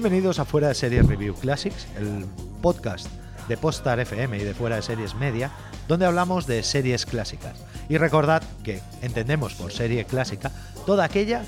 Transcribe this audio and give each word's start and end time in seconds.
Bienvenidos 0.00 0.38
a 0.38 0.44
Fuera 0.44 0.68
de 0.68 0.76
Series 0.76 1.08
Review 1.08 1.34
Classics, 1.34 1.88
el 1.96 2.24
podcast 2.62 3.08
de 3.48 3.56
Postar 3.56 3.98
FM 3.98 4.38
y 4.38 4.44
de 4.44 4.54
Fuera 4.54 4.76
de 4.76 4.82
Series 4.82 5.16
Media, 5.16 5.50
donde 5.88 6.06
hablamos 6.06 6.46
de 6.46 6.62
series 6.62 7.04
clásicas. 7.04 7.58
Y 7.88 7.98
recordad 7.98 8.44
que 8.62 8.80
entendemos 9.02 9.54
por 9.54 9.72
serie 9.72 10.04
clásica 10.04 10.52
toda 10.86 11.02
aquella 11.02 11.42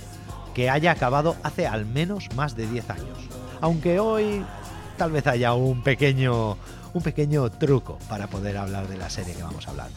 que 0.52 0.68
haya 0.68 0.90
acabado 0.90 1.36
hace 1.44 1.68
al 1.68 1.86
menos 1.86 2.26
más 2.34 2.56
de 2.56 2.66
10 2.66 2.90
años. 2.90 3.18
Aunque 3.60 4.00
hoy 4.00 4.44
tal 4.98 5.12
vez 5.12 5.28
haya 5.28 5.54
un 5.54 5.84
pequeño, 5.84 6.58
un 6.92 7.02
pequeño 7.04 7.48
truco 7.50 8.00
para 8.08 8.26
poder 8.26 8.56
hablar 8.56 8.88
de 8.88 8.96
la 8.96 9.10
serie 9.10 9.34
que 9.34 9.44
vamos 9.44 9.68
a 9.68 9.70
hablar. 9.70 9.90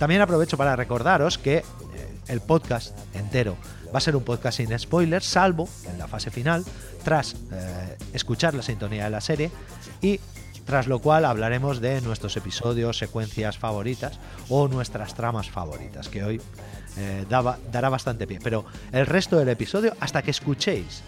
También 0.00 0.20
aprovecho 0.20 0.56
para 0.56 0.74
recordaros 0.74 1.38
que 1.38 1.58
eh, 1.58 1.62
el 2.26 2.40
podcast 2.40 2.98
entero 3.14 3.56
va 3.94 3.98
a 3.98 4.00
ser 4.00 4.16
un 4.16 4.24
podcast 4.24 4.56
sin 4.56 4.76
spoilers, 4.76 5.26
salvo 5.26 5.68
en 5.88 5.98
la 5.98 6.08
fase 6.08 6.30
final, 6.30 6.64
tras 7.02 7.34
eh, 7.52 7.96
escuchar 8.12 8.54
la 8.54 8.62
sintonía 8.62 9.04
de 9.04 9.10
la 9.10 9.20
serie 9.20 9.50
y 10.00 10.20
tras 10.66 10.86
lo 10.86 11.00
cual 11.00 11.24
hablaremos 11.24 11.80
de 11.80 12.00
nuestros 12.02 12.36
episodios, 12.36 12.98
secuencias 12.98 13.58
favoritas 13.58 14.18
o 14.48 14.68
nuestras 14.68 15.14
tramas 15.14 15.50
favoritas, 15.50 16.08
que 16.08 16.22
hoy 16.22 16.40
eh, 16.96 17.24
daba- 17.28 17.58
dará 17.72 17.88
bastante 17.88 18.26
pie. 18.26 18.38
Pero 18.42 18.64
el 18.92 19.06
resto 19.06 19.36
del 19.36 19.48
episodio, 19.48 19.94
hasta 20.00 20.22
que 20.22 20.30
escuchéis 20.30 21.02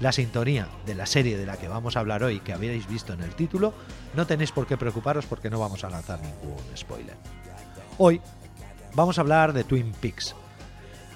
la 0.00 0.10
sintonía 0.10 0.66
de 0.86 0.96
la 0.96 1.06
serie 1.06 1.36
de 1.36 1.46
la 1.46 1.56
que 1.56 1.68
vamos 1.68 1.96
a 1.96 2.00
hablar 2.00 2.24
hoy, 2.24 2.40
que 2.40 2.52
habéis 2.52 2.88
visto 2.88 3.12
en 3.12 3.22
el 3.22 3.34
título, 3.36 3.72
no 4.14 4.26
tenéis 4.26 4.50
por 4.50 4.66
qué 4.66 4.76
preocuparos 4.76 5.26
porque 5.26 5.50
no 5.50 5.60
vamos 5.60 5.84
a 5.84 5.90
lanzar 5.90 6.18
ningún 6.20 6.56
spoiler. 6.76 7.14
Hoy 7.98 8.20
vamos 8.94 9.18
a 9.18 9.20
hablar 9.20 9.52
de 9.52 9.62
Twin 9.62 9.92
Peaks. 10.00 10.34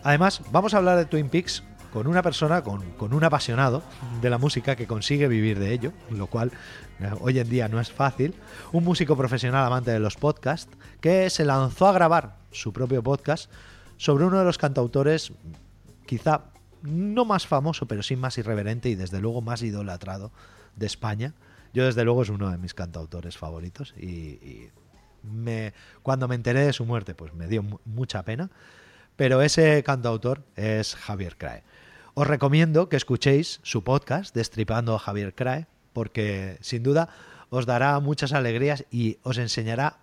Además, 0.04 0.42
vamos 0.52 0.74
a 0.74 0.76
hablar 0.76 0.96
de 0.98 1.06
Twin 1.06 1.28
Peaks 1.28 1.64
con 1.92 2.06
una 2.06 2.22
persona, 2.22 2.62
con, 2.62 2.82
con 2.92 3.12
un 3.14 3.24
apasionado 3.24 3.82
de 4.20 4.30
la 4.30 4.38
música 4.38 4.76
que 4.76 4.86
consigue 4.86 5.28
vivir 5.28 5.58
de 5.58 5.72
ello, 5.72 5.92
lo 6.10 6.26
cual 6.26 6.52
eh, 7.00 7.10
hoy 7.20 7.38
en 7.38 7.48
día 7.48 7.68
no 7.68 7.80
es 7.80 7.90
fácil. 7.90 8.34
Un 8.72 8.84
músico 8.84 9.16
profesional 9.16 9.66
amante 9.66 9.90
de 9.90 9.98
los 10.00 10.16
podcasts 10.16 10.76
que 11.00 11.30
se 11.30 11.44
lanzó 11.44 11.86
a 11.88 11.92
grabar 11.92 12.36
su 12.50 12.72
propio 12.72 13.02
podcast 13.02 13.50
sobre 13.96 14.24
uno 14.24 14.38
de 14.38 14.44
los 14.44 14.58
cantautores 14.58 15.32
quizá 16.06 16.44
no 16.82 17.24
más 17.24 17.46
famoso, 17.46 17.86
pero 17.86 18.02
sí 18.02 18.16
más 18.16 18.38
irreverente 18.38 18.88
y 18.88 18.94
desde 18.94 19.20
luego 19.20 19.40
más 19.42 19.62
idolatrado 19.62 20.30
de 20.76 20.86
España. 20.86 21.34
Yo 21.74 21.84
desde 21.84 22.04
luego 22.04 22.22
es 22.22 22.28
uno 22.28 22.50
de 22.50 22.58
mis 22.58 22.74
cantautores 22.74 23.36
favoritos 23.36 23.94
y, 23.96 24.68
me, 25.22 25.74
cuando 26.02 26.28
me 26.28 26.34
enteré 26.36 26.60
de 26.60 26.72
su 26.72 26.84
muerte 26.84 27.14
pues 27.14 27.34
me 27.34 27.48
dio 27.48 27.62
mu- 27.62 27.78
mucha 27.84 28.22
pena. 28.22 28.50
Pero 29.16 29.42
ese 29.42 29.82
cantautor 29.82 30.44
es 30.54 30.94
Javier 30.94 31.36
Crae. 31.36 31.64
Os 32.20 32.26
recomiendo 32.26 32.88
que 32.88 32.96
escuchéis 32.96 33.60
su 33.62 33.84
podcast 33.84 34.34
Destripando 34.34 34.92
a 34.92 34.98
Javier 34.98 35.36
Crae 35.36 35.68
porque 35.92 36.58
sin 36.62 36.82
duda 36.82 37.10
os 37.48 37.64
dará 37.64 38.00
muchas 38.00 38.32
alegrías 38.32 38.84
y 38.90 39.18
os 39.22 39.38
enseñará 39.38 39.98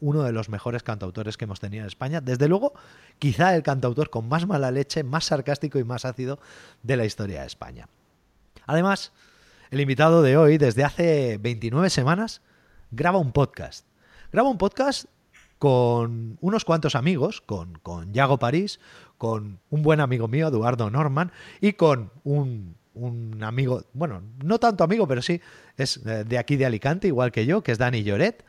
uno 0.00 0.24
de 0.24 0.32
los 0.32 0.48
mejores 0.48 0.82
cantautores 0.82 1.36
que 1.36 1.44
hemos 1.44 1.60
tenido 1.60 1.84
en 1.84 1.86
España. 1.86 2.20
Desde 2.20 2.48
luego, 2.48 2.72
quizá 3.20 3.54
el 3.54 3.62
cantautor 3.62 4.10
con 4.10 4.28
más 4.28 4.48
mala 4.48 4.72
leche, 4.72 5.04
más 5.04 5.26
sarcástico 5.26 5.78
y 5.78 5.84
más 5.84 6.04
ácido 6.04 6.40
de 6.82 6.96
la 6.96 7.04
historia 7.04 7.42
de 7.42 7.46
España. 7.46 7.88
Además, 8.66 9.12
el 9.70 9.80
invitado 9.80 10.22
de 10.22 10.36
hoy, 10.36 10.58
desde 10.58 10.82
hace 10.82 11.38
29 11.40 11.88
semanas, 11.88 12.42
graba 12.90 13.18
un 13.18 13.30
podcast. 13.30 13.86
Graba 14.32 14.48
un 14.48 14.58
podcast 14.58 15.04
con 15.60 16.36
unos 16.40 16.64
cuantos 16.64 16.96
amigos, 16.96 17.40
con, 17.40 17.78
con 17.78 18.12
Yago 18.12 18.38
París, 18.38 18.80
con 19.24 19.58
un 19.70 19.82
buen 19.82 20.00
amigo 20.00 20.28
mío, 20.28 20.48
Eduardo 20.48 20.90
Norman, 20.90 21.32
y 21.58 21.72
con 21.72 22.10
un, 22.24 22.76
un 22.92 23.42
amigo, 23.42 23.82
bueno, 23.94 24.20
no 24.44 24.58
tanto 24.58 24.84
amigo, 24.84 25.08
pero 25.08 25.22
sí, 25.22 25.40
es 25.78 25.96
eh, 26.04 26.24
de 26.24 26.36
aquí 26.36 26.56
de 26.56 26.66
Alicante, 26.66 27.08
igual 27.08 27.32
que 27.32 27.46
yo, 27.46 27.62
que 27.62 27.72
es 27.72 27.78
Dani 27.78 28.02
Lloret. 28.02 28.44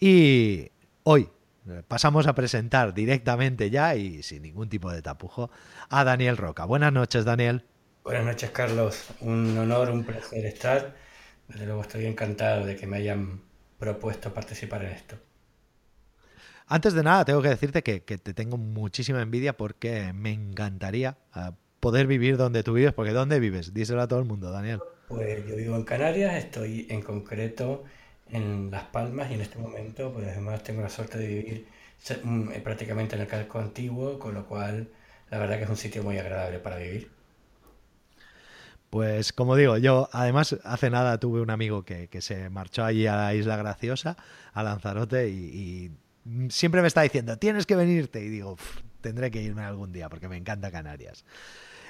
Y 0.00 0.72
hoy 1.04 1.28
eh, 1.68 1.84
pasamos 1.86 2.26
a 2.26 2.34
presentar 2.34 2.92
directamente 2.92 3.70
ya 3.70 3.94
y 3.94 4.24
sin 4.24 4.42
ningún 4.42 4.68
tipo 4.68 4.90
de 4.90 5.00
tapujo 5.00 5.48
a 5.90 6.02
Daniel 6.02 6.36
Roca. 6.36 6.64
Buenas 6.64 6.92
noches, 6.92 7.24
Daniel. 7.24 7.64
Buenas 8.02 8.24
noches, 8.24 8.50
Carlos. 8.50 9.06
Un 9.20 9.56
honor, 9.56 9.90
un 9.90 10.02
placer 10.02 10.44
estar. 10.44 10.96
Desde 11.46 11.66
luego 11.66 11.82
estoy 11.82 12.06
encantado 12.06 12.66
de 12.66 12.74
que 12.74 12.88
me 12.88 12.96
hayan 12.96 13.42
propuesto 13.78 14.34
participar 14.34 14.82
en 14.82 14.90
esto. 14.90 15.16
Antes 16.68 16.94
de 16.94 17.04
nada, 17.04 17.24
tengo 17.24 17.42
que 17.42 17.48
decirte 17.48 17.82
que, 17.82 18.02
que 18.02 18.18
te 18.18 18.34
tengo 18.34 18.56
muchísima 18.56 19.22
envidia 19.22 19.56
porque 19.56 20.12
me 20.12 20.32
encantaría 20.32 21.16
eh, 21.36 21.52
poder 21.78 22.08
vivir 22.08 22.36
donde 22.36 22.64
tú 22.64 22.72
vives, 22.72 22.92
porque 22.92 23.12
¿dónde 23.12 23.38
vives? 23.38 23.72
Díselo 23.72 24.02
a 24.02 24.08
todo 24.08 24.18
el 24.18 24.24
mundo, 24.24 24.50
Daniel. 24.50 24.80
Pues 25.06 25.46
yo 25.46 25.54
vivo 25.54 25.76
en 25.76 25.84
Canarias, 25.84 26.34
estoy 26.34 26.88
en 26.90 27.02
concreto 27.02 27.84
en 28.30 28.72
Las 28.72 28.82
Palmas 28.84 29.30
y 29.30 29.34
en 29.34 29.42
este 29.42 29.58
momento, 29.58 30.12
pues 30.12 30.26
además 30.26 30.64
tengo 30.64 30.82
la 30.82 30.88
suerte 30.88 31.18
de 31.18 31.28
vivir 31.28 31.66
mm, 32.24 32.50
eh, 32.50 32.60
prácticamente 32.60 33.14
en 33.14 33.22
el 33.22 33.28
casco 33.28 33.60
antiguo, 33.60 34.18
con 34.18 34.34
lo 34.34 34.46
cual 34.46 34.88
la 35.30 35.38
verdad 35.38 35.58
que 35.58 35.64
es 35.64 35.70
un 35.70 35.76
sitio 35.76 36.02
muy 36.02 36.18
agradable 36.18 36.58
para 36.58 36.78
vivir. 36.78 37.08
Pues 38.90 39.32
como 39.32 39.54
digo, 39.54 39.76
yo 39.78 40.08
además 40.12 40.56
hace 40.64 40.90
nada 40.90 41.18
tuve 41.20 41.40
un 41.40 41.50
amigo 41.50 41.84
que, 41.84 42.08
que 42.08 42.20
se 42.20 42.50
marchó 42.50 42.84
allí 42.84 43.06
a 43.06 43.14
la 43.14 43.34
Isla 43.34 43.56
Graciosa, 43.56 44.16
a 44.52 44.62
Lanzarote, 44.64 45.28
y, 45.28 45.34
y 45.34 45.90
siempre 46.48 46.82
me 46.82 46.88
está 46.88 47.02
diciendo, 47.02 47.38
tienes 47.38 47.66
que 47.66 47.76
venirte. 47.76 48.22
Y 48.22 48.28
digo, 48.28 48.52
"Uf, 48.52 48.80
tendré 49.00 49.30
que 49.30 49.42
irme 49.42 49.62
algún 49.62 49.92
día 49.92 50.08
porque 50.08 50.28
me 50.28 50.36
encanta 50.36 50.70
Canarias. 50.70 51.24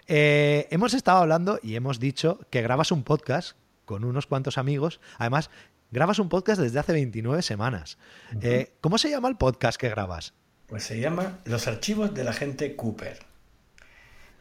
Eh, 0.07 0.69
hemos 0.71 0.95
estado 0.95 1.19
hablando 1.19 1.59
y 1.63 1.75
hemos 1.75 1.99
dicho 1.99 2.39
que 2.51 2.63
grabas 2.63 2.93
un 2.93 3.03
podcast 3.03 3.57
con 3.85 4.05
unos 4.05 4.27
cuantos 4.27 4.59
amigos. 4.59 5.01
Además, 5.19 5.51
grabas 5.91 6.19
un 6.19 6.29
podcast 6.29 6.61
desde 6.61 6.79
hace 6.79 6.93
29 6.93 7.43
semanas. 7.43 7.99
Eh, 8.43 8.73
¿Cómo 8.81 8.99
se 8.99 9.11
llama 9.11 9.29
el 9.29 9.37
podcast 9.37 9.81
que 9.81 9.89
grabas? 9.89 10.35
Pues 10.67 10.85
se 10.85 11.01
llama 11.01 11.39
Los 11.45 11.67
archivos 11.69 12.13
del 12.13 12.29
agente 12.29 12.77
Cooper. 12.77 13.19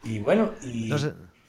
Y 0.04 0.18
bueno, 0.18 0.52
y, 0.62 0.92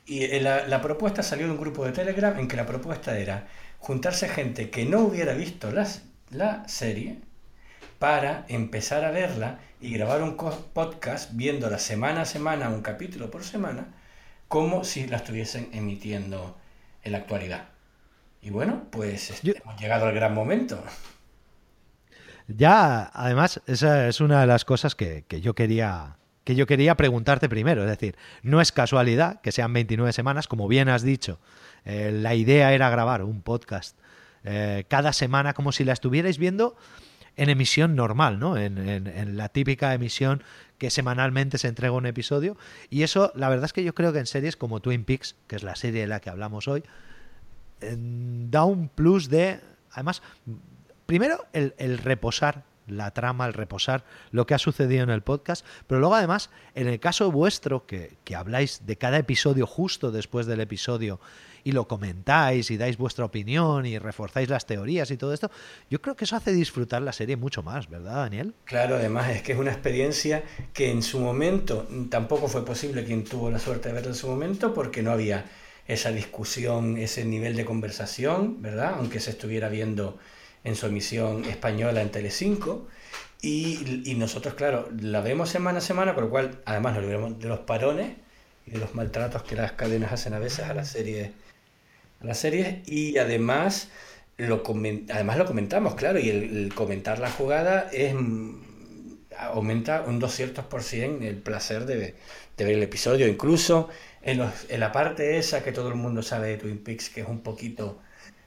eh, 0.07 0.39
la, 0.41 0.67
la 0.67 0.81
propuesta 0.81 1.21
salió 1.21 1.45
de 1.47 1.51
un 1.51 1.59
grupo 1.59 1.85
de 1.85 1.91
Telegram 1.91 2.39
en 2.39 2.47
que 2.47 2.55
la 2.55 2.65
propuesta 2.65 3.17
era 3.17 3.47
juntarse 3.79 4.29
gente 4.29 4.69
que 4.69 4.85
no 4.85 5.01
hubiera 5.01 5.33
visto 5.33 5.71
las, 5.71 6.03
la 6.31 6.67
serie 6.67 7.19
para 7.99 8.45
empezar 8.47 9.03
a 9.05 9.11
verla 9.11 9.59
y 9.81 9.91
grabar 9.93 10.21
un 10.21 10.35
podcast 10.37 11.31
viéndola 11.33 11.79
semana 11.79 12.21
a 12.21 12.25
semana, 12.25 12.69
un 12.69 12.81
capítulo 12.81 13.29
por 13.31 13.43
semana, 13.43 13.87
como 14.47 14.83
si 14.83 15.07
la 15.07 15.17
estuviesen 15.17 15.69
emitiendo 15.73 16.57
en 17.03 17.11
la 17.13 17.17
actualidad. 17.19 17.69
Y 18.41 18.49
bueno, 18.49 18.83
pues 18.91 19.31
este, 19.31 19.47
Yo- 19.47 19.53
hemos 19.61 19.79
llegado 19.79 20.05
al 20.07 20.13
gran 20.15 20.33
momento. 20.33 20.81
Ya, 22.47 23.11
además, 23.13 23.61
esa 23.67 24.07
es 24.07 24.21
una 24.21 24.39
de 24.41 24.47
las 24.47 24.63
cosas 24.63 24.95
que, 24.95 25.25
que 25.27 25.41
yo 25.41 25.53
quería 25.53 26.15
que 26.45 26.55
yo 26.55 26.65
quería 26.65 26.95
preguntarte 26.95 27.49
primero. 27.49 27.83
Es 27.83 27.89
decir, 27.89 28.15
no 28.41 28.61
es 28.61 28.71
casualidad 28.71 29.41
que 29.41 29.51
sean 29.51 29.73
29 29.73 30.13
semanas, 30.13 30.47
como 30.47 30.69
bien 30.69 30.87
has 30.87 31.03
dicho. 31.03 31.39
eh, 31.83 32.11
la 32.13 32.35
idea 32.35 32.71
era 32.71 32.89
grabar 32.89 33.21
un 33.23 33.41
podcast 33.41 33.97
eh, 34.45 34.85
cada 34.87 35.11
semana 35.11 35.53
como 35.53 35.73
si 35.73 35.83
la 35.83 35.91
estuvierais 35.91 36.37
viendo 36.37 36.77
en 37.37 37.49
emisión 37.49 37.95
normal, 37.95 38.39
¿no? 38.39 38.57
En, 38.57 38.77
en- 38.77 39.37
la 39.37 39.49
típica 39.49 39.93
emisión 39.93 40.43
que 40.77 40.89
semanalmente 40.89 41.57
se 41.57 41.67
entrega 41.67 41.93
un 41.93 42.05
episodio. 42.05 42.57
Y 42.89 43.03
eso, 43.03 43.31
la 43.35 43.49
verdad 43.49 43.65
es 43.65 43.73
que 43.73 43.83
yo 43.83 43.93
creo 43.95 44.11
que 44.11 44.19
en 44.19 44.25
series 44.25 44.57
como 44.57 44.79
Twin 44.79 45.05
Peaks, 45.05 45.35
que 45.47 45.55
es 45.55 45.63
la 45.63 45.75
serie 45.75 46.01
de 46.01 46.07
la 46.07 46.19
que 46.19 46.29
hablamos 46.29 46.67
hoy, 46.67 46.83
eh, 47.81 47.95
da 47.97 48.65
un 48.65 48.89
plus 48.89 49.29
de, 49.29 49.59
además, 49.91 50.21
primero 51.05 51.45
el, 51.53 51.73
el 51.77 51.99
reposar 51.99 52.63
la 52.87 53.11
trama, 53.11 53.45
el 53.45 53.53
reposar 53.53 54.03
lo 54.31 54.47
que 54.47 54.53
ha 54.53 54.59
sucedido 54.59 55.03
en 55.03 55.09
el 55.09 55.21
podcast, 55.21 55.65
pero 55.87 55.99
luego 55.99 56.15
además, 56.15 56.49
en 56.73 56.87
el 56.87 56.99
caso 56.99 57.31
vuestro, 57.31 57.85
que, 57.85 58.17
que, 58.23 58.35
habláis 58.35 58.85
de 58.85 58.97
cada 58.97 59.17
episodio 59.17 59.67
justo 59.67 60.11
después 60.11 60.45
del 60.45 60.61
episodio 60.61 61.19
y 61.67 61.73
lo 61.73 61.85
comentáis 61.85 62.71
y 62.71 62.77
dais 62.77 62.97
vuestra 62.97 63.25
opinión 63.25 63.85
y 63.85 63.99
reforzáis 63.99 64.47
las 64.47 64.65
teorías 64.65 65.11
y 65.11 65.17
todo 65.17 65.33
esto, 65.33 65.51
yo 65.89 66.01
creo 66.01 66.15
que 66.15 66.23
eso 66.23 66.37
hace 66.37 66.53
disfrutar 66.53 67.01
la 67.01 67.11
serie 67.11 67.35
mucho 67.35 67.61
más, 67.61 67.89
¿verdad, 67.89 68.15
Daniel? 68.15 68.53
Claro, 68.63 68.95
además 68.95 69.31
es 69.31 69.41
que 69.41 69.51
es 69.51 69.57
una 69.59 69.71
experiencia 69.71 70.45
que 70.71 70.89
en 70.89 71.03
su 71.03 71.19
momento 71.19 71.85
tampoco 72.09 72.47
fue 72.47 72.63
posible 72.63 73.03
quien 73.03 73.25
tuvo 73.25 73.51
la 73.51 73.59
suerte 73.59 73.89
de 73.89 73.95
verla 73.95 74.11
en 74.11 74.15
su 74.15 74.29
momento 74.29 74.73
porque 74.73 75.03
no 75.03 75.11
había 75.11 75.43
esa 75.89 76.13
discusión, 76.13 76.95
ese 76.95 77.25
nivel 77.25 77.57
de 77.57 77.65
conversación, 77.65 78.61
¿verdad? 78.61 78.93
Aunque 78.95 79.19
se 79.19 79.31
estuviera 79.31 79.67
viendo 79.67 80.17
en 80.63 80.77
su 80.77 80.85
emisión 80.85 81.43
española 81.43 82.01
en 82.01 82.11
Telecinco. 82.11 82.87
Y, 83.41 84.03
y 84.09 84.15
nosotros, 84.15 84.53
claro, 84.53 84.87
la 85.01 85.19
vemos 85.19 85.49
semana 85.49 85.79
a 85.79 85.81
semana, 85.81 86.15
con 86.15 86.23
lo 86.23 86.29
cual 86.29 86.61
además 86.63 86.93
nos 86.93 87.03
libramos 87.03 87.39
de 87.39 87.49
los 87.49 87.59
parones 87.59 88.15
y 88.65 88.71
de 88.71 88.77
los 88.77 88.95
maltratos 88.95 89.43
que 89.43 89.57
las 89.57 89.73
cadenas 89.73 90.13
hacen 90.13 90.33
a 90.33 90.39
veces 90.39 90.65
a 90.65 90.73
las 90.73 90.87
series. 90.87 91.31
A 92.21 92.25
las 92.25 92.39
series 92.39 92.87
y 92.87 93.17
además 93.17 93.89
lo, 94.37 94.63
además 95.09 95.37
lo 95.37 95.45
comentamos, 95.45 95.95
claro, 95.95 96.19
y 96.19 96.29
el, 96.29 96.73
comentar 96.75 97.19
la 97.19 97.29
jugada 97.31 97.89
es 97.91 98.13
aumenta 99.37 100.01
un 100.01 100.19
200% 100.19 101.21
el 101.23 101.37
placer 101.37 101.85
de, 101.85 102.15
ver 102.57 102.69
el 102.69 102.83
episodio. 102.83 103.27
Incluso 103.27 103.89
en, 104.21 104.39
los, 104.39 104.51
en 104.69 104.79
la 104.79 104.91
parte 104.91 105.37
esa 105.37 105.63
que 105.63 105.71
todo 105.71 105.89
el 105.89 105.95
mundo 105.95 106.21
sabe 106.23 106.49
de 106.49 106.57
Twin 106.57 106.79
Peaks, 106.79 107.09
que 107.09 107.21
es 107.21 107.27
un 107.27 107.41
poquito 107.41 107.99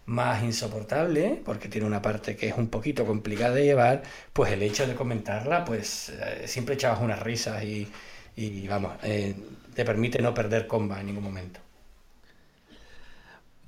más 0.07 0.43
insoportable, 0.43 1.41
porque 1.45 1.69
tiene 1.69 1.87
una 1.87 2.03
parte 2.03 2.37
que 2.37 2.49
es 2.49 2.57
un 2.57 2.69
poquito 2.69 3.07
complicada 3.07 3.55
de 3.55 3.65
llevar, 3.65 4.03
pues 4.33 4.53
el 4.53 4.63
hecho 4.63 4.87
de 4.87 4.95
comentarla, 4.95 5.65
pues 5.65 6.11
eh, 6.11 6.43
siempre 6.47 6.75
echabas 6.75 7.01
unas 7.01 7.21
risas 7.23 7.63
y, 7.63 7.89
y 8.37 8.67
vamos, 8.67 8.95
eh, 9.05 9.35
te 9.75 9.85
permite 9.85 10.21
no 10.21 10.35
perder 10.35 10.67
comba 10.67 11.01
en 11.01 11.07
ningún 11.07 11.25
momento. 11.25 11.61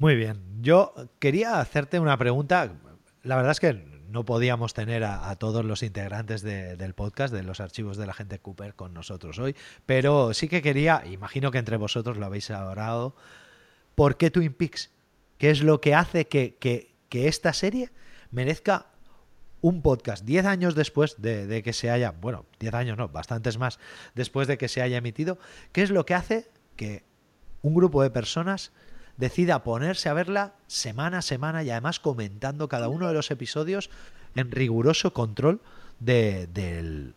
Muy 0.02 0.16
bien, 0.16 0.42
yo 0.62 0.94
quería 1.20 1.60
hacerte 1.60 2.00
una 2.00 2.16
pregunta, 2.16 2.72
la 3.22 3.36
verdad 3.36 3.52
es 3.52 3.60
que 3.60 3.72
no 4.08 4.24
podíamos 4.24 4.74
tener 4.74 5.04
a, 5.04 5.32
todos 5.36 5.64
los 5.64 5.84
integrantes 5.84 6.42
de, 6.42 6.74
del 6.74 6.92
podcast, 6.92 7.32
de 7.32 7.44
los 7.44 7.60
archivos 7.60 7.96
de 7.96 8.06
la 8.06 8.12
gente 8.12 8.40
Cooper, 8.40 8.74
con 8.74 8.94
nosotros 8.94 9.38
hoy, 9.38 9.54
pero 9.86 10.34
sí 10.34 10.48
que 10.48 10.60
quería, 10.60 11.04
imagino 11.06 11.52
que 11.52 11.58
entre 11.58 11.76
vosotros 11.76 12.16
lo 12.16 12.26
habéis 12.26 12.50
hablado, 12.50 13.14
¿por 13.94 14.16
qué 14.16 14.32
Twin 14.32 14.54
Peaks? 14.54 14.90
¿Qué 15.38 15.50
es 15.50 15.62
lo 15.62 15.80
que 15.80 15.94
hace 15.94 16.26
que, 16.26 16.56
que, 16.56 16.96
que 17.08 17.28
esta 17.28 17.52
serie 17.52 17.92
merezca 18.32 18.86
un 19.60 19.82
podcast 19.82 20.24
10 20.24 20.46
años 20.46 20.74
después 20.74 21.22
de, 21.22 21.46
de, 21.46 21.62
que 21.62 21.72
se 21.72 21.90
haya, 21.90 22.10
bueno, 22.10 22.46
10 22.58 22.74
años 22.74 22.98
no, 22.98 23.06
bastantes 23.06 23.56
más 23.56 23.78
después 24.16 24.48
de 24.48 24.58
que 24.58 24.66
se 24.66 24.82
haya 24.82 24.96
emitido? 24.96 25.38
¿Qué 25.70 25.82
es 25.82 25.90
lo 25.90 26.04
que 26.04 26.14
hace 26.14 26.50
que 26.74 27.04
un 27.62 27.76
grupo 27.76 28.02
de 28.02 28.10
personas 28.10 28.72
decida 29.22 29.62
ponerse 29.62 30.08
a 30.08 30.14
verla 30.14 30.54
semana 30.66 31.18
a 31.18 31.22
semana 31.22 31.62
y 31.62 31.70
además 31.70 32.00
comentando 32.00 32.68
cada 32.68 32.88
uno 32.88 33.06
de 33.06 33.14
los 33.14 33.30
episodios 33.30 33.88
en 34.34 34.50
riguroso 34.50 35.12
control 35.12 35.60
de, 36.00 36.48
de 36.48 37.12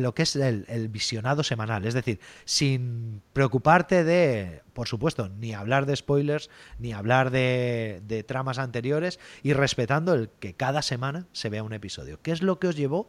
lo 0.00 0.14
que 0.14 0.24
es 0.24 0.36
el, 0.36 0.66
el, 0.68 0.88
visionado 0.88 1.44
semanal. 1.44 1.86
Es 1.86 1.94
decir, 1.94 2.20
sin 2.44 3.22
preocuparte 3.32 4.04
de, 4.04 4.60
por 4.74 4.86
supuesto, 4.86 5.30
ni 5.30 5.54
hablar 5.54 5.86
de 5.86 5.96
spoilers, 5.96 6.50
ni 6.78 6.92
hablar 6.92 7.30
de, 7.30 8.02
de, 8.06 8.22
tramas 8.22 8.58
anteriores 8.58 9.18
y 9.42 9.54
respetando 9.54 10.12
el 10.12 10.28
que 10.40 10.52
cada 10.52 10.82
semana 10.82 11.26
se 11.32 11.48
vea 11.48 11.62
un 11.62 11.72
episodio. 11.72 12.20
¿Qué 12.20 12.32
es 12.32 12.42
lo 12.42 12.58
que 12.58 12.68
os 12.68 12.76
llevó 12.76 13.08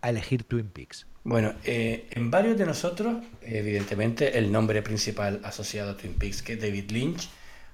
a 0.00 0.10
elegir 0.10 0.44
Twin 0.44 0.68
Peaks? 0.68 1.08
Bueno, 1.24 1.54
eh, 1.64 2.06
en 2.10 2.30
varios 2.30 2.58
de 2.58 2.66
nosotros, 2.66 3.24
evidentemente, 3.42 4.38
el 4.38 4.52
nombre 4.52 4.82
principal 4.82 5.40
asociado 5.42 5.92
a 5.92 5.96
Twin 5.96 6.14
Peaks, 6.14 6.42
que 6.42 6.52
es 6.54 6.60
David 6.60 6.90
Lynch, 6.90 7.28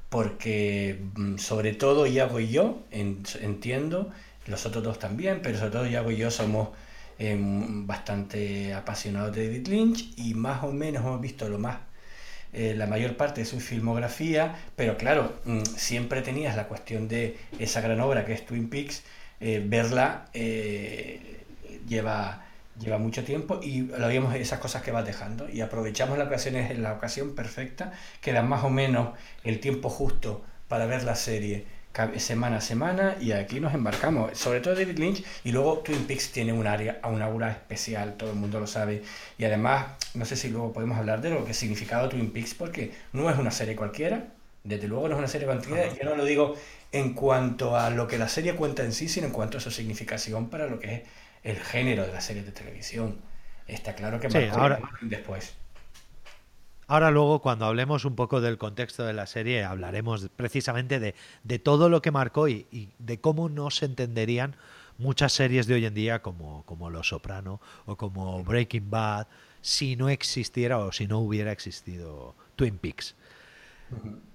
porque 0.08 1.00
mm, 1.16 1.36
sobre 1.38 1.74
todo 1.74 2.06
Iago 2.06 2.40
y 2.40 2.48
yo 2.48 2.82
en, 2.90 3.22
entiendo, 3.40 4.10
los 4.46 4.66
otros 4.66 4.84
dos 4.84 4.98
también, 4.98 5.40
pero 5.42 5.58
sobre 5.58 5.70
todo 5.72 5.86
Iago 5.86 6.10
y 6.10 6.16
yo 6.16 6.30
somos 6.30 6.70
eh, 7.18 7.36
bastante 7.38 8.72
apasionado 8.74 9.30
de 9.30 9.46
David 9.46 9.68
Lynch 9.68 10.12
y 10.16 10.34
más 10.34 10.64
o 10.64 10.72
menos 10.72 11.04
hemos 11.04 11.20
visto 11.20 11.48
lo 11.48 11.58
más 11.58 11.78
eh, 12.52 12.74
la 12.76 12.86
mayor 12.86 13.16
parte 13.16 13.42
de 13.42 13.46
su 13.46 13.60
filmografía, 13.60 14.56
pero 14.74 14.96
claro, 14.96 15.34
mmm, 15.44 15.62
siempre 15.62 16.20
tenías 16.22 16.56
la 16.56 16.66
cuestión 16.66 17.06
de 17.06 17.36
esa 17.60 17.80
gran 17.80 18.00
obra 18.00 18.24
que 18.24 18.32
es 18.32 18.44
Twin 18.44 18.68
Peaks, 18.68 19.04
eh, 19.38 19.62
verla 19.64 20.26
eh, 20.34 21.44
lleva, 21.86 22.44
lleva 22.80 22.98
mucho 22.98 23.24
tiempo 23.24 23.60
y 23.62 23.82
lo 23.82 24.04
habíamos 24.04 24.34
esas 24.34 24.58
cosas 24.58 24.82
que 24.82 24.90
vas 24.90 25.04
dejando. 25.04 25.48
Y 25.48 25.60
aprovechamos 25.60 26.18
la 26.18 26.24
ocasión, 26.24 26.56
es 26.56 26.78
la 26.78 26.94
ocasión 26.94 27.34
perfecta, 27.34 27.92
que 28.20 28.32
da 28.32 28.42
más 28.42 28.64
o 28.64 28.70
menos 28.70 29.10
el 29.44 29.60
tiempo 29.60 29.88
justo 29.88 30.42
para 30.68 30.86
ver 30.86 31.04
la 31.04 31.14
serie 31.14 31.66
semana 32.18 32.58
a 32.58 32.60
semana 32.60 33.16
y 33.20 33.32
aquí 33.32 33.58
nos 33.58 33.74
embarcamos, 33.74 34.38
sobre 34.38 34.60
todo 34.60 34.74
David 34.74 34.98
Lynch 34.98 35.24
y 35.42 35.50
luego 35.50 35.78
Twin 35.78 36.04
Peaks 36.04 36.30
tiene 36.30 36.52
un 36.52 36.66
área, 36.66 37.00
una 37.04 37.24
aura 37.24 37.50
especial, 37.50 38.14
todo 38.16 38.30
el 38.30 38.36
mundo 38.36 38.60
lo 38.60 38.66
sabe. 38.66 39.02
Y 39.38 39.44
además 39.44 39.86
no 40.14 40.24
sé 40.24 40.36
si 40.36 40.48
luego 40.48 40.72
podemos 40.72 40.96
hablar 40.98 41.20
de 41.20 41.30
lo 41.30 41.44
que 41.44 41.52
significado 41.52 42.08
Twin 42.08 42.30
Peaks 42.30 42.54
porque 42.54 42.92
no 43.12 43.28
es 43.28 43.36
una 43.38 43.50
serie 43.50 43.74
cualquiera, 43.74 44.28
desde 44.62 44.86
luego 44.86 45.08
no 45.08 45.14
es 45.14 45.18
una 45.18 45.28
serie 45.28 45.46
cualquiera, 45.46 45.92
yo 45.92 46.08
no 46.08 46.14
lo 46.14 46.24
digo 46.24 46.54
en 46.92 47.12
cuanto 47.12 47.76
a 47.76 47.90
lo 47.90 48.06
que 48.06 48.18
la 48.18 48.28
serie 48.28 48.54
cuenta 48.54 48.84
en 48.84 48.92
sí, 48.92 49.08
sino 49.08 49.26
en 49.26 49.32
cuanto 49.32 49.58
a 49.58 49.60
su 49.60 49.70
significación 49.70 50.48
para 50.48 50.66
lo 50.66 50.78
que 50.78 50.94
es 50.94 51.02
el 51.42 51.56
género 51.56 52.06
de 52.06 52.12
la 52.12 52.20
serie 52.20 52.42
de 52.42 52.52
televisión. 52.52 53.18
Está 53.66 53.94
claro 53.94 54.20
que 54.20 54.30
sí, 54.30 54.38
ahora 54.52 54.80
después. 55.00 55.54
Ahora 56.86 57.12
luego, 57.12 57.40
cuando 57.40 57.66
hablemos 57.66 58.04
un 58.04 58.16
poco 58.16 58.40
del 58.40 58.58
contexto 58.58 59.04
de 59.04 59.12
la 59.12 59.26
serie, 59.26 59.62
hablaremos 59.62 60.28
precisamente 60.34 60.98
de, 60.98 61.14
de 61.44 61.58
todo 61.60 61.88
lo 61.88 62.02
que 62.02 62.10
marcó 62.10 62.48
y, 62.48 62.66
y, 62.72 62.88
de 62.98 63.20
cómo 63.20 63.48
no 63.48 63.70
se 63.70 63.86
entenderían 63.86 64.56
muchas 64.98 65.32
series 65.32 65.66
de 65.68 65.74
hoy 65.74 65.86
en 65.86 65.94
día 65.94 66.20
como, 66.20 66.64
como 66.66 66.90
Los 66.90 67.08
Soprano 67.08 67.60
o 67.86 67.96
como 67.96 68.42
Breaking 68.42 68.90
Bad 68.90 69.28
si 69.60 69.96
no 69.96 70.08
existiera 70.08 70.78
o 70.78 70.92
si 70.92 71.06
no 71.06 71.20
hubiera 71.20 71.52
existido 71.52 72.34
Twin 72.56 72.78
Peaks. 72.78 73.14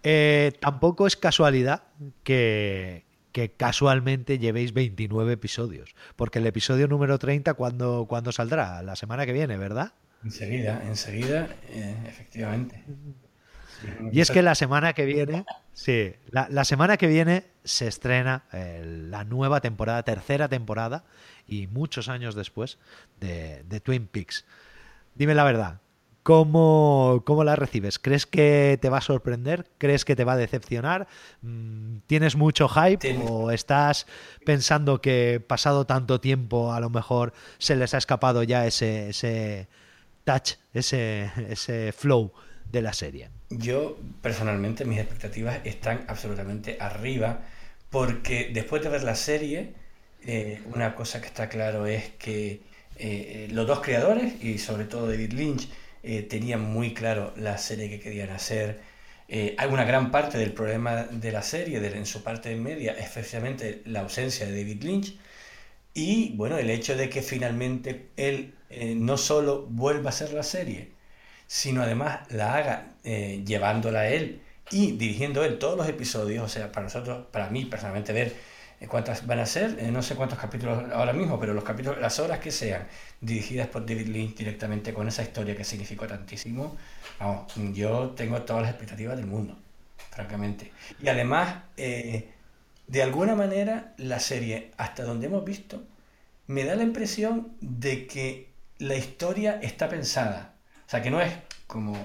Eh, 0.04 0.54
tampoco 0.60 1.08
es 1.08 1.16
casualidad 1.16 1.84
que, 2.24 3.05
que 3.36 3.52
casualmente 3.52 4.40
llevéis 4.40 4.74
29 4.74 5.34
episodios, 5.34 5.94
porque 6.16 6.40
el 6.40 6.48
episodio 6.48 6.88
número 6.88 7.20
30, 7.20 7.54
¿cuándo, 7.56 8.06
¿cuándo 8.08 8.32
saldrá? 8.32 8.82
La 8.82 8.96
semana 8.96 9.26
que 9.26 9.34
viene, 9.34 9.58
¿verdad? 9.58 9.92
Enseguida, 10.24 10.82
enseguida, 10.86 11.50
eh, 11.68 11.98
efectivamente. 12.08 12.82
Sí, 13.82 13.88
y 14.14 14.22
es 14.22 14.32
que 14.32 14.42
la 14.42 14.56
semana 14.56 14.94
que 14.94 15.04
viene, 15.04 15.44
sí, 15.74 16.14
la, 16.30 16.48
la 16.50 16.64
semana 16.64 16.96
que 16.96 17.08
viene 17.08 17.44
se 17.66 17.90
estrena 17.90 18.46
eh, 18.54 18.82
la 19.10 19.26
nueva 19.26 19.60
temporada, 19.60 20.02
tercera 20.04 20.48
temporada, 20.48 21.04
y 21.46 21.68
muchos 21.68 22.08
años 22.08 22.36
después 22.36 22.78
de, 23.20 23.64
de 23.64 23.82
Twin 23.82 24.08
Peaks. 24.08 24.46
Dime 25.16 25.36
la 25.36 25.44
verdad, 25.44 25.82
¿Cómo, 26.26 27.22
¿Cómo, 27.24 27.44
la 27.44 27.56
recibes? 27.56 28.00
¿Crees 28.00 28.26
que 28.26 28.80
te 28.82 28.90
va 28.90 28.98
a 28.98 29.02
sorprender? 29.02 29.70
¿Crees 29.78 30.06
que 30.06 30.16
te 30.16 30.24
va 30.24 30.34
a 30.34 30.38
decepcionar? 30.38 31.06
Mm, 31.44 31.98
¿Tienes 32.08 32.36
mucho 32.36 32.68
hype 32.68 32.98
sí. 33.00 33.16
o 33.30 33.52
estás 33.52 34.08
pensando 34.44 35.02
que 35.02 35.40
pasado 35.40 35.86
tanto 35.86 36.20
tiempo 36.20 36.74
a 36.74 36.80
lo 36.80 36.90
mejor 36.90 37.32
se 37.60 37.76
les 37.76 37.94
ha 37.94 38.00
escapado 38.00 38.42
ya 38.42 38.66
ese, 38.66 39.10
ese 39.10 39.68
touch, 40.24 40.54
ese, 40.74 41.30
ese 41.48 41.92
flow 41.92 42.34
de 42.72 42.82
la 42.82 42.94
serie? 42.94 43.30
Yo 43.52 43.96
personalmente 44.24 44.84
mis 44.84 44.98
expectativas 44.98 45.60
están 45.64 46.06
absolutamente 46.08 46.78
arriba 46.80 47.42
porque 47.92 48.50
después 48.52 48.82
de 48.82 48.90
ver 48.90 49.04
la 49.04 49.16
serie 49.16 49.76
eh, 50.26 50.60
una 50.74 50.96
cosa 50.96 51.22
que 51.22 51.28
está 51.28 51.50
claro 51.50 51.86
es 51.86 52.10
que 52.18 52.62
eh, 52.98 53.48
los 53.52 53.68
dos 53.68 53.82
creadores 53.82 54.44
y 54.44 54.58
sobre 54.58 54.86
todo 54.86 55.08
David 55.08 55.34
Lynch 55.34 55.70
eh, 56.06 56.22
tenían 56.24 56.62
muy 56.62 56.94
claro 56.94 57.34
la 57.36 57.58
serie 57.58 57.90
que 57.90 58.00
querían 58.00 58.30
hacer. 58.30 58.80
Eh, 59.28 59.56
hay 59.58 59.70
una 59.70 59.86
gran 59.86 60.12
parte 60.12 60.38
del 60.38 60.54
problema 60.54 61.04
de 61.04 61.32
la 61.32 61.42
serie, 61.42 61.78
en 61.78 62.06
su 62.06 62.24
parte 62.24 62.56
media, 62.56 62.94
especialmente 62.94 63.82
la 63.86 64.02
ausencia 64.02 64.46
de 64.46 64.52
David 64.52 64.84
Lynch. 64.84 65.18
Y 65.94 66.36
bueno, 66.36 66.58
el 66.58 66.70
hecho 66.70 66.96
de 66.96 67.10
que 67.10 67.22
finalmente 67.22 68.10
él 68.18 68.54
eh, 68.70 68.94
no 68.96 69.18
solo 69.18 69.66
vuelva 69.68 70.10
a 70.10 70.14
hacer 70.14 70.34
la 70.34 70.44
serie, 70.44 70.92
sino 71.48 71.82
además 71.82 72.20
la 72.32 72.56
haga 72.56 72.92
llevándola 73.04 74.02
a 74.02 74.10
él 74.10 74.42
y 74.72 74.94
dirigiendo 74.94 75.44
él 75.44 75.60
todos 75.60 75.78
los 75.78 75.88
episodios. 75.88 76.44
O 76.44 76.50
sea, 76.50 76.72
para 76.72 76.86
nosotros, 76.86 77.26
para 77.32 77.50
mí 77.50 77.66
personalmente, 77.66 78.14
ver 78.14 78.34
cuántas 78.88 79.26
van 79.26 79.40
a 79.40 79.46
ser, 79.46 79.78
eh, 79.80 79.92
no 79.92 80.02
sé 80.02 80.16
cuántos 80.16 80.40
capítulos 80.40 80.92
ahora 80.92 81.14
mismo, 81.14 81.40
pero 81.40 81.54
los 81.54 81.64
capítulos, 81.64 82.00
las 82.00 82.20
horas 82.20 82.40
que 82.40 82.52
sean 82.52 82.88
dirigidas 83.22 83.68
por 83.68 83.86
David 83.86 84.08
Lynch 84.08 84.36
directamente 84.36 84.94
con 84.94 85.08
esa 85.08 85.24
historia 85.24 85.56
que 85.56 85.64
significó 85.64 86.08
tantísimo, 86.08 86.76
vamos, 87.20 87.54
yo 87.74 88.12
tengo 88.12 88.42
todas 88.44 88.64
las 88.64 88.72
expectativas 88.72 89.18
del 89.18 89.28
mundo. 89.28 89.58
francamente. 90.12 90.72
Y 91.02 91.10
además, 91.10 91.64
eh, 91.78 92.30
de 92.88 93.04
alguna 93.04 93.36
manera, 93.36 93.94
la 93.98 94.20
serie, 94.20 94.72
hasta 94.78 95.04
donde 95.04 95.28
hemos 95.28 95.44
visto, 95.44 95.84
me 96.48 96.64
da 96.64 96.76
la 96.76 96.84
impresión 96.84 97.54
de 97.62 98.08
que 98.08 98.50
la 98.80 98.96
historia 98.96 99.60
está 99.62 99.90
pensada. 99.90 100.54
O 100.88 100.90
sea, 100.90 101.02
que 101.02 101.12
no 101.12 101.20
es 101.22 101.34
como 101.68 101.98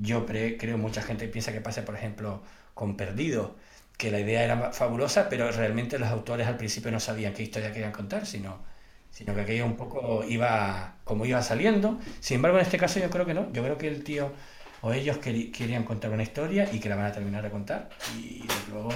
yo 0.00 0.26
creo 0.26 0.78
mucha 0.78 1.02
gente 1.02 1.28
piensa 1.28 1.52
que 1.52 1.60
pasa, 1.60 1.84
por 1.84 1.94
ejemplo, 1.94 2.42
con 2.74 2.96
Perdido, 2.96 3.56
que 3.98 4.10
la 4.12 4.20
idea 4.20 4.44
era 4.44 4.72
fabulosa, 4.72 5.28
pero 5.28 5.50
realmente 5.52 5.98
los 5.98 6.08
autores 6.08 6.46
al 6.46 6.56
principio 6.56 6.90
no 6.92 7.00
sabían 7.00 7.34
qué 7.34 7.42
historia 7.42 7.72
querían 7.72 7.92
contar, 7.92 8.26
sino, 8.26 8.58
sino 9.10 9.34
que 9.34 9.42
aquello 9.42 9.66
un 9.66 9.76
poco 9.76 10.24
iba 10.24 10.94
como 11.04 11.26
iba 11.26 11.42
saliendo. 11.42 11.98
Sin 12.20 12.36
embargo, 12.36 12.58
en 12.58 12.64
este 12.64 12.78
caso 12.78 13.00
yo 13.00 13.10
creo 13.10 13.26
que 13.26 13.34
no. 13.34 13.52
Yo 13.52 13.62
creo 13.64 13.76
que 13.76 13.88
el 13.88 14.04
tío 14.04 14.32
o 14.82 14.92
ellos 14.92 15.18
querían 15.18 15.84
contar 15.84 16.12
una 16.12 16.22
historia 16.22 16.68
y 16.72 16.78
que 16.80 16.88
la 16.88 16.96
van 16.96 17.06
a 17.06 17.12
terminar 17.12 17.42
de 17.42 17.50
contar. 17.50 17.90
Y 18.16 18.44
luego 18.70 18.90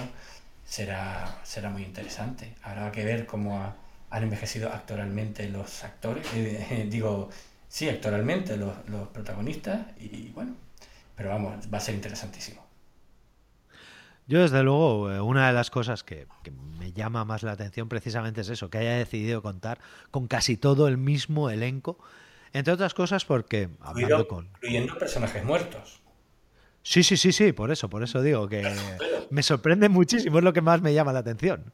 será, 0.64 1.40
será 1.42 1.70
muy 1.70 1.82
interesante. 1.82 2.54
Habrá 2.62 2.92
que 2.92 3.04
ver 3.04 3.26
cómo 3.26 3.74
han 4.10 4.22
envejecido 4.22 4.68
actoralmente 4.72 5.48
los 5.48 5.82
actores. 5.84 6.26
Eh, 6.34 6.86
digo, 6.88 7.28
sí, 7.68 7.88
actoralmente 7.88 8.56
los, 8.56 8.72
los 8.88 9.08
protagonistas. 9.08 9.80
Y 9.98 10.28
bueno, 10.28 10.54
pero 11.16 11.30
vamos, 11.30 11.68
va 11.72 11.78
a 11.78 11.80
ser 11.80 11.96
interesantísimo. 11.96 12.61
Yo, 14.28 14.40
desde 14.40 14.62
luego, 14.62 15.10
eh, 15.10 15.20
una 15.20 15.48
de 15.48 15.52
las 15.52 15.70
cosas 15.70 16.04
que, 16.04 16.26
me 16.78 16.92
llama 16.92 17.24
más 17.24 17.42
la 17.42 17.52
atención 17.52 17.88
precisamente 17.88 18.40
es 18.42 18.48
eso, 18.48 18.70
que 18.70 18.78
haya 18.78 18.96
decidido 18.96 19.42
contar 19.42 19.78
con 20.10 20.26
casi 20.26 20.56
todo 20.56 20.88
el 20.88 20.96
mismo 20.96 21.50
elenco, 21.50 21.98
entre 22.52 22.72
otras 22.72 22.94
cosas 22.94 23.24
porque, 23.24 23.68
hablando 23.80 24.28
con... 24.28 24.46
Incluyendo 24.46 24.98
personajes 24.98 25.44
muertos. 25.44 26.02
Sí, 26.82 27.02
sí, 27.02 27.16
sí, 27.16 27.32
sí, 27.32 27.52
por 27.52 27.70
eso, 27.70 27.88
por 27.88 28.02
eso 28.02 28.22
digo 28.22 28.48
que 28.48 28.68
me 29.30 29.42
sorprende 29.42 29.88
muchísimo, 29.88 30.38
es 30.38 30.44
lo 30.44 30.52
que 30.52 30.60
más 30.60 30.82
me 30.82 30.92
llama 30.92 31.12
la 31.12 31.20
atención. 31.20 31.72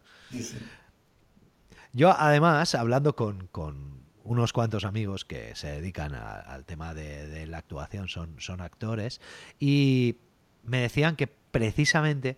Yo, 1.93 2.15
además, 2.17 2.75
hablando 2.75 3.17
con, 3.17 3.49
unos 4.25 4.53
cuantos 4.53 4.85
amigos 4.85 5.25
que 5.25 5.55
se 5.55 5.69
dedican 5.69 6.15
al 6.15 6.65
tema 6.67 6.93
de, 6.93 7.27
de, 7.27 7.47
la 7.47 7.59
actuación, 7.59 8.09
son, 8.09 8.37
son 8.39 8.61
actores, 8.61 9.21
y 9.59 10.17
me 10.63 10.81
decían 10.81 11.17
que 11.17 11.38
precisamente... 11.51 12.37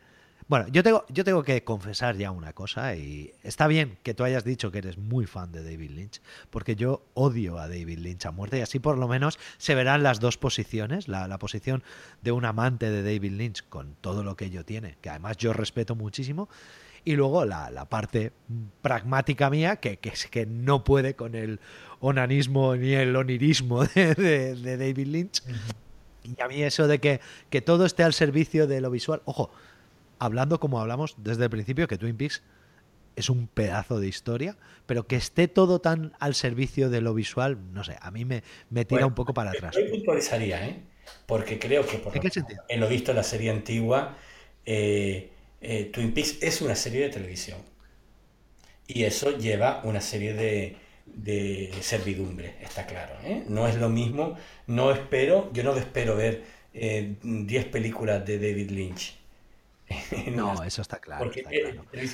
Bueno, 0.49 0.67
yo 0.67 0.83
tengo, 0.83 1.05
yo 1.09 1.23
tengo 1.23 1.45
que 1.45 1.63
confesar 1.63 2.17
ya 2.17 2.33
una 2.33 2.53
cosa 2.53 2.97
y 2.97 3.33
está 3.45 3.69
bien 3.69 3.99
que 4.03 4.15
tú 4.15 4.25
hayas 4.25 4.43
dicho 4.43 4.73
que 4.73 4.79
eres 4.79 4.99
muy 4.99 5.27
fan 5.27 5.53
de 5.53 5.63
David 5.63 5.91
Lynch, 5.91 6.21
porque 6.51 6.75
yo 6.75 7.05
odio 7.15 7.59
a 7.59 7.69
David 7.69 7.99
Lynch 7.99 8.27
a 8.27 8.33
muerte 8.33 8.59
y 8.59 8.63
así 8.63 8.81
por 8.81 8.99
lo 8.99 9.07
menos 9.07 9.39
se 9.59 9.77
verán 9.77 10.03
las 10.03 10.19
dos 10.19 10.39
posiciones, 10.39 11.07
la, 11.07 11.39
posición 11.39 11.85
de 12.23 12.33
un 12.33 12.45
amante 12.45 12.91
de 12.91 13.05
David 13.05 13.31
Lynch 13.31 13.69
con 13.69 13.95
todo 14.01 14.25
lo 14.25 14.35
que 14.35 14.47
ello 14.47 14.65
tiene, 14.65 14.97
que 15.01 15.11
además 15.11 15.37
yo 15.37 15.53
respeto 15.53 15.95
muchísimo, 15.95 16.49
y 17.05 17.15
luego 17.15 17.45
la, 17.45 17.87
parte 17.89 18.33
pragmática 18.83 19.51
mía 19.51 19.77
que, 19.77 19.99
que, 19.99 20.13
que 20.31 20.47
no 20.47 20.83
puede 20.83 21.15
con 21.15 21.37
el 21.37 21.61
onanismo 22.01 22.75
ni 22.77 22.93
el 22.93 23.15
onirismo 23.15 23.85
de, 23.95 24.77
David 24.77 25.07
Lynch. 25.07 25.43
Y 26.23 26.41
a 26.41 26.49
mí 26.49 26.63
eso 26.63 26.87
de 26.87 26.99
que, 26.99 27.21
que 27.49 27.61
todo 27.61 27.87
esté 27.87 28.03
al 28.03 28.13
servicio 28.13 28.67
de 28.67 28.81
lo 28.81 28.91
visual, 28.91 29.23
ojo, 29.25 29.51
hablando 30.19 30.61
como 30.61 30.81
hablamos 30.81 31.15
desde 31.19 31.45
el 31.45 31.51
principio, 31.51 31.89
que 31.89 31.99
Twin 31.99 32.17
Peaks 32.17 32.43
es 33.17 33.31
un 33.31 33.49
pedazo 33.49 34.01
de 34.01 34.09
historia, 34.09 34.57
pero 34.87 35.07
que 35.07 35.17
esté 35.17 35.49
todo 35.49 35.81
tan 35.81 36.13
al 36.19 36.35
servicio 36.35 36.91
de 36.91 37.01
lo 37.01 37.15
visual, 37.15 37.59
no 37.73 37.85
sé, 37.85 37.97
a 38.01 38.11
mí 38.11 38.25
me, 38.25 38.43
me 38.71 38.85
tira 38.85 39.07
un 39.07 39.15
poco 39.15 39.35
para 39.35 39.51
atrás. 39.51 39.75
Yo 39.77 39.91
puntualizaría, 39.91 40.67
¿eh? 40.67 40.83
porque 41.27 41.59
creo 41.59 41.87
que 41.87 41.99
por 41.99 42.13
¿En, 42.69 42.81
lo 42.81 42.89
visto 42.89 43.11
en 43.13 43.17
la 43.17 43.23
serie 43.23 43.51
antigua, 43.51 44.17
eh, 44.65 45.31
eh, 45.61 45.91
Twin 45.93 46.13
Peaks 46.13 46.43
es 46.43 46.63
una 46.63 46.75
serie 46.75 47.03
de 47.03 47.09
televisión. 47.11 47.59
Y 48.87 49.05
eso 49.05 49.37
lleva 49.37 49.83
una 49.85 50.01
serie 50.01 50.35
de, 50.35 50.77
de 51.15 51.73
servidumbre, 51.81 52.57
está 52.61 52.87
claro. 52.87 53.15
¿eh? 53.25 53.45
No 53.49 53.67
es 53.67 53.77
lo 53.77 53.89
mismo, 53.89 54.37
no 54.67 54.93
espero, 54.93 55.51
yo 55.53 55.63
no 55.63 55.77
espero 55.77 56.17
ver 56.17 56.45
10 56.73 57.17
eh, 57.23 57.69
películas 57.71 58.25
de 58.25 58.39
David 58.39 58.71
Lynch. 58.71 59.17
no, 60.33 60.63
eso 60.63 60.83
está 60.83 60.99
claro. 60.99 61.31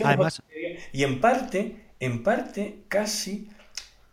Además, 0.05 0.43
y 0.93 1.03
en 1.05 1.21
parte, 1.21 1.77
en 2.01 2.23
parte, 2.23 2.79
casi 2.89 3.49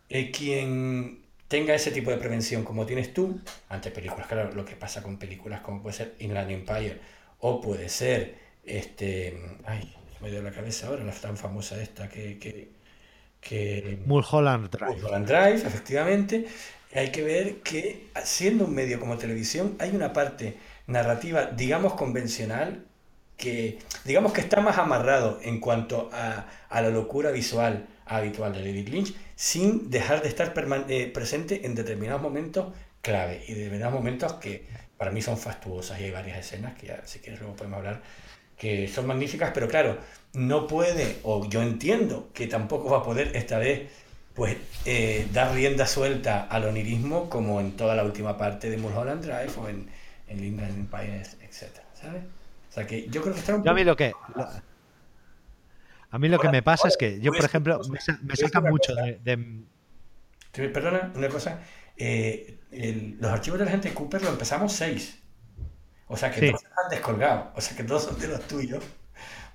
eh, 0.08 0.30
quien 0.30 1.22
tenga 1.48 1.74
ese 1.74 1.90
tipo 1.90 2.10
de 2.10 2.18
prevención 2.18 2.64
como 2.64 2.84
tienes 2.84 3.14
tú, 3.14 3.40
ante 3.68 3.90
películas, 3.90 4.26
claro, 4.26 4.52
lo 4.52 4.64
que 4.64 4.76
pasa 4.76 5.02
con 5.02 5.18
películas 5.18 5.60
como 5.60 5.82
puede 5.82 5.96
ser 5.96 6.14
Inland 6.18 6.50
Empire, 6.50 7.00
o 7.38 7.60
puede 7.60 7.88
ser, 7.88 8.36
este, 8.64 9.38
ay, 9.64 9.94
me 10.20 10.30
dio 10.30 10.42
la 10.42 10.52
cabeza 10.52 10.88
ahora, 10.88 11.04
la 11.04 11.12
tan 11.12 11.36
famosa 11.36 11.80
esta 11.80 12.08
que, 12.08 12.38
que 12.38 12.73
que 13.46 13.98
Mulholland 14.06 14.70
Drive. 14.70 14.96
Mulholland 14.96 15.26
Drive, 15.26 15.66
efectivamente. 15.66 16.46
Hay 16.94 17.10
que 17.10 17.22
ver 17.22 17.56
que 17.56 18.08
siendo 18.24 18.64
un 18.64 18.74
medio 18.74 18.98
como 18.98 19.18
televisión 19.18 19.76
hay 19.78 19.90
una 19.90 20.12
parte 20.12 20.56
narrativa, 20.86 21.46
digamos, 21.46 21.94
convencional, 21.94 22.84
que 23.36 23.78
digamos 24.04 24.32
que 24.32 24.40
está 24.40 24.60
más 24.60 24.78
amarrado 24.78 25.40
en 25.42 25.60
cuanto 25.60 26.08
a, 26.12 26.46
la 26.70 26.90
locura 26.90 27.30
visual 27.30 27.86
habitual 28.06 28.52
de 28.52 28.60
David 28.60 28.88
Lynch, 28.88 29.14
sin 29.34 29.90
dejar 29.90 30.22
de 30.22 30.28
estar 30.28 30.54
eh, 30.88 31.10
presente 31.12 31.66
en 31.66 31.74
determinados 31.74 32.22
momentos 32.22 32.72
clave 33.00 33.44
y 33.46 33.54
determinados 33.54 33.94
momentos 33.94 34.34
que 34.34 34.66
para 34.96 35.10
mí 35.10 35.20
son 35.20 35.36
fastuosas 35.36 36.00
y 36.00 36.04
hay 36.04 36.10
varias 36.10 36.38
escenas 36.38 36.74
que 36.78 36.86
ya, 36.86 37.02
si 37.04 37.18
quieres 37.18 37.40
luego 37.40 37.56
podemos 37.56 37.78
hablar 37.78 38.02
que 38.56 38.88
son 38.88 39.06
magníficas, 39.06 39.50
pero 39.52 39.68
claro, 39.68 39.98
no 40.34 40.66
puede, 40.66 41.18
o 41.22 41.48
yo 41.48 41.62
entiendo 41.62 42.28
que 42.34 42.46
tampoco 42.46 42.90
va 42.90 42.98
a 42.98 43.02
poder 43.02 43.36
esta 43.36 43.58
vez, 43.58 43.90
pues 44.34 44.56
eh, 44.84 45.28
dar 45.32 45.54
rienda 45.54 45.86
suelta 45.86 46.42
al 46.42 46.64
onirismo 46.64 47.30
como 47.30 47.60
en 47.60 47.76
toda 47.76 47.94
la 47.94 48.04
última 48.04 48.36
parte 48.36 48.68
de 48.68 48.76
Mulholland 48.76 49.24
Drive 49.24 49.52
o 49.56 49.68
en, 49.68 49.88
en 50.28 50.44
Inland 50.44 50.76
Empire, 50.76 51.22
etc. 51.40 51.78
¿Sabes? 51.94 52.22
O 52.70 52.72
sea 52.72 52.86
que 52.86 53.08
yo 53.08 53.22
creo 53.22 53.32
que 53.32 53.40
está 53.40 53.54
un 53.54 53.60
poco... 53.60 53.70
a 53.70 53.74
mí 53.74 53.84
lo 53.84 53.96
que... 53.96 54.12
A 56.10 56.18
mí 56.18 56.28
lo 56.28 56.38
que 56.38 56.48
me 56.48 56.62
pasa 56.62 56.86
es 56.86 56.96
que 56.96 57.20
yo, 57.20 57.32
por 57.32 57.44
ejemplo, 57.44 57.80
me, 57.90 58.36
saca 58.36 58.60
mucho 58.60 58.94
de, 58.94 59.18
Perdona, 60.52 61.12
una 61.16 61.28
cosa. 61.28 61.60
Eh, 61.96 62.58
los 63.18 63.32
archivos 63.32 63.58
de 63.58 63.64
la 63.64 63.72
gente 63.72 63.92
Cooper 63.92 64.22
lo 64.22 64.28
empezamos 64.28 64.72
seis. 64.72 65.18
O 66.06 66.16
sea 66.16 66.30
que 66.30 66.50
todos 66.50 66.62
están 66.62 66.88
descolgados. 66.88 67.48
O 67.56 67.60
sea 67.60 67.76
que 67.76 67.82
todos 67.82 68.04
son 68.04 68.18
de 68.20 68.28
los 68.28 68.40
tuyos. 68.46 68.84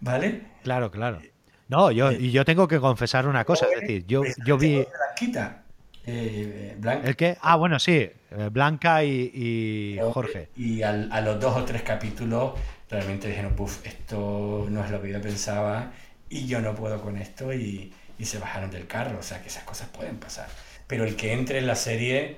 ¿Vale? 0.02 0.42
Claro, 0.64 0.92
claro. 0.92 1.22
No, 1.68 1.92
yo, 1.92 2.12
y 2.12 2.32
yo 2.32 2.46
tengo 2.46 2.68
que 2.68 2.80
confesar 2.80 3.28
una 3.28 3.46
cosa, 3.46 3.68
es 3.74 3.82
decir, 3.82 4.06
yo, 4.08 4.24
yo 4.46 4.58
vi... 4.58 4.86
Blanquita. 5.18 5.64
Eh, 6.06 6.76
Blanca. 6.80 7.08
¿El 7.08 7.16
qué? 7.16 7.38
Ah, 7.42 7.56
bueno, 7.56 7.78
sí, 7.78 7.94
eh, 7.94 8.50
Blanca 8.52 9.04
y, 9.04 10.00
Jorge. 10.12 10.50
Y 10.56 10.82
a 10.82 11.22
los 11.22 11.40
dos 11.40 11.56
o 11.56 11.66
tres 11.66 11.84
capítulos 11.84 12.54
realmente 12.90 13.28
dijeron, 13.28 13.56
puff, 13.56 13.86
esto 13.86 14.66
no 14.70 14.84
es 14.84 14.90
lo 14.90 15.02
que 15.02 15.12
yo 15.12 15.22
pensaba 15.22 15.92
y 16.30 16.48
yo 16.48 16.62
no 16.62 16.76
puedo 16.76 17.02
con 17.02 17.18
esto 17.18 17.54
y, 17.54 17.94
se 18.22 18.38
bajaron 18.38 18.70
del 18.70 18.86
carro, 18.86 19.18
o 19.18 19.24
sea 19.24 19.42
que 19.42 19.48
esas 19.48 19.64
cosas 19.64 19.88
pueden 19.90 20.18
pasar. 20.18 20.48
Pero 20.88 21.06
el 21.06 21.16
que 21.16 21.32
entre 21.32 21.60
en 21.60 21.68
la 21.68 21.76
serie, 21.76 22.38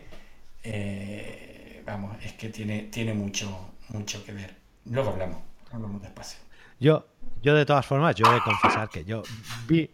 eh, 0.63 1.81
vamos, 1.85 2.17
es 2.23 2.33
que 2.33 2.49
tiene, 2.49 2.83
tiene 2.83 3.15
mucho, 3.15 3.73
mucho 3.89 4.23
que 4.23 4.31
ver. 4.31 4.53
Luego 4.85 5.09
hablamos, 5.09 5.39
hablamos 5.71 6.01
despacio. 6.03 6.39
Yo, 6.79 7.07
yo 7.41 7.55
de 7.55 7.65
todas 7.65 7.85
formas, 7.85 8.15
yo 8.15 8.25
he 8.29 8.33
de 8.33 8.41
confesar 8.41 8.89
que 8.89 9.03
yo 9.03 9.23
vi, 9.67 9.91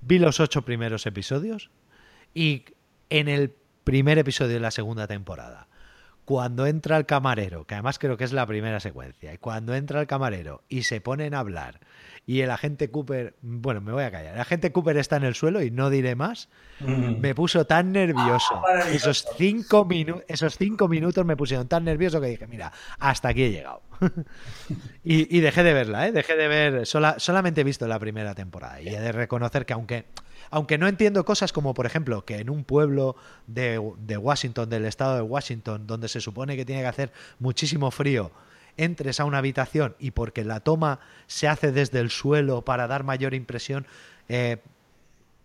vi 0.00 0.18
los 0.18 0.40
ocho 0.40 0.62
primeros 0.62 1.06
episodios 1.06 1.70
y 2.34 2.64
en 3.10 3.28
el 3.28 3.54
primer 3.84 4.18
episodio 4.18 4.54
de 4.54 4.60
la 4.60 4.70
segunda 4.70 5.06
temporada, 5.06 5.68
cuando 6.24 6.66
entra 6.66 6.96
el 6.96 7.06
camarero, 7.06 7.64
que 7.66 7.74
además 7.74 8.00
creo 8.00 8.16
que 8.16 8.24
es 8.24 8.32
la 8.32 8.46
primera 8.46 8.80
secuencia, 8.80 9.32
y 9.32 9.38
cuando 9.38 9.74
entra 9.74 10.00
el 10.00 10.08
camarero 10.08 10.64
y 10.68 10.82
se 10.82 11.00
ponen 11.00 11.34
a 11.34 11.38
hablar 11.38 11.80
y 12.26 12.40
el 12.40 12.50
agente 12.50 12.90
Cooper, 12.90 13.36
bueno, 13.40 13.80
me 13.80 13.92
voy 13.92 14.02
a 14.02 14.10
callar, 14.10 14.34
el 14.34 14.40
agente 14.40 14.72
Cooper 14.72 14.96
está 14.96 15.16
en 15.16 15.22
el 15.22 15.36
suelo 15.36 15.62
y 15.62 15.70
no 15.70 15.88
diré 15.88 16.16
más, 16.16 16.48
mm. 16.80 17.20
me 17.20 17.36
puso 17.36 17.64
tan 17.66 17.92
nervioso. 17.92 18.60
Ah, 18.66 18.90
esos, 18.90 19.24
cinco 19.36 19.86
esos 20.26 20.58
cinco 20.58 20.88
minutos 20.88 21.24
me 21.24 21.36
pusieron 21.36 21.68
tan 21.68 21.84
nervioso 21.84 22.20
que 22.20 22.26
dije, 22.26 22.48
mira, 22.48 22.72
hasta 22.98 23.28
aquí 23.28 23.44
he 23.44 23.52
llegado. 23.52 23.82
y, 25.04 25.40
dejé 25.40 25.62
de 25.62 25.72
verla, 25.72 26.06
¿eh? 26.06 26.12
dejé 26.12 26.36
de 26.36 26.48
ver, 26.48 26.86
solamente 26.86 27.60
he 27.60 27.64
visto 27.64 27.86
la 27.86 27.98
primera 27.98 28.34
temporada 28.34 28.80
y 28.80 28.88
he 28.88 29.00
de 29.00 29.12
reconocer 29.12 29.66
que 29.66 29.72
aunque... 29.72 30.04
Aunque 30.48 30.78
no 30.78 30.86
entiendo 30.86 31.24
cosas 31.24 31.52
como, 31.52 31.74
por 31.74 31.86
ejemplo, 31.86 32.24
que 32.24 32.38
en 32.38 32.50
un 32.50 32.62
pueblo 32.62 33.16
de, 33.48 33.78
Washington, 33.78 34.70
del 34.70 34.84
estado 34.84 35.16
de 35.16 35.22
Washington, 35.22 35.88
donde 35.88 36.06
se 36.06 36.20
supone 36.20 36.54
que 36.54 36.64
tiene 36.64 36.82
que 36.82 36.86
hacer 36.86 37.12
muchísimo 37.40 37.90
frío, 37.90 38.30
entres 38.76 39.18
a 39.18 39.24
una 39.24 39.38
habitación 39.38 39.96
y 39.98 40.12
porque 40.12 40.44
la 40.44 40.60
toma 40.60 41.00
se 41.26 41.48
hace 41.48 41.72
desde 41.72 41.98
el 41.98 42.10
suelo 42.10 42.62
para 42.62 42.86
dar 42.86 43.02
mayor 43.02 43.34
impresión, 43.34 43.88
eh, 44.28 44.58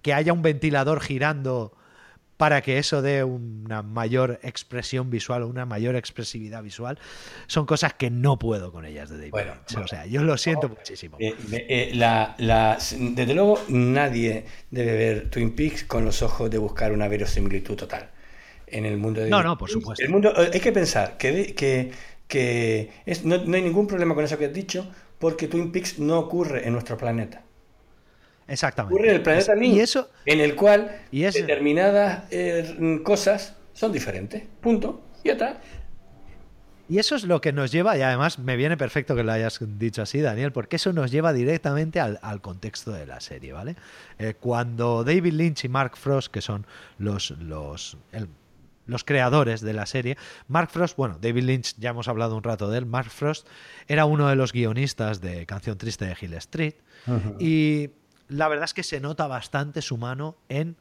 que 0.04 0.14
haya 0.14 0.34
un 0.34 0.44
ventilador 0.44 1.02
girando 1.02 1.74
para 2.42 2.64
que 2.64 2.80
eso 2.80 3.04
dé 3.04 3.24
una 3.24 3.84
mayor 3.84 4.40
expresión 4.42 5.12
visual 5.12 5.44
o 5.44 5.48
una 5.48 5.68
mayor 5.68 5.96
expresividad 5.96 6.64
visual, 6.64 6.98
son 7.46 7.68
cosas 7.68 7.94
que 7.94 8.10
no 8.10 8.40
puedo 8.40 8.72
con 8.72 8.84
ellas 8.84 9.12
de 9.12 9.18
David 9.18 9.30
Bueno, 9.30 9.54
Lynch. 9.70 9.78
O 9.84 9.88
sea, 9.88 10.08
yo 10.08 10.24
lo 10.24 10.36
siento 10.40 10.68
muchísimo. 10.68 11.18
Eh, 11.20 11.36
eh, 11.52 11.92
la- 11.94 12.34
la- 12.40 12.80
desde 12.98 13.36
luego, 13.36 13.60
nadie 13.70 14.46
debe 14.72 14.94
ver 14.98 15.30
Twin 15.30 15.52
Peaks 15.56 15.84
con 15.84 16.04
los 16.04 16.24
ojos 16.24 16.50
de 16.50 16.58
buscar 16.58 16.92
una 16.94 17.08
verosimilitud 17.08 17.76
total 17.76 18.10
en 18.66 18.88
el 18.88 18.98
mundo 18.98 19.22
de 19.22 19.30
No, 19.30 19.44
no, 19.44 19.56
por 19.56 19.70
supuesto. 19.70 20.04
El 20.04 20.10
mundo, 20.10 20.34
eh, 20.36 20.50
hay 20.52 20.60
que 20.60 20.72
pensar 20.72 21.18
que, 21.18 21.54
que, 21.54 21.92
que 22.28 22.90
es- 23.06 23.24
no, 23.24 23.38
no 23.38 23.56
hay 23.56 23.62
ningún 23.62 23.86
problema 23.86 24.16
con 24.16 24.24
eso 24.26 24.40
que 24.40 24.46
has 24.46 24.54
dicho, 24.54 24.90
porque 25.20 25.48
Twin 25.48 25.72
Peaks 25.72 26.00
no 26.00 26.18
ocurre 26.18 26.66
en 26.66 26.74
nuestro 26.74 26.98
planeta. 26.98 27.44
Exactamente. 28.52 28.94
Ocurre 28.94 29.10
en 29.10 29.16
el 29.16 29.22
planeta 29.24 29.56
Link, 29.56 29.76
Y 29.76 29.80
eso, 29.80 30.10
en 30.26 30.40
el 30.42 30.56
cual 30.56 30.92
Y 31.12 31.22
determinadas 31.22 32.24
eh, 32.32 33.00
cosas 33.04 33.56
son 33.74 33.92
diferentes. 33.92 34.44
Punto. 34.62 35.02
Y 35.24 35.30
está. 35.30 35.60
Y 36.90 37.00
eso 37.00 37.16
es 37.16 37.24
lo 37.24 37.40
que 37.40 37.54
nos 37.54 37.72
lleva, 37.72 37.98
y 37.98 38.02
además 38.02 38.38
me 38.38 38.58
viene 38.58 38.76
perfecto 38.76 39.16
que 39.16 39.24
lo 39.24 39.32
hayas 39.32 39.60
dicho 39.80 40.02
así, 40.02 40.20
Daniel, 40.20 40.52
porque 40.52 40.76
eso 40.76 40.92
nos 40.92 41.10
lleva 41.10 41.32
directamente 41.32 42.02
al, 42.02 42.20
al 42.22 42.42
contexto 42.42 42.92
de 42.92 43.06
la 43.06 43.22
serie, 43.22 43.54
¿vale? 43.54 43.78
Eh, 44.20 44.34
cuando 44.38 45.06
David 45.06 45.32
Lynch 45.32 45.64
y 45.64 45.70
Mark 45.70 45.96
Frost, 45.96 46.34
que 46.34 46.42
son 46.42 46.66
los, 46.98 47.32
los, 47.40 47.98
el- 48.12 48.28
los 48.88 49.06
creadores 49.06 49.62
de 49.62 49.72
la 49.72 49.86
serie, 49.86 50.18
Mark 50.50 50.70
Frost, 50.70 50.98
bueno, 50.98 51.18
David 51.22 51.44
Lynch, 51.44 51.76
ya 51.78 51.92
hemos 51.92 52.10
hablado 52.10 52.36
un 52.36 52.44
rato 52.44 52.70
de 52.70 52.80
él, 52.80 52.86
Mark 52.86 53.10
Frost 53.10 53.48
era 53.88 54.04
uno 54.04 54.28
de 54.28 54.36
los 54.36 54.52
guionistas 54.52 55.22
de 55.22 55.46
Canción 55.46 55.78
Triste 55.78 56.04
de 56.06 56.18
Hill 56.20 56.34
Street, 56.34 56.74
y 57.40 57.90
la 58.32 58.48
verdad 58.48 58.66
es 58.66 58.74
que 58.74 58.84
se 58.84 59.00
nota 59.00 59.28
bastante 59.28 59.82
su 59.82 59.98
mano 59.98 60.38
en 60.50 60.78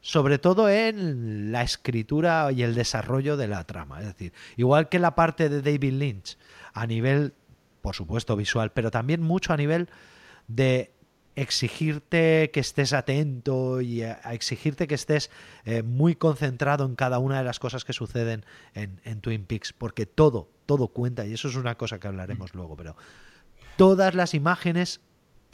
sobre 0.00 0.38
todo 0.38 0.68
en 0.68 1.50
la 1.50 1.62
escritura 1.62 2.52
y 2.52 2.62
el 2.62 2.74
desarrollo 2.74 3.38
de 3.38 3.48
la 3.48 3.64
trama. 3.64 4.00
Es 4.00 4.06
decir, 4.06 4.34
igual 4.58 4.90
que 4.90 4.98
la 4.98 5.14
parte 5.14 5.48
de 5.48 5.62
David 5.62 5.94
Lynch 5.94 6.36
a 6.74 6.86
nivel, 6.86 7.32
por 7.80 7.94
supuesto, 7.94 8.36
visual, 8.36 8.70
pero 8.72 8.90
también 8.90 9.22
mucho 9.22 9.54
a 9.54 9.56
nivel 9.56 9.88
de 10.46 10.92
exigirte 11.36 12.50
que 12.52 12.60
estés 12.60 12.92
atento 12.92 13.80
y 13.80 14.02
a 14.02 14.20
exigirte 14.34 14.86
que 14.86 14.94
estés 14.94 15.30
eh, 15.64 15.82
muy 15.82 16.14
concentrado 16.16 16.84
en 16.84 16.96
cada 16.96 17.18
una 17.18 17.38
de 17.38 17.44
las 17.44 17.58
cosas 17.58 17.84
que 17.86 17.94
suceden 17.94 18.44
en, 18.74 19.00
en 19.04 19.22
Twin 19.22 19.46
Peaks, 19.46 19.72
porque 19.72 20.04
todo, 20.04 20.50
todo 20.66 20.88
cuenta, 20.88 21.26
y 21.26 21.32
eso 21.32 21.48
es 21.48 21.56
una 21.56 21.76
cosa 21.76 21.98
que 21.98 22.08
hablaremos 22.08 22.54
luego, 22.54 22.76
pero 22.76 22.94
todas 23.76 24.14
las 24.14 24.34
imágenes 24.34 25.00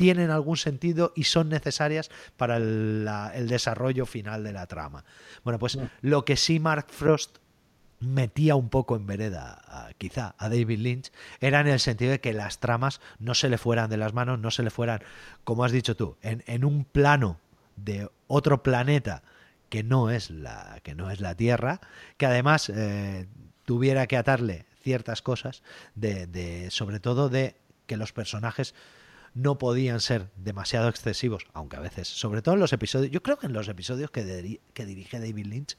tienen 0.00 0.30
algún 0.30 0.56
sentido 0.56 1.12
y 1.14 1.24
son 1.24 1.50
necesarias 1.50 2.10
para 2.38 2.56
el, 2.56 3.04
la- 3.04 3.32
el 3.34 3.48
desarrollo 3.48 4.06
final 4.06 4.42
de 4.42 4.52
la 4.54 4.66
trama. 4.66 5.04
Bueno, 5.44 5.58
pues 5.58 5.78
lo 6.00 6.24
que 6.24 6.36
sí 6.38 6.58
Mark 6.58 6.86
Frost 6.88 7.36
metía 8.00 8.56
un 8.56 8.70
poco 8.70 8.96
en 8.96 9.06
vereda, 9.06 9.90
quizá, 9.98 10.34
a 10.38 10.48
David 10.48 10.78
Lynch, 10.78 11.12
era 11.40 11.60
en 11.60 11.66
el 11.68 11.80
sentido 11.80 12.12
de 12.12 12.20
que 12.22 12.32
las 12.32 12.58
tramas 12.58 13.02
no 13.18 13.34
se 13.34 13.50
le 13.50 13.58
fueran 13.58 13.90
de 13.90 13.98
las 13.98 14.14
manos, 14.14 14.38
no 14.38 14.50
se 14.50 14.62
le 14.62 14.70
fueran, 14.70 15.02
como 15.44 15.64
has 15.64 15.72
dicho 15.72 15.94
tú, 15.94 16.16
en, 16.22 16.42
en 16.46 16.64
un 16.64 16.86
plano 16.86 17.38
de 17.76 18.08
otro 18.26 18.62
planeta 18.62 19.22
que 19.68 19.82
no 19.82 20.08
es 20.08 20.30
la, 20.30 20.80
que 20.82 20.94
no 20.94 21.10
es 21.10 21.20
la 21.20 21.34
Tierra, 21.34 21.78
que 22.16 22.24
además 22.24 22.70
eh, 22.74 23.26
tuviera 23.66 24.06
que 24.06 24.16
atarle 24.16 24.64
ciertas 24.82 25.20
cosas, 25.20 25.62
de, 25.94 26.26
de- 26.26 26.70
sobre 26.70 27.00
todo 27.00 27.28
de 27.28 27.54
que 27.86 27.98
los 27.98 28.14
personajes 28.14 28.74
no 29.34 29.58
podían 29.58 30.00
ser 30.00 30.28
demasiado 30.36 30.88
excesivos, 30.88 31.44
aunque 31.52 31.76
a 31.76 31.80
veces, 31.80 32.08
sobre 32.08 32.42
todo 32.42 32.54
en 32.54 32.60
los 32.60 32.72
episodios, 32.72 33.10
yo 33.10 33.22
creo 33.22 33.38
que 33.38 33.46
en 33.46 33.52
los 33.52 33.68
episodios 33.68 34.10
que, 34.10 34.24
diri- 34.24 34.60
que 34.74 34.84
dirige 34.86 35.18
David 35.20 35.46
Lynch, 35.46 35.76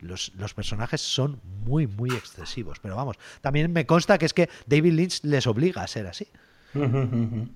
los, 0.00 0.32
los 0.34 0.54
personajes 0.54 1.00
son 1.00 1.40
muy, 1.64 1.86
muy 1.86 2.10
excesivos. 2.10 2.78
Pero 2.80 2.96
vamos, 2.96 3.16
también 3.40 3.72
me 3.72 3.86
consta 3.86 4.18
que 4.18 4.26
es 4.26 4.34
que 4.34 4.48
David 4.66 4.92
Lynch 4.92 5.24
les 5.24 5.46
obliga 5.46 5.82
a 5.82 5.86
ser 5.86 6.06
así. 6.06 6.26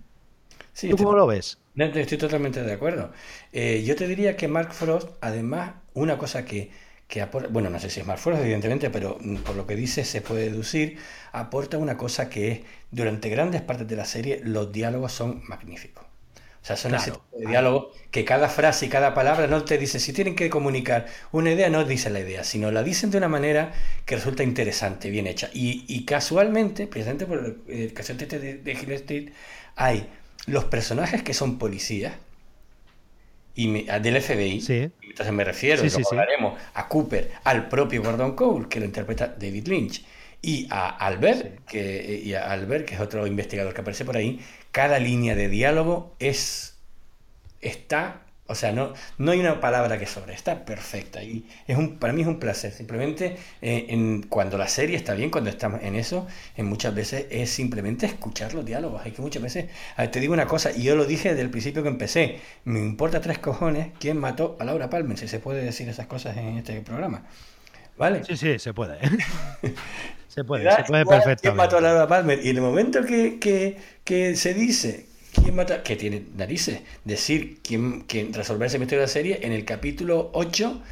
Sí, 0.72 0.90
¿Tú 0.90 0.96
cómo 0.96 1.14
lo 1.14 1.26
ves? 1.26 1.58
Estoy 1.74 2.18
totalmente 2.18 2.62
de 2.62 2.72
acuerdo. 2.72 3.12
Eh, 3.52 3.82
yo 3.84 3.96
te 3.96 4.06
diría 4.06 4.36
que 4.36 4.46
Mark 4.46 4.72
Frost, 4.72 5.08
además, 5.20 5.72
una 5.94 6.18
cosa 6.18 6.44
que, 6.44 6.70
que 7.08 7.22
aporta, 7.22 7.48
bueno, 7.50 7.70
no 7.70 7.80
sé 7.80 7.90
si 7.90 8.00
es 8.00 8.06
Mark 8.06 8.20
Frost, 8.20 8.42
evidentemente, 8.42 8.90
pero 8.90 9.18
mm, 9.20 9.38
por 9.38 9.56
lo 9.56 9.66
que 9.66 9.76
dice 9.76 10.04
se 10.04 10.20
puede 10.22 10.50
deducir, 10.50 10.98
aporta 11.32 11.78
una 11.78 11.96
cosa 11.96 12.28
que 12.30 12.52
es, 12.52 12.60
durante 12.90 13.30
grandes 13.30 13.62
partes 13.62 13.88
de 13.88 13.96
la 13.96 14.04
serie, 14.04 14.40
los 14.44 14.72
diálogos 14.72 15.12
son 15.12 15.42
magníficos. 15.48 16.04
O 16.62 16.66
sea, 16.68 16.76
son 16.76 16.94
ese 16.94 17.12
Claro. 17.12 17.12
tipo 17.12 17.38
de 17.38 17.46
diálogo 17.46 17.92
que 18.10 18.24
cada 18.24 18.48
frase 18.48 18.86
y 18.86 18.88
cada 18.90 19.14
palabra 19.14 19.46
no 19.46 19.64
te 19.64 19.78
dice, 19.78 20.00
si 20.00 20.12
tienen 20.12 20.34
que 20.36 20.50
comunicar 20.50 21.06
una 21.32 21.50
idea, 21.52 21.70
no 21.70 21.84
dice 21.84 22.10
la 22.10 22.20
idea, 22.20 22.44
sino 22.44 22.70
la 22.70 22.82
dicen 22.82 23.10
de 23.10 23.18
una 23.18 23.28
manera 23.28 23.72
que 24.04 24.16
resulta 24.16 24.42
interesante, 24.42 25.08
bien 25.10 25.26
hecha. 25.26 25.48
Y, 25.54 25.84
y 25.88 26.04
casualmente, 26.04 26.86
precisamente 26.86 27.26
por 27.26 27.56
el 27.68 27.92
caso 27.94 28.12
de, 28.14 28.26
de, 28.26 28.54
de 28.58 29.32
hay 29.76 30.08
los 30.46 30.64
personajes 30.64 31.22
que 31.22 31.34
son 31.34 31.58
policías 31.58 32.14
y 33.58 33.66
me- 33.66 33.82
del 34.00 34.16
FBI. 34.22 34.60
Sí. 34.60 34.88
Entonces 35.02 35.34
me 35.34 35.42
refiero, 35.42 35.82
sí. 35.88 36.00
hablaremos, 36.12 36.56
a 36.74 36.86
Cooper, 36.88 37.32
al 37.42 37.68
propio 37.68 38.00
Gordon 38.04 38.36
Cole, 38.36 38.68
que 38.68 38.78
lo 38.78 38.86
interpreta 38.86 39.34
David 39.36 39.66
Lynch, 39.66 40.04
y 40.40 40.68
a 40.70 40.88
Albert, 40.90 41.64
que, 41.66 42.22
y 42.24 42.34
a 42.34 42.52
Albert, 42.52 42.86
que 42.86 42.94
es 42.94 43.00
otro 43.00 43.26
investigador 43.26 43.74
que 43.74 43.80
aparece 43.80 44.04
por 44.04 44.16
ahí, 44.16 44.38
cada 44.70 45.00
línea 45.00 45.34
de 45.34 45.48
diálogo 45.48 46.14
es 46.20 46.78
está, 47.60 48.22
o 48.50 48.54
sea, 48.54 48.72
no, 48.72 48.94
no 49.18 49.30
hay 49.30 49.40
una 49.40 49.60
palabra 49.60 49.98
que 49.98 50.06
sobre, 50.06 50.32
está 50.32 50.64
perfecta. 50.64 51.22
Y 51.22 51.46
es 51.66 51.76
un, 51.76 51.98
para 51.98 52.14
mí 52.14 52.22
es 52.22 52.26
un 52.26 52.40
placer. 52.40 52.72
Simplemente 52.72 53.36
eh, 53.60 53.86
en, 53.90 54.22
cuando 54.22 54.56
la 54.56 54.68
serie 54.68 54.96
está 54.96 55.12
bien, 55.12 55.28
cuando 55.28 55.50
estamos 55.50 55.82
en 55.82 55.94
eso, 55.94 56.26
en 56.56 56.64
muchas 56.64 56.94
veces 56.94 57.26
es 57.30 57.50
simplemente 57.50 58.06
escuchar 58.06 58.54
los 58.54 58.64
diálogos. 58.64 59.02
Hay 59.04 59.12
que 59.12 59.20
muchas 59.20 59.42
veces, 59.42 59.66
te 60.10 60.18
digo 60.18 60.32
una 60.32 60.46
cosa, 60.46 60.72
y 60.74 60.82
yo 60.82 60.96
lo 60.96 61.04
dije 61.04 61.28
desde 61.28 61.42
el 61.42 61.50
principio 61.50 61.82
que 61.82 61.90
empecé, 61.90 62.40
me 62.64 62.80
importa 62.80 63.20
tres 63.20 63.38
cojones 63.38 63.88
quién 64.00 64.16
mató 64.16 64.56
a 64.58 64.64
Laura 64.64 64.88
Palmer, 64.88 65.18
si 65.18 65.28
se 65.28 65.40
puede 65.40 65.62
decir 65.62 65.86
esas 65.90 66.06
cosas 66.06 66.38
en 66.38 66.56
este 66.56 66.80
programa. 66.80 67.24
¿Vale? 67.98 68.24
Sí, 68.24 68.38
sí, 68.38 68.58
se 68.58 68.72
puede. 68.72 68.98
se 70.28 70.42
puede, 70.42 70.74
se 70.74 70.84
puede 70.84 71.02
igual 71.02 71.22
¿Quién 71.36 71.54
mató 71.54 71.76
a 71.76 71.80
perfectamente. 71.80 71.80
Laura 71.82 72.08
Palmer? 72.08 72.40
Y 72.42 72.48
en 72.48 72.56
el 72.56 72.62
momento 72.62 73.04
que, 73.04 73.38
que, 73.38 73.76
que 74.04 74.36
se 74.36 74.54
dice 74.54 75.07
quién 75.32 75.54
mata, 75.54 75.82
que 75.82 75.96
tiene 75.96 76.24
narices, 76.36 76.80
decir 77.04 77.58
quién, 77.62 78.02
quién 78.02 78.32
resolver 78.32 78.66
ese 78.66 78.78
misterio 78.78 79.00
de 79.00 79.06
la 79.06 79.12
serie 79.12 79.40
en 79.42 79.52
el 79.52 79.64
capítulo 79.64 80.30
8 80.34 80.82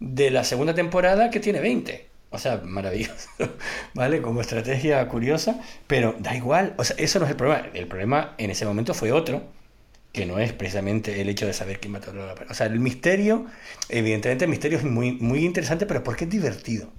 de 0.00 0.30
la 0.30 0.44
segunda 0.44 0.74
temporada 0.74 1.30
que 1.30 1.40
tiene 1.40 1.60
20. 1.60 2.08
O 2.30 2.38
sea, 2.38 2.62
maravilloso, 2.64 3.28
¿vale? 3.94 4.22
Como 4.22 4.40
estrategia 4.40 5.06
curiosa, 5.06 5.60
pero 5.86 6.16
da 6.18 6.34
igual, 6.34 6.74
o 6.78 6.84
sea, 6.84 6.96
eso 6.98 7.18
no 7.18 7.26
es 7.26 7.30
el 7.30 7.36
problema. 7.36 7.68
El 7.74 7.86
problema 7.86 8.34
en 8.38 8.50
ese 8.50 8.64
momento 8.64 8.94
fue 8.94 9.12
otro, 9.12 9.42
que 10.12 10.26
no 10.26 10.38
es 10.38 10.52
precisamente 10.52 11.20
el 11.20 11.28
hecho 11.28 11.46
de 11.46 11.52
saber 11.52 11.78
quién 11.78 11.92
mató 11.92 12.10
a 12.10 12.14
Laura 12.14 12.34
Palmer. 12.34 12.52
O 12.52 12.54
sea, 12.54 12.66
el 12.66 12.80
misterio, 12.80 13.46
evidentemente 13.88 14.44
el 14.44 14.50
misterio 14.50 14.78
es 14.78 14.84
muy, 14.84 15.12
muy 15.12 15.44
interesante, 15.44 15.86
pero 15.86 16.02
porque 16.02 16.24
es 16.24 16.30
divertido. 16.30 16.90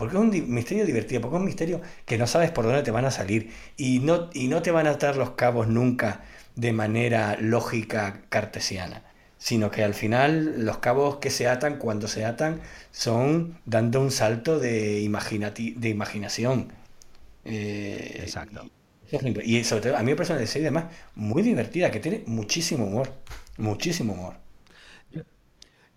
Porque 0.00 0.16
es 0.16 0.22
un 0.22 0.30
di- 0.30 0.42
misterio 0.42 0.84
divertido, 0.86 1.20
porque 1.20 1.36
es 1.36 1.40
un 1.40 1.46
misterio 1.46 1.80
que 2.06 2.18
no 2.18 2.26
sabes 2.26 2.50
por 2.50 2.64
dónde 2.66 2.82
te 2.82 2.90
van 2.90 3.04
a 3.06 3.10
salir 3.12 3.52
y 3.76 4.00
no, 4.00 4.30
y 4.32 4.48
no 4.48 4.62
te 4.62 4.72
van 4.72 4.86
a 4.88 4.92
atar 4.92 5.16
los 5.16 5.32
cabos 5.32 5.68
nunca 5.68 6.22
de 6.56 6.72
manera 6.72 7.36
lógica 7.40 8.22
cartesiana, 8.30 9.02
sino 9.38 9.70
que 9.70 9.84
al 9.84 9.94
final 9.94 10.64
los 10.64 10.78
cabos 10.78 11.16
que 11.18 11.30
se 11.30 11.48
atan 11.48 11.76
cuando 11.78 12.08
se 12.08 12.24
atan 12.24 12.60
son 12.92 13.58
dando 13.66 14.00
un 14.00 14.10
salto 14.10 14.58
de, 14.58 15.00
imaginati- 15.02 15.76
de 15.76 15.88
imaginación. 15.90 16.72
Eh, 17.44 18.20
Exacto. 18.22 18.70
y, 19.44 19.64
sobre 19.64 19.82
todo, 19.82 19.96
a 19.96 20.00
mí 20.00 20.06
me 20.12 20.16
parece 20.16 20.34
una 20.34 20.46
serie 20.46 20.68
además 20.68 20.86
muy 21.16 21.42
divertida, 21.42 21.90
que 21.90 22.00
tiene 22.00 22.24
muchísimo 22.26 22.86
humor, 22.86 23.12
muchísimo 23.58 24.14
humor. 24.14 24.34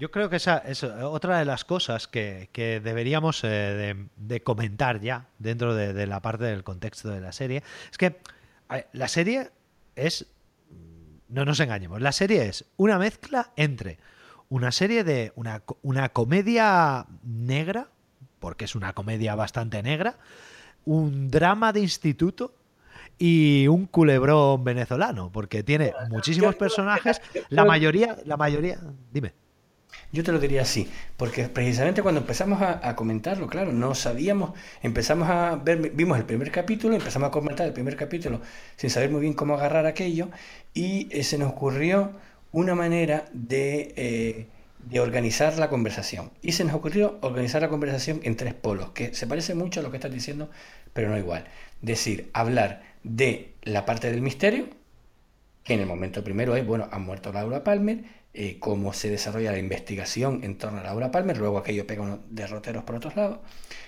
Yo 0.04 0.12
creo 0.12 0.30
que 0.30 0.36
esa 0.36 0.58
es 0.58 0.84
otra 0.84 1.40
de 1.40 1.46
las 1.46 1.64
cosas 1.64 2.10
que, 2.10 2.50
que 2.52 2.82
deberíamos 2.82 3.42
eh, 3.46 3.48
de, 3.48 4.08
de 4.18 4.44
comentar 4.44 5.00
ya 5.00 5.28
dentro 5.40 5.74
de, 5.76 5.94
de 5.94 6.08
la 6.08 6.22
parte 6.22 6.44
del 6.44 6.66
contexto 6.66 7.08
de 7.08 7.22
la 7.22 7.32
serie. 7.32 7.64
Es 7.90 7.98
que 7.98 8.20
ver, 8.70 8.90
la 8.92 9.08
serie 9.08 9.52
es, 9.96 10.26
no 11.30 11.46
nos 11.46 11.58
engañemos, 11.62 12.02
la 12.02 12.12
serie 12.12 12.48
es 12.48 12.66
una 12.76 13.00
mezcla 13.00 13.54
entre 13.56 13.98
una 14.50 14.74
serie 14.74 15.06
de 15.06 15.32
una, 15.38 15.64
una 15.84 16.10
comedia 16.10 17.06
negra, 17.24 17.88
porque 18.40 18.66
es 18.66 18.76
una 18.76 18.92
comedia 18.92 19.36
bastante 19.36 19.82
negra, 19.84 20.18
un 20.84 21.32
drama 21.32 21.72
de 21.72 21.80
instituto 21.80 22.54
y 23.18 23.70
un 23.70 23.86
culebrón 23.86 24.66
venezolano, 24.66 25.32
porque 25.32 25.64
tiene 25.64 25.94
muchísimos 26.10 26.56
personajes, 26.56 27.22
la 27.48 27.64
mayoría, 27.64 28.18
la 28.26 28.36
mayoría, 28.36 28.82
dime. 29.10 29.42
Yo 30.14 30.24
te 30.24 30.32
lo 30.32 30.38
diría 30.38 30.62
así, 30.62 30.88
porque 31.18 31.50
precisamente 31.50 32.04
cuando 32.04 32.22
empezamos 32.22 32.62
a, 32.62 32.96
comentarlo, 32.96 33.48
claro, 33.48 33.74
no 33.74 33.96
sabíamos, 33.96 34.52
empezamos 34.84 35.28
a 35.28 35.56
ver, 35.56 35.90
vimos 35.90 36.20
el 36.20 36.26
primer 36.26 36.52
capítulo, 36.52 36.94
empezamos 36.94 37.30
a 37.30 37.32
comentar 37.32 37.66
el 37.66 37.74
primer 37.74 37.96
capítulo 37.96 38.40
sin 38.76 38.92
saber 38.92 39.10
muy 39.10 39.22
bien 39.22 39.34
cómo 39.34 39.56
agarrar 39.56 39.88
aquello, 39.88 40.30
y 40.72 41.08
eh, 41.10 41.24
se 41.24 41.40
nos 41.40 41.50
ocurrió 41.50 42.12
una 42.52 42.76
manera 42.76 43.26
de, 43.34 43.92
eh, 43.96 44.46
de 44.88 45.00
organizar 45.00 45.58
la 45.58 45.68
conversación. 45.70 46.30
Y 46.44 46.52
se 46.52 46.64
nos 46.64 46.76
ocurrió 46.76 47.18
organizar 47.22 47.64
la 47.64 47.70
conversación 47.70 48.20
en 48.22 48.38
tres 48.38 48.54
polos, 48.54 48.92
que 48.92 49.16
se 49.16 49.26
parece 49.26 49.56
mucho 49.56 49.80
a 49.80 49.84
lo 49.84 49.90
que 49.90 49.98
estás 49.98 50.12
diciendo, 50.12 50.52
pero 50.94 51.10
no 51.10 51.18
igual. 51.18 51.46
Decir, 51.82 52.30
hablar 52.34 52.84
de 53.04 53.56
la 53.64 53.84
parte 53.88 54.12
del 54.12 54.22
misterio, 54.22 54.68
en 55.66 55.80
el 55.80 55.86
momento 55.86 56.24
primero 56.24 56.56
es, 56.56 56.66
bueno, 56.66 56.88
ha 56.92 57.00
muerto 57.00 57.32
Laura 57.32 57.64
Palmer, 57.64 58.04
eh, 58.34 58.58
cómo 58.60 58.94
se 58.94 59.10
desarrolla 59.10 59.52
la 59.52 59.60
investigación 59.60 60.44
en 60.44 60.58
torno 60.58 60.80
a 60.80 60.84
Laura 60.84 61.12
Palmer, 61.12 61.38
luego 61.38 61.58
aquello 61.60 61.86
pega 61.88 62.02
unos 62.02 62.20
derroteros 62.30 62.84
por 62.84 62.96
otros 62.96 63.16
lados. 63.16 63.40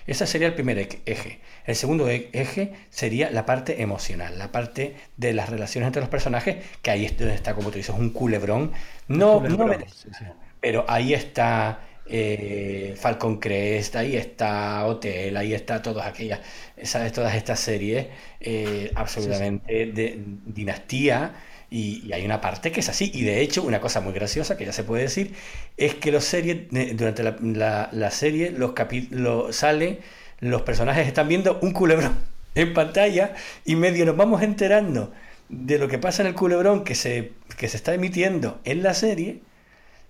Ese 0.06 0.26
sería 0.26 0.46
el 0.48 0.54
primer 0.54 0.78
eje. 1.04 1.40
El 1.64 1.74
segundo 1.74 2.08
e-, 2.08 2.30
eje 2.32 2.72
sería 2.90 3.30
la 3.30 3.44
parte 3.44 3.82
emocional, 3.82 4.38
la 4.38 4.52
parte 4.52 4.96
de 5.16 5.32
las 5.34 5.48
relaciones 5.50 5.86
entre 5.88 6.00
los 6.00 6.08
personajes, 6.08 6.64
que 6.82 6.90
ahí 6.90 7.04
es 7.04 7.18
donde 7.18 7.34
está, 7.34 7.54
como 7.54 7.70
tú 7.70 7.78
dices, 7.78 7.94
un 7.94 8.10
culebrón. 8.10 8.72
No, 9.08 9.40
Culebrón, 9.40 9.58
no 9.58 9.66
me- 9.66 9.78
sí, 9.88 10.08
sí. 10.16 10.24
pero 10.60 10.84
ahí 10.88 11.14
está 11.14 11.80
eh, 12.06 12.94
Falcon 12.96 13.38
Crest, 13.38 13.96
ahí 13.96 14.16
está 14.16 14.86
Hotel, 14.86 15.36
ahí 15.36 15.54
está 15.54 15.82
todas 15.82 16.06
aquellas, 16.06 16.40
¿sabes? 16.82 17.12
Todas 17.12 17.34
estas 17.34 17.60
series 17.60 18.06
eh, 18.40 18.92
absolutamente 18.94 19.86
de 19.86 20.22
dinastía. 20.44 21.34
Y, 21.70 22.02
y 22.06 22.12
hay 22.12 22.24
una 22.24 22.40
parte 22.40 22.72
que 22.72 22.80
es 22.80 22.88
así. 22.88 23.10
Y 23.14 23.22
de 23.24 23.40
hecho, 23.40 23.62
una 23.62 23.80
cosa 23.80 24.00
muy 24.00 24.12
graciosa 24.12 24.56
que 24.56 24.64
ya 24.66 24.72
se 24.72 24.84
puede 24.84 25.02
decir 25.04 25.34
es 25.76 25.94
que 25.94 26.12
los 26.12 26.24
series, 26.24 26.68
durante 26.96 27.22
la, 27.22 27.36
la- 27.40 27.88
la 27.92 28.10
serie, 28.10 28.50
los 28.50 28.72
capítulos 28.72 29.56
sale, 29.56 30.00
los 30.40 30.62
personajes 30.62 31.06
están 31.06 31.28
viendo 31.28 31.58
un 31.62 31.72
culebrón 31.72 32.16
en 32.54 32.72
pantalla 32.74 33.34
y 33.64 33.76
medio 33.76 34.04
nos 34.06 34.16
vamos 34.16 34.42
enterando 34.42 35.12
de 35.48 35.78
lo 35.78 35.88
que 35.88 35.98
pasa 35.98 36.22
en 36.22 36.28
el 36.28 36.34
culebrón 36.34 36.84
que 36.84 36.94
se, 36.94 37.32
que 37.58 37.68
se 37.68 37.76
está 37.76 37.94
emitiendo 37.94 38.60
en 38.64 38.82
la 38.82 38.94
serie 38.94 39.40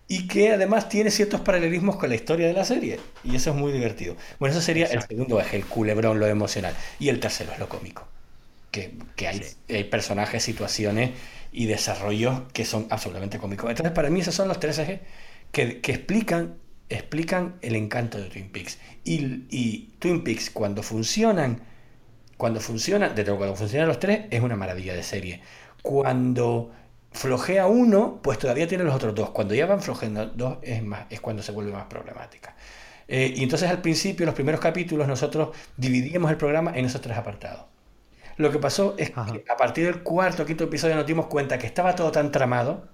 y 0.09 0.29
que 0.29 0.53
además 0.53 0.88
tiene 0.88 1.11
ciertos 1.11 1.40
paralelismos 1.40 1.97
con 1.97 2.09
la 2.11 2.14
historia 2.14 2.47
de 2.47 2.53
la 2.53 2.64
serie. 2.64 3.01
Y 3.25 3.37
eso 3.37 3.51
es 3.51 3.57
muy 3.57 3.73
divertido. 3.73 4.16
Bueno, 4.38 4.53
eso 4.55 4.62
sería 4.62 4.87
el 4.87 5.03
segundo 5.03 5.40
eje, 5.40 5.57
el 5.57 5.66
culebrón, 5.66 6.21
lo 6.21 6.27
emocional. 6.27 6.75
Y 7.01 7.09
el 7.09 7.19
tercero 7.21 7.53
es 7.53 7.59
lo 7.59 7.69
cómico. 7.69 8.07
Que, 8.77 8.93
que 9.17 9.27
hay, 9.27 9.41
hay 9.71 9.85
personajes, 9.85 10.43
situaciones 10.43 11.12
y 11.51 11.65
desarrollos 11.65 12.43
que 12.53 12.67
son 12.67 12.87
absolutamente 12.91 13.39
cómicos. 13.39 13.71
Entonces, 13.71 13.95
para 13.95 14.11
mí 14.11 14.21
esos 14.21 14.35
son 14.35 14.49
los 14.49 14.61
tres 14.61 14.79
ejes 14.79 15.01
que, 15.51 15.81
que 15.81 15.93
explican, 15.93 16.57
explican 16.91 17.57
el 17.62 17.75
encanto 17.75 18.19
de 18.19 18.29
Twin 18.29 18.51
Peaks. 18.51 18.79
Y, 19.03 19.47
y 19.49 19.95
Twin 19.99 20.23
Peaks, 20.23 20.51
cuando 20.51 20.83
funcionan, 20.83 21.62
cuando 22.37 22.61
funciona, 22.61 23.09
de 23.09 23.25
todo, 23.25 23.39
cuando 23.39 23.57
funcionan 23.57 23.89
los 23.89 23.99
tres, 23.99 24.27
es 24.31 24.43
una 24.43 24.57
maravilla 24.57 24.93
de 24.93 25.03
serie. 25.03 25.41
Cuando 25.81 26.73
flojea 27.12 27.67
uno, 27.69 28.21
pues 28.23 28.39
todavía 28.39 28.69
tiene 28.69 28.85
los 28.85 28.95
otros 28.95 29.15
dos. 29.15 29.31
Cuando 29.31 29.55
ya 29.55 29.65
van 29.65 29.81
flojeando 29.81 30.27
dos, 30.27 30.59
es, 30.61 30.83
más, 30.83 31.07
es 31.09 31.23
cuando 31.23 31.43
se 31.43 31.53
vuelve 31.53 31.73
más 31.73 31.87
problemática. 31.87 32.55
Eh, 33.09 33.33
y 33.35 33.43
entonces 33.43 33.71
al 33.71 33.81
principio, 33.81 34.27
los 34.27 34.35
primeros 34.35 34.61
capítulos, 34.61 35.09
nosotros 35.09 35.57
dividíamos 35.79 36.31
el 36.31 36.37
programa 36.37 36.77
en 36.77 36.85
esos 36.85 37.01
tres 37.01 37.17
apartados. 37.17 37.65
Lo 38.37 38.51
que 38.53 38.59
pasó 38.59 38.94
es 38.99 39.12
Ajá. 39.12 39.25
que 39.25 39.44
a 39.51 39.57
partir 39.57 39.87
del 39.87 40.03
cuarto 40.03 40.42
o 40.42 40.46
quinto 40.46 40.64
episodio 40.64 40.94
nos 40.96 41.07
dimos 41.07 41.27
cuenta 41.27 41.59
que 41.59 41.66
estaba 41.66 41.94
todo 41.94 42.12
tan 42.12 42.31
tramado 42.33 42.88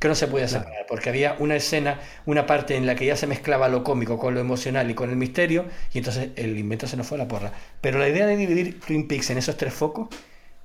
que 0.00 0.08
no 0.08 0.14
se 0.14 0.28
podía 0.28 0.48
Claro. 0.48 0.48
separar, 0.48 0.86
porque 0.88 1.08
había 1.10 1.36
una 1.38 1.56
escena, 1.56 2.00
una 2.26 2.46
parte 2.46 2.76
en 2.76 2.86
la 2.86 2.94
que 2.96 3.06
ya 3.06 3.16
se 3.16 3.26
mezclaba 3.26 3.68
lo 3.68 3.84
cómico 3.84 4.18
con 4.18 4.34
lo 4.34 4.40
emocional 4.40 4.90
y 4.90 4.94
con 4.94 5.10
el 5.10 5.16
misterio, 5.16 5.66
y 5.92 5.98
entonces 5.98 6.30
el 6.36 6.58
invento 6.58 6.86
se 6.86 6.96
nos 6.96 7.06
fue 7.06 7.16
a 7.18 7.22
la 7.22 7.28
porra. 7.28 7.52
Pero 7.80 7.98
la 7.98 8.08
idea 8.08 8.26
de 8.26 8.36
dividir 8.36 8.80
Twin 8.80 9.08
Peaks 9.08 9.30
en 9.30 9.38
esos 9.38 9.56
tres 9.56 9.72
focos, 9.74 10.08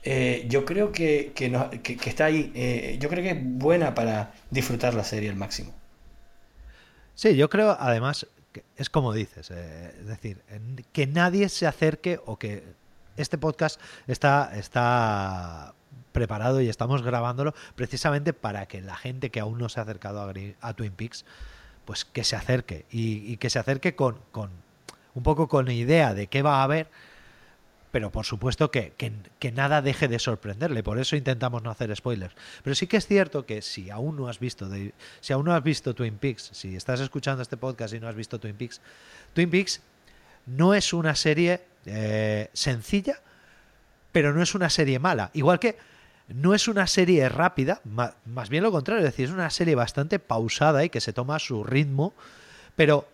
eh, 0.04 0.46
yo 0.50 0.66
creo 0.66 0.92
que, 0.92 1.32
que, 1.36 1.50
no- 1.50 1.70
que- 1.72 1.98
que 1.98 2.10
está 2.10 2.26
ahí, 2.26 2.52
eh, 2.56 2.98
yo 3.00 3.10
creo 3.10 3.24
que 3.24 3.32
es 3.32 3.38
buena 3.42 3.94
para 3.96 4.34
disfrutar 4.52 4.94
la 4.96 5.04
serie 5.04 5.30
al 5.30 5.36
máximo. 5.38 5.74
Sí, 7.16 7.36
yo 7.36 7.50
creo, 7.50 7.76
además, 7.80 8.28
que 8.52 8.64
es 8.78 8.90
como 8.90 9.14
dices, 9.14 9.52
eh, 9.52 9.94
es 10.00 10.08
decir, 10.08 10.42
que 10.92 11.08
nadie 11.08 11.50
se 11.50 11.68
acerque 11.68 12.20
o 12.26 12.38
que 12.40 12.64
este 13.22 13.38
podcast 13.38 13.80
está, 14.08 14.52
está 14.56 15.74
preparado 16.12 16.62
y 16.62 16.70
estamos 16.70 17.04
grabándolo 17.04 17.54
precisamente 17.76 18.34
para 18.34 18.66
que 18.68 18.82
la 18.82 18.96
gente 18.96 19.30
que 19.30 19.40
aún 19.40 19.58
no 19.58 19.70
se 19.70 19.80
ha 19.80 19.84
acercado 19.84 20.22
a, 20.62 20.74
Twin 20.74 20.92
Peaks, 20.92 21.26
pues 21.86 22.06
que 22.06 22.24
se 22.24 22.36
acerque 22.36 22.86
y, 22.92 23.38
que 23.38 23.50
se 23.50 23.60
acerque 23.60 23.96
con, 23.96 24.20
con 24.32 24.50
un 25.14 25.24
poco 25.24 25.48
con 25.48 25.70
idea 25.70 26.14
de 26.14 26.28
qué 26.28 26.42
va 26.42 26.62
a 26.62 26.64
haber, 26.64 26.90
pero 27.92 28.12
por 28.12 28.26
supuesto 28.26 28.70
que, 28.70 28.94
que- 28.98 29.52
nada 29.52 29.82
deje 29.82 30.08
de 30.08 30.20
sorprenderle, 30.20 30.84
por 30.84 31.00
eso 31.00 31.16
intentamos 31.16 31.64
no 31.64 31.72
hacer 31.72 31.96
spoilers. 31.96 32.36
Pero 32.64 32.76
sí 32.76 32.86
que 32.88 32.98
es 32.98 33.08
cierto 33.08 33.46
que 33.46 33.62
si 33.62 33.90
aún 33.90 34.16
no 34.16 34.28
has 34.28 34.40
visto, 34.40 34.70
si 35.22 35.34
aún 35.34 35.46
no 35.46 35.56
has 35.56 35.64
visto 35.64 35.96
Twin 35.96 36.18
Peaks, 36.18 36.50
si 36.54 36.76
estás 36.76 37.00
escuchando 37.00 37.42
este 37.42 37.58
podcast 37.58 37.94
y 37.94 38.00
no 38.00 38.08
has 38.08 38.16
visto 38.16 38.40
Twin 38.40 38.56
Peaks, 38.56 38.82
Twin 39.34 39.50
Peaks 39.50 39.82
no 40.46 40.74
es 40.74 40.94
una 40.94 41.16
serie 41.16 41.62
eh, 41.86 42.50
sencilla, 42.54 43.20
pero 44.12 44.34
no 44.34 44.42
es 44.42 44.56
una 44.56 44.70
serie 44.70 45.00
mala. 45.00 45.32
Igual 45.34 45.60
que 45.60 45.78
no 46.28 46.54
es 46.54 46.68
una 46.68 46.88
serie 46.88 47.28
rápida, 47.30 47.82
ma- 47.86 48.14
más 48.26 48.50
bien 48.50 48.64
lo 48.64 48.72
contrario, 48.72 49.06
es 49.06 49.12
decir, 49.12 49.26
es 49.26 49.32
una 49.32 49.50
serie 49.50 49.76
bastante 49.76 50.20
pausada 50.20 50.84
y 50.84 50.90
que 50.90 51.02
se 51.02 51.14
toma 51.14 51.40
su 51.40 51.64
ritmo, 51.64 52.14
pero 52.76 53.08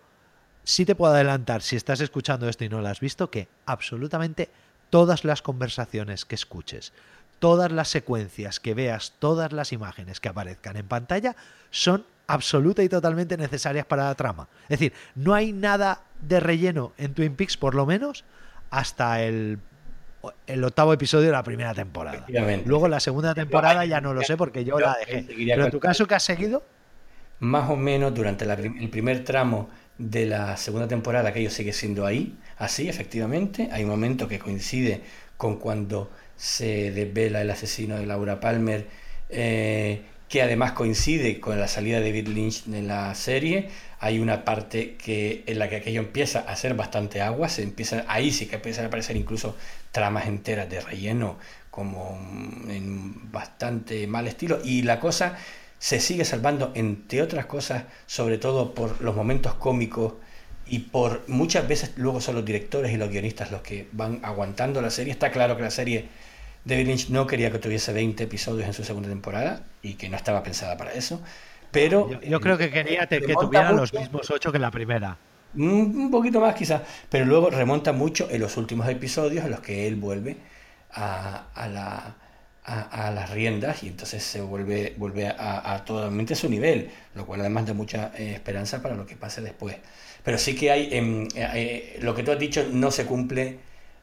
sí 0.64 0.86
te 0.86 0.96
puedo 0.96 1.14
adelantar, 1.14 1.62
si 1.62 1.76
estás 1.76 2.02
escuchando 2.02 2.50
esto 2.50 2.64
y 2.64 2.70
no 2.70 2.82
lo 2.82 2.88
has 2.88 3.00
visto, 3.00 3.30
que 3.30 3.48
absolutamente 3.66 4.50
todas 4.90 5.24
las 5.24 5.42
conversaciones 5.42 6.26
que 6.26 6.36
escuches, 6.36 6.92
todas 7.40 7.72
las 7.72 7.90
secuencias 7.90 8.60
que 8.60 8.74
veas, 8.74 9.14
todas 9.20 9.52
las 9.54 9.72
imágenes 9.72 10.20
que 10.20 10.30
aparezcan 10.30 10.78
en 10.78 10.88
pantalla 10.88 11.36
son 11.70 12.06
absoluta 12.28 12.82
y 12.84 12.90
totalmente 12.90 13.38
necesarias 13.38 13.86
para 13.86 14.06
la 14.06 14.16
trama. 14.16 14.48
Es 14.64 14.80
decir, 14.80 14.94
no 15.16 15.34
hay 15.34 15.52
nada 15.52 16.02
de 16.22 16.40
relleno 16.40 16.94
en 16.98 17.14
Twin 17.14 17.36
Peaks, 17.36 17.58
por 17.58 17.76
lo 17.76 17.86
menos, 17.86 18.24
hasta 18.80 19.22
el, 19.24 19.60
el 20.48 20.64
octavo 20.64 20.94
episodio 20.94 21.28
de 21.28 21.32
la 21.32 21.44
primera 21.44 21.74
temporada. 21.74 22.26
Luego 22.66 22.88
la 22.88 23.00
segunda 23.00 23.34
temporada 23.34 23.86
ya 23.86 24.02
no 24.02 24.14
lo 24.14 24.22
sé 24.24 24.38
porque 24.38 24.66
yo 24.66 24.80
la 24.80 24.98
dejé. 24.98 25.26
Pero 25.28 25.66
en 25.66 25.72
tu 25.72 25.80
caso 25.80 26.06
que 26.08 26.16
has 26.16 26.24
seguido, 26.24 26.64
Más 27.40 27.70
o 27.70 27.76
menos 27.76 28.14
durante 28.14 28.46
la 28.46 28.54
el 28.56 28.90
primer 28.90 29.24
tramo 29.24 29.70
de 29.98 30.26
la 30.26 30.58
segunda 30.58 30.88
temporada, 30.88 31.30
aquello 31.30 31.50
sigue 31.50 31.74
siendo 31.74 32.06
ahí, 32.06 32.38
así 32.58 32.90
efectivamente. 32.90 33.70
Hay 33.72 33.84
un 33.84 33.90
momento 33.90 34.28
que 34.28 34.40
coincide 34.40 35.04
con 35.38 35.58
cuando 35.60 36.12
se 36.36 36.92
desvela 36.92 37.42
el 37.42 37.50
asesino 37.50 37.98
de 37.98 38.06
Laura 38.06 38.40
Palmer, 38.40 38.90
eh, 39.30 40.06
que 40.30 40.42
además 40.42 40.72
coincide 40.72 41.40
con 41.40 41.60
la 41.60 41.68
salida 41.68 42.00
de 42.00 42.08
David 42.08 42.28
Lynch 42.30 42.66
de 42.66 42.82
la 42.82 43.14
serie. 43.16 43.70
Hay 44.00 44.20
una 44.20 44.44
parte 44.44 44.96
que, 44.96 45.44
en 45.46 45.60
la 45.60 45.70
que 45.70 45.78
aquello 45.78 46.00
empieza 46.00 46.40
a 46.40 46.54
hacer 46.54 46.74
bastante 46.74 47.22
agua, 47.22 47.50
se 47.50 47.64
empieza, 47.64 48.04
ahí 48.08 48.32
sí 48.32 48.48
que 48.48 48.56
empiezan 48.56 48.86
a 48.86 48.88
aparecer 48.88 49.16
incluso 49.16 49.56
tramas 49.92 50.28
enteras 50.28 50.70
de 50.70 50.82
relleno, 50.82 51.38
como 51.70 52.18
en 52.70 53.32
bastante 53.32 54.08
mal 54.08 54.28
estilo. 54.28 54.60
Y 54.64 54.82
la 54.82 55.00
cosa 55.00 55.38
se 55.80 56.00
sigue 56.00 56.26
salvando, 56.26 56.72
entre 56.76 57.22
otras 57.22 57.46
cosas, 57.46 57.84
sobre 58.08 58.38
todo 58.38 58.74
por 58.74 59.02
los 59.02 59.16
momentos 59.16 59.54
cómicos 59.56 60.14
y 60.68 60.80
por 60.80 61.24
muchas 61.28 61.68
veces 61.68 61.92
luego 61.96 62.22
son 62.22 62.36
los 62.36 62.46
directores 62.46 62.92
y 62.92 62.98
los 62.98 63.10
guionistas 63.10 63.52
los 63.52 63.62
que 63.62 63.88
van 63.92 64.20
aguantando 64.24 64.82
la 64.82 64.90
serie. 64.90 65.14
Está 65.14 65.32
claro 65.32 65.56
que 65.56 65.64
la 65.64 65.72
serie 65.72 66.08
David 66.66 66.88
Lynch 66.88 67.10
no 67.10 67.28
quería 67.28 67.52
que 67.52 67.60
tuviese 67.60 67.94
20 67.94 68.24
episodios 68.26 68.68
en 68.68 68.74
su 68.74 68.84
segunda 68.84 69.10
temporada 69.10 69.68
y 69.82 69.96
que 69.96 70.10
no 70.10 70.18
estaba 70.18 70.44
pensada 70.44 70.78
para 70.78 70.94
eso. 70.94 71.22
Pero 71.72 72.08
yo, 72.08 72.22
yo 72.22 72.40
creo 72.42 72.58
que 72.58 72.72
quería 72.72 73.08
te- 73.08 73.24
que 73.24 73.38
tuviera 73.38 73.72
los 73.72 73.94
mismos 73.94 74.30
ocho 74.32 74.52
que 74.52 74.60
la 74.60 74.72
primera. 74.72 75.18
Mm, 75.54 75.96
Un 76.06 76.12
poquito 76.12 76.40
más 76.42 76.56
quizás, 76.56 76.82
pero 77.10 77.26
luego 77.26 77.50
remonta 77.50 77.94
mucho 77.94 78.28
en 78.30 78.42
los 78.42 78.58
últimos 78.58 78.88
episodios 78.90 79.46
en 79.46 79.52
los 79.52 79.62
que 79.62 79.88
él 79.88 79.96
vuelve 79.96 80.38
a, 80.92 81.48
a 81.54 81.68
la, 81.70 82.18
a, 82.64 83.08
a 83.08 83.12
las 83.12 83.30
riendas 83.30 83.84
y 83.84 83.88
entonces 83.88 84.24
se 84.24 84.42
vuelve, 84.42 84.96
vuelve 84.98 85.28
a, 85.28 85.74
a 85.74 85.86
totalmente 85.86 86.36
su 86.36 86.50
nivel, 86.50 86.92
lo 87.14 87.26
cual 87.26 87.42
además 87.42 87.66
da 87.68 87.74
mucha 87.74 88.12
eh, 88.18 88.34
esperanza 88.34 88.82
para 88.82 88.96
lo 88.96 89.06
que 89.06 89.16
pase 89.16 89.42
después. 89.42 89.78
Pero 90.24 90.38
sí 90.38 90.56
que 90.56 90.72
hay, 90.72 90.90
em, 90.94 91.24
eh, 91.36 91.50
eh, 91.54 92.00
lo 92.02 92.14
que 92.16 92.24
tú 92.24 92.32
has 92.32 92.40
dicho 92.40 92.66
no 92.72 92.92
se 92.92 93.06
cumple 93.06 93.60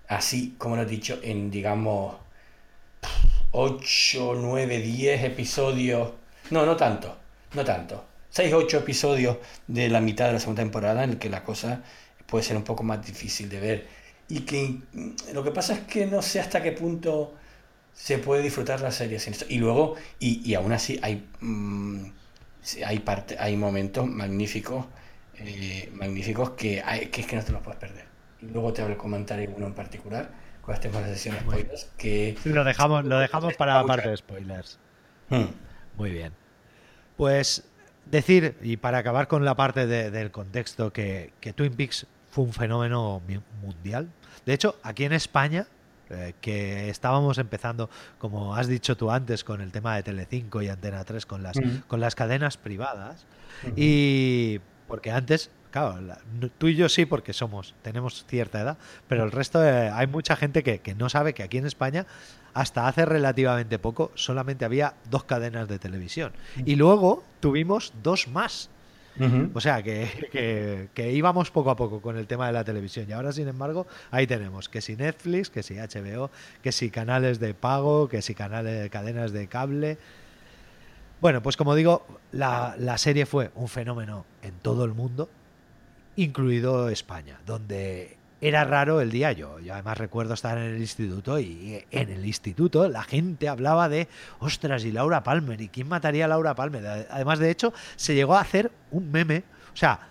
así 0.09 0.55
como 0.59 0.77
lo 0.77 0.83
has 0.83 0.89
dicho 0.91 1.19
en, 1.23 1.51
digamos, 1.51 2.17
8, 3.53 4.35
9, 4.37 4.79
10 4.79 5.25
episodios. 5.25 6.11
No, 6.51 6.67
no 6.67 6.77
tanto, 6.77 7.17
no 7.55 7.65
tanto. 7.65 8.05
6, 8.31 8.53
8 8.55 8.79
episodios 8.79 9.37
de 9.67 9.89
la 9.89 10.01
mitad 10.01 10.27
de 10.27 10.35
la 10.35 10.41
segunda 10.41 10.63
temporada 10.63 11.05
en 11.05 11.11
el 11.11 11.19
que 11.19 11.29
la 11.29 11.45
cosa 11.45 11.83
puede 12.27 12.45
ser 12.45 12.57
un 12.57 12.65
poco 12.65 12.83
más 12.83 13.05
difícil 13.05 13.49
de 13.49 13.61
ver. 13.61 13.89
Y 14.29 14.41
que 14.41 14.81
mm, 14.93 15.35
lo 15.35 15.45
que 15.45 15.51
pasa 15.51 15.75
es 15.75 15.81
que 15.81 16.07
no 16.07 16.23
sé 16.23 16.41
hasta 16.41 16.63
qué 16.63 16.73
punto 16.73 17.35
se 17.95 18.19
puede 18.19 18.43
disfrutar 18.43 18.81
la 18.81 18.91
serie 18.91 19.19
sin 19.19 19.35
esto. 19.35 19.45
Y 19.49 19.59
luego, 19.59 19.97
y, 20.19 20.41
y 20.49 20.55
aún 20.55 20.73
así 20.73 20.99
hay, 21.03 21.27
mm, 21.41 22.07
hay, 22.87 23.05
hay 23.39 23.57
momentos 23.57 24.07
magníficos, 24.07 24.87
eh, 25.37 25.91
magníficos 25.95 26.51
que, 26.51 26.79
es 26.79 27.27
que 27.27 27.37
no 27.37 27.45
te 27.45 27.53
los 27.53 27.63
puedes 27.63 27.81
perder. 27.81 28.07
Y 28.41 28.47
luego 28.47 28.73
te 28.73 28.83
hago 28.83 28.91
el 28.91 28.97
comentario 28.97 29.51
uno 29.57 29.67
en 29.67 29.75
particular, 29.75 30.31
cuando 30.65 30.75
estemos 30.75 30.97
en 30.99 31.03
la 31.03 31.09
sesión 31.17 31.37
spoilers, 31.41 31.91
que... 31.99 32.37
Lo 32.45 32.65
dejamos, 32.65 33.05
lo 33.05 33.19
dejamos 33.19 33.55
para 33.55 33.75
la 33.75 33.85
parte 33.85 34.09
de 34.09 34.17
spoilers. 34.17 34.79
Hmm. 35.29 35.47
Muy 35.97 36.11
bien. 36.11 36.33
Pues 37.17 37.65
decir, 38.07 38.57
y 38.63 38.77
para 38.77 38.99
acabar 38.99 39.29
con 39.29 39.45
la 39.45 39.55
parte 39.55 39.87
de- 39.87 40.11
del 40.11 40.31
contexto, 40.31 40.93
que, 40.93 41.33
que 41.41 41.53
Twin 41.53 41.75
Peaks 41.75 42.07
fue 42.31 42.45
un 42.45 42.53
fenómeno 42.53 43.21
mundial. 43.61 44.09
De 44.47 44.55
hecho, 44.55 44.77
aquí 44.83 45.05
en 45.05 45.13
España, 45.13 45.67
eh, 46.11 46.35
que 46.41 46.89
estábamos 46.91 47.39
empezando, 47.39 47.91
como 48.19 48.55
has 48.55 48.67
dicho 48.69 48.97
tú 48.97 49.11
antes, 49.11 49.45
con 49.45 49.61
el 49.61 49.71
tema 49.73 49.97
de 49.97 50.03
Telecinco 50.03 50.63
y 50.63 50.69
Antena 50.69 51.05
3, 51.05 51.27
con 51.27 51.43
las, 51.43 51.57
Ujú. 51.57 51.83
con 51.89 52.01
las 52.01 52.15
cadenas 52.15 52.57
privadas, 52.57 53.27
y 53.77 54.61
porque 54.89 55.11
antes, 55.11 55.51
claro, 55.73 56.01
la- 56.01 56.19
tú 56.59 56.69
y 56.69 56.77
yo 56.77 56.89
sí, 56.89 57.05
porque 57.07 57.33
somos, 57.33 57.75
tenemos 57.83 58.25
cierta 58.27 58.61
edad, 58.61 58.79
pero 59.09 59.25
el 59.25 59.33
resto 59.33 59.59
hay 59.61 60.07
mucha 60.07 60.37
gente 60.37 60.63
que, 60.63 60.79
que 60.79 60.95
no 60.95 61.09
sabe 61.09 61.33
que 61.35 61.43
aquí 61.43 61.59
en 61.59 61.67
España, 61.67 62.07
hasta 62.55 62.87
hace 62.87 63.05
relativamente 63.07 63.79
poco, 63.81 64.13
solamente 64.15 64.65
había 64.65 64.95
dos 65.11 65.25
cadenas 65.25 65.67
de 65.69 65.79
televisión. 65.81 66.33
Y 66.65 66.77
luego 66.77 67.25
tuvimos 67.41 67.93
dos 68.03 68.29
más. 68.29 68.71
O 69.55 69.61
sea, 69.61 69.83
que, 69.83 70.09
que- 70.33 70.89
que 70.95 71.13
íbamos 71.13 71.51
poco 71.51 71.71
a 71.71 71.77
poco 71.77 72.01
con 72.01 72.17
el 72.17 72.27
tema 72.27 72.47
de 72.47 72.53
la 72.55 72.65
televisión. 72.65 73.07
Y 73.09 73.13
ahora, 73.13 73.33
sin 73.33 73.47
embargo, 73.49 73.87
ahí 74.11 74.27
tenemos 74.27 74.69
que 74.71 74.81
si 74.81 74.97
Netflix, 74.97 75.51
que 75.51 75.63
si 75.63 75.75
HBO, 75.79 76.31
que 76.63 76.73
si 76.73 76.91
canales 76.91 77.39
de 77.41 77.53
pago, 77.55 78.09
que 78.09 78.23
si 78.23 78.35
canales 78.35 78.81
de 78.83 78.89
cadenas 78.91 79.33
de 79.33 79.49
cable. 79.49 79.99
Bueno, 81.21 81.43
pues 81.43 81.57
como 81.57 81.75
digo, 81.75 82.05
la, 82.33 82.75
la 82.79 82.99
serie 82.99 83.27
fue 83.27 83.51
un 83.55 83.69
fenómeno 83.69 84.25
en 84.43 84.53
todo 84.61 84.85
el 84.85 84.93
mundo, 84.93 85.29
incluido 86.17 86.89
España, 86.89 87.39
donde 87.47 88.17
era 88.41 88.65
raro 88.65 89.01
el 89.01 89.11
día. 89.11 89.33
Yo, 89.33 89.61
yo 89.61 89.73
además 89.73 89.99
recuerdo 89.99 90.35
estar 90.35 90.59
en 90.59 90.65
el 90.65 90.81
instituto 90.81 91.39
y 91.39 91.85
en 91.91 92.11
el 92.11 92.27
instituto 92.27 92.89
la 92.89 93.03
gente 93.03 93.49
hablaba 93.49 93.89
de, 93.89 94.09
ostras, 94.41 94.85
y 94.85 94.93
Laura 94.93 95.23
Palmer, 95.23 95.61
¿y 95.61 95.69
quién 95.69 95.89
mataría 95.89 96.27
a 96.27 96.29
Laura 96.29 96.55
Palmer? 96.55 97.07
Además, 97.11 97.39
de 97.39 97.51
hecho, 97.51 97.73
se 97.97 98.15
llegó 98.15 98.37
a 98.37 98.41
hacer 98.41 98.73
un 98.91 99.11
meme, 99.11 99.45
o 99.73 99.77
sea, 99.77 100.09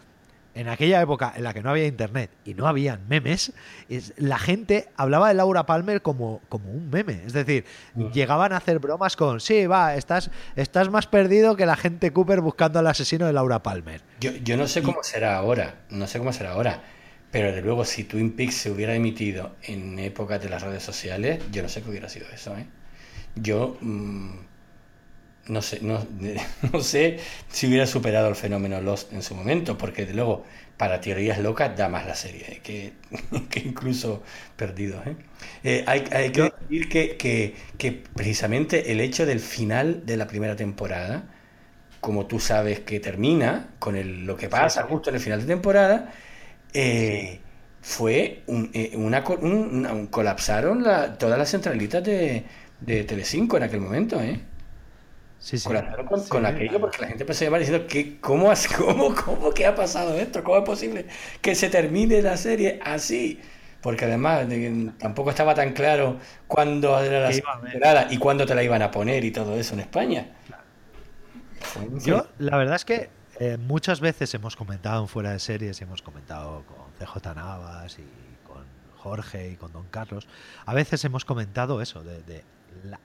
en 0.53 0.67
aquella 0.67 1.01
época 1.01 1.31
en 1.35 1.43
la 1.43 1.53
que 1.53 1.61
no 1.63 1.69
había 1.69 1.85
internet 1.85 2.29
y 2.45 2.53
no 2.53 2.67
habían 2.67 3.07
memes, 3.07 3.53
es- 3.89 4.13
la 4.17 4.37
gente 4.37 4.89
hablaba 4.97 5.29
de 5.29 5.33
Laura 5.35 5.65
Palmer 5.65 6.01
como, 6.01 6.41
como 6.49 6.69
un 6.71 6.89
meme. 6.89 7.21
Es 7.25 7.33
decir, 7.33 7.65
llegaban 8.13 8.51
a 8.53 8.57
hacer 8.57 8.79
bromas 8.79 9.15
con, 9.15 9.39
sí, 9.39 9.65
va, 9.67 9.95
estás, 9.95 10.29
estás 10.55 10.89
más 10.89 11.07
perdido 11.07 11.55
que 11.55 11.65
la 11.65 11.75
gente 11.77 12.11
Cooper 12.11 12.41
buscando 12.41 12.79
al 12.79 12.87
asesino 12.87 13.25
de 13.27 13.33
Laura 13.33 13.63
Palmer. 13.63 14.01
Yo, 14.19 14.31
yo 14.31 14.57
no 14.57 14.67
sé 14.67 14.81
cómo 14.83 15.03
será 15.03 15.37
ahora, 15.37 15.75
no 15.89 16.05
sé 16.07 16.19
cómo 16.19 16.33
será 16.33 16.51
ahora, 16.51 16.81
pero 17.31 17.47
desde 17.47 17.61
luego 17.61 17.85
si 17.85 18.03
Twin 18.03 18.33
Peaks 18.35 18.55
se 18.55 18.71
hubiera 18.71 18.93
emitido 18.93 19.55
en 19.63 19.97
épocas 19.99 20.41
de 20.41 20.49
las 20.49 20.61
redes 20.63 20.83
sociales, 20.83 21.41
yo 21.51 21.61
no 21.63 21.69
sé 21.69 21.81
qué 21.81 21.89
hubiera 21.89 22.09
sido 22.09 22.27
eso, 22.33 22.57
¿eh? 22.57 22.65
Yo 23.35 23.77
mm, 23.79 24.31
no 25.51 25.61
sé, 25.61 25.79
no, 25.81 26.05
no 26.73 26.81
sé 26.81 27.19
si 27.49 27.67
hubiera 27.67 27.85
superado 27.87 28.29
el 28.29 28.35
fenómeno 28.35 28.81
Lost 28.81 29.13
en 29.13 29.21
su 29.23 29.35
momento, 29.35 29.77
porque 29.77 30.03
desde 30.03 30.15
luego 30.15 30.45
para 30.77 30.99
teorías 31.01 31.39
locas 31.39 31.77
da 31.77 31.89
más 31.89 32.05
la 32.07 32.15
serie 32.15 32.43
¿eh? 32.47 32.61
que, 32.63 32.93
que 33.49 33.59
incluso 33.61 34.23
perdidos. 34.55 35.05
¿eh? 35.07 35.15
Eh, 35.63 35.83
hay, 35.87 36.03
hay 36.11 36.31
que 36.31 36.51
decir 36.69 36.89
que, 36.89 37.17
que- 37.17 37.55
que 37.77 37.91
precisamente 38.15 38.91
el 38.91 38.99
hecho 39.01 39.25
del 39.25 39.39
final 39.39 40.05
de 40.05 40.17
la 40.17 40.27
primera 40.27 40.55
temporada, 40.55 41.29
como 41.99 42.25
tú 42.27 42.39
sabes 42.39 42.79
que 42.81 42.99
termina 42.99 43.69
con 43.79 43.95
el- 43.95 44.25
lo 44.25 44.35
que 44.37 44.49
pasa 44.49 44.83
justo 44.83 45.09
en 45.09 45.15
el 45.17 45.21
final 45.21 45.41
de 45.41 45.47
temporada, 45.47 46.13
eh, 46.73 47.41
fue 47.81 48.43
un, 48.47 48.71
eh, 48.73 48.91
una, 48.95 49.23
un- 49.41 49.85
un- 49.87 50.07
colapsaron 50.07 50.83
la- 50.83 51.17
todas 51.17 51.37
las 51.37 51.49
centralitas 51.51 52.03
de, 52.03 52.45
de 52.79 53.03
Telecinco 53.03 53.57
en 53.57 53.63
aquel 53.63 53.81
momento, 53.81 54.21
¿eh? 54.21 54.39
Sí, 55.43 55.57
sí. 55.57 55.67
Con, 55.67 56.19
Sí. 56.21 56.29
con 56.29 56.45
aquello 56.45 56.79
porque 56.79 56.99
la 57.01 57.07
gente 57.07 57.23
empezó 57.23 57.43
a 57.43 57.45
llamar 57.47 57.59
diciendo 57.61 57.87
que 57.87 58.19
cómo, 58.19 58.51
has- 58.51 58.67
cómo, 58.77 59.15
cómo 59.15 59.51
que 59.51 59.65
ha 59.65 59.73
pasado 59.73 60.13
esto, 60.17 60.43
cómo 60.43 60.59
es 60.59 60.63
posible 60.63 61.07
que 61.41 61.55
se 61.55 61.69
termine 61.69 62.21
la 62.21 62.37
serie 62.37 62.79
así. 62.83 63.41
Porque 63.81 64.05
además 64.05 64.47
de- 64.47 64.91
tampoco 64.99 65.31
estaba 65.31 65.55
tan 65.55 65.73
claro 65.73 66.19
cuándo 66.47 66.99
era 67.03 67.21
la 67.21 67.31
temporada 67.31 68.07
y 68.11 68.17
cuándo 68.19 68.45
te 68.45 68.53
la 68.53 68.61
iban 68.63 68.83
a 68.83 68.91
poner 68.91 69.25
y 69.25 69.31
todo 69.31 69.57
eso 69.57 69.73
en 69.73 69.79
España. 69.79 70.27
Yo, 72.03 72.27
la 72.37 72.57
verdad 72.57 72.75
es 72.75 72.85
que 72.85 73.09
eh, 73.39 73.57
muchas 73.57 73.99
veces 73.99 74.33
hemos 74.35 74.55
comentado 74.55 75.01
en 75.01 75.07
fuera 75.07 75.31
de 75.31 75.39
series, 75.39 75.79
y 75.81 75.83
hemos 75.83 76.01
comentado 76.03 76.63
con 76.67 76.77
CJ 76.99 77.33
Navas 77.35 77.97
y 77.97 78.03
con 78.47 78.63
Jorge 78.97 79.49
y 79.51 79.55
con 79.55 79.71
Don 79.73 79.85
Carlos, 79.89 80.27
a 80.65 80.73
veces 80.75 81.03
hemos 81.05 81.25
comentado 81.25 81.81
eso, 81.81 82.03
de, 82.03 82.21
de 82.23 82.43
la- 82.83 82.99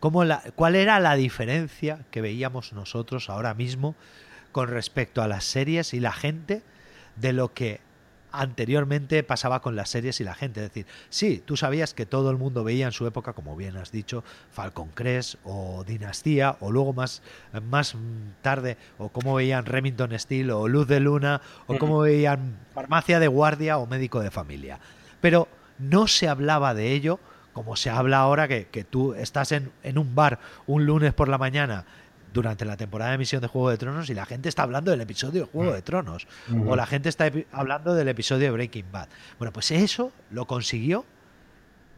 cómo 0.00 0.24
la, 0.24 0.42
cuál 0.54 0.74
era 0.74 1.00
la 1.00 1.14
diferencia 1.16 2.00
que 2.10 2.20
veíamos 2.20 2.72
nosotros 2.72 3.30
ahora 3.30 3.54
mismo 3.54 3.94
con 4.52 4.68
respecto 4.68 5.22
a 5.22 5.28
las 5.28 5.44
series 5.44 5.94
y 5.94 6.00
la 6.00 6.12
gente 6.12 6.62
de 7.16 7.32
lo 7.32 7.52
que 7.52 7.80
anteriormente 8.30 9.22
pasaba 9.22 9.60
con 9.60 9.76
las 9.76 9.90
series 9.90 10.20
y 10.20 10.24
la 10.24 10.34
gente. 10.34 10.60
Es 10.60 10.68
decir, 10.70 10.86
sí, 11.08 11.42
tú 11.44 11.56
sabías 11.56 11.94
que 11.94 12.06
todo 12.06 12.30
el 12.30 12.36
mundo 12.36 12.64
veía 12.64 12.86
en 12.86 12.92
su 12.92 13.06
época, 13.06 13.32
como 13.32 13.56
bien 13.56 13.76
has 13.76 13.90
dicho, 13.90 14.24
Falcon 14.50 14.90
Crest 14.94 15.36
o 15.44 15.84
Dinastía, 15.84 16.56
o 16.60 16.70
luego 16.70 16.92
más, 16.92 17.22
más 17.68 17.94
mm, 17.94 18.42
tarde, 18.42 18.76
o 18.98 19.08
cómo 19.08 19.34
veían 19.34 19.66
Remington 19.66 20.18
Steel 20.18 20.50
o 20.50 20.68
Luz 20.68 20.86
de 20.88 21.00
Luna, 21.00 21.40
o 21.66 21.78
cómo 21.78 22.00
veían 22.00 22.58
Farmacia 22.74 23.18
de 23.18 23.28
Guardia 23.28 23.78
o 23.78 23.86
Médico 23.86 24.20
de 24.20 24.30
Familia. 24.30 24.78
Pero 25.20 25.48
no 25.78 26.06
se 26.06 26.28
hablaba 26.28 26.74
de 26.74 26.92
ello 26.92 27.18
como 27.58 27.74
se 27.74 27.90
habla 27.90 28.18
ahora 28.18 28.46
que, 28.46 28.68
que 28.68 28.84
tú 28.84 29.14
estás 29.14 29.50
en, 29.50 29.72
en 29.82 29.98
un 29.98 30.14
bar 30.14 30.38
un 30.68 30.86
lunes 30.86 31.12
por 31.12 31.28
la 31.28 31.38
mañana 31.38 31.84
durante 32.32 32.64
la 32.64 32.76
temporada 32.76 33.10
de 33.10 33.16
emisión 33.16 33.42
de 33.42 33.48
Juego 33.48 33.68
de 33.70 33.78
Tronos 33.78 34.08
y 34.10 34.14
la 34.14 34.26
gente 34.26 34.48
está 34.48 34.62
hablando 34.62 34.92
del 34.92 35.00
episodio 35.00 35.40
de 35.40 35.50
Juego 35.50 35.72
de 35.72 35.82
Tronos 35.82 36.28
o 36.68 36.76
la 36.76 36.86
gente 36.86 37.08
está 37.08 37.32
hablando 37.50 37.94
del 37.94 38.06
episodio 38.06 38.44
de 38.44 38.50
Breaking 38.52 38.92
Bad. 38.92 39.08
Bueno, 39.38 39.52
pues 39.52 39.72
eso 39.72 40.12
lo 40.30 40.46
consiguió 40.46 41.04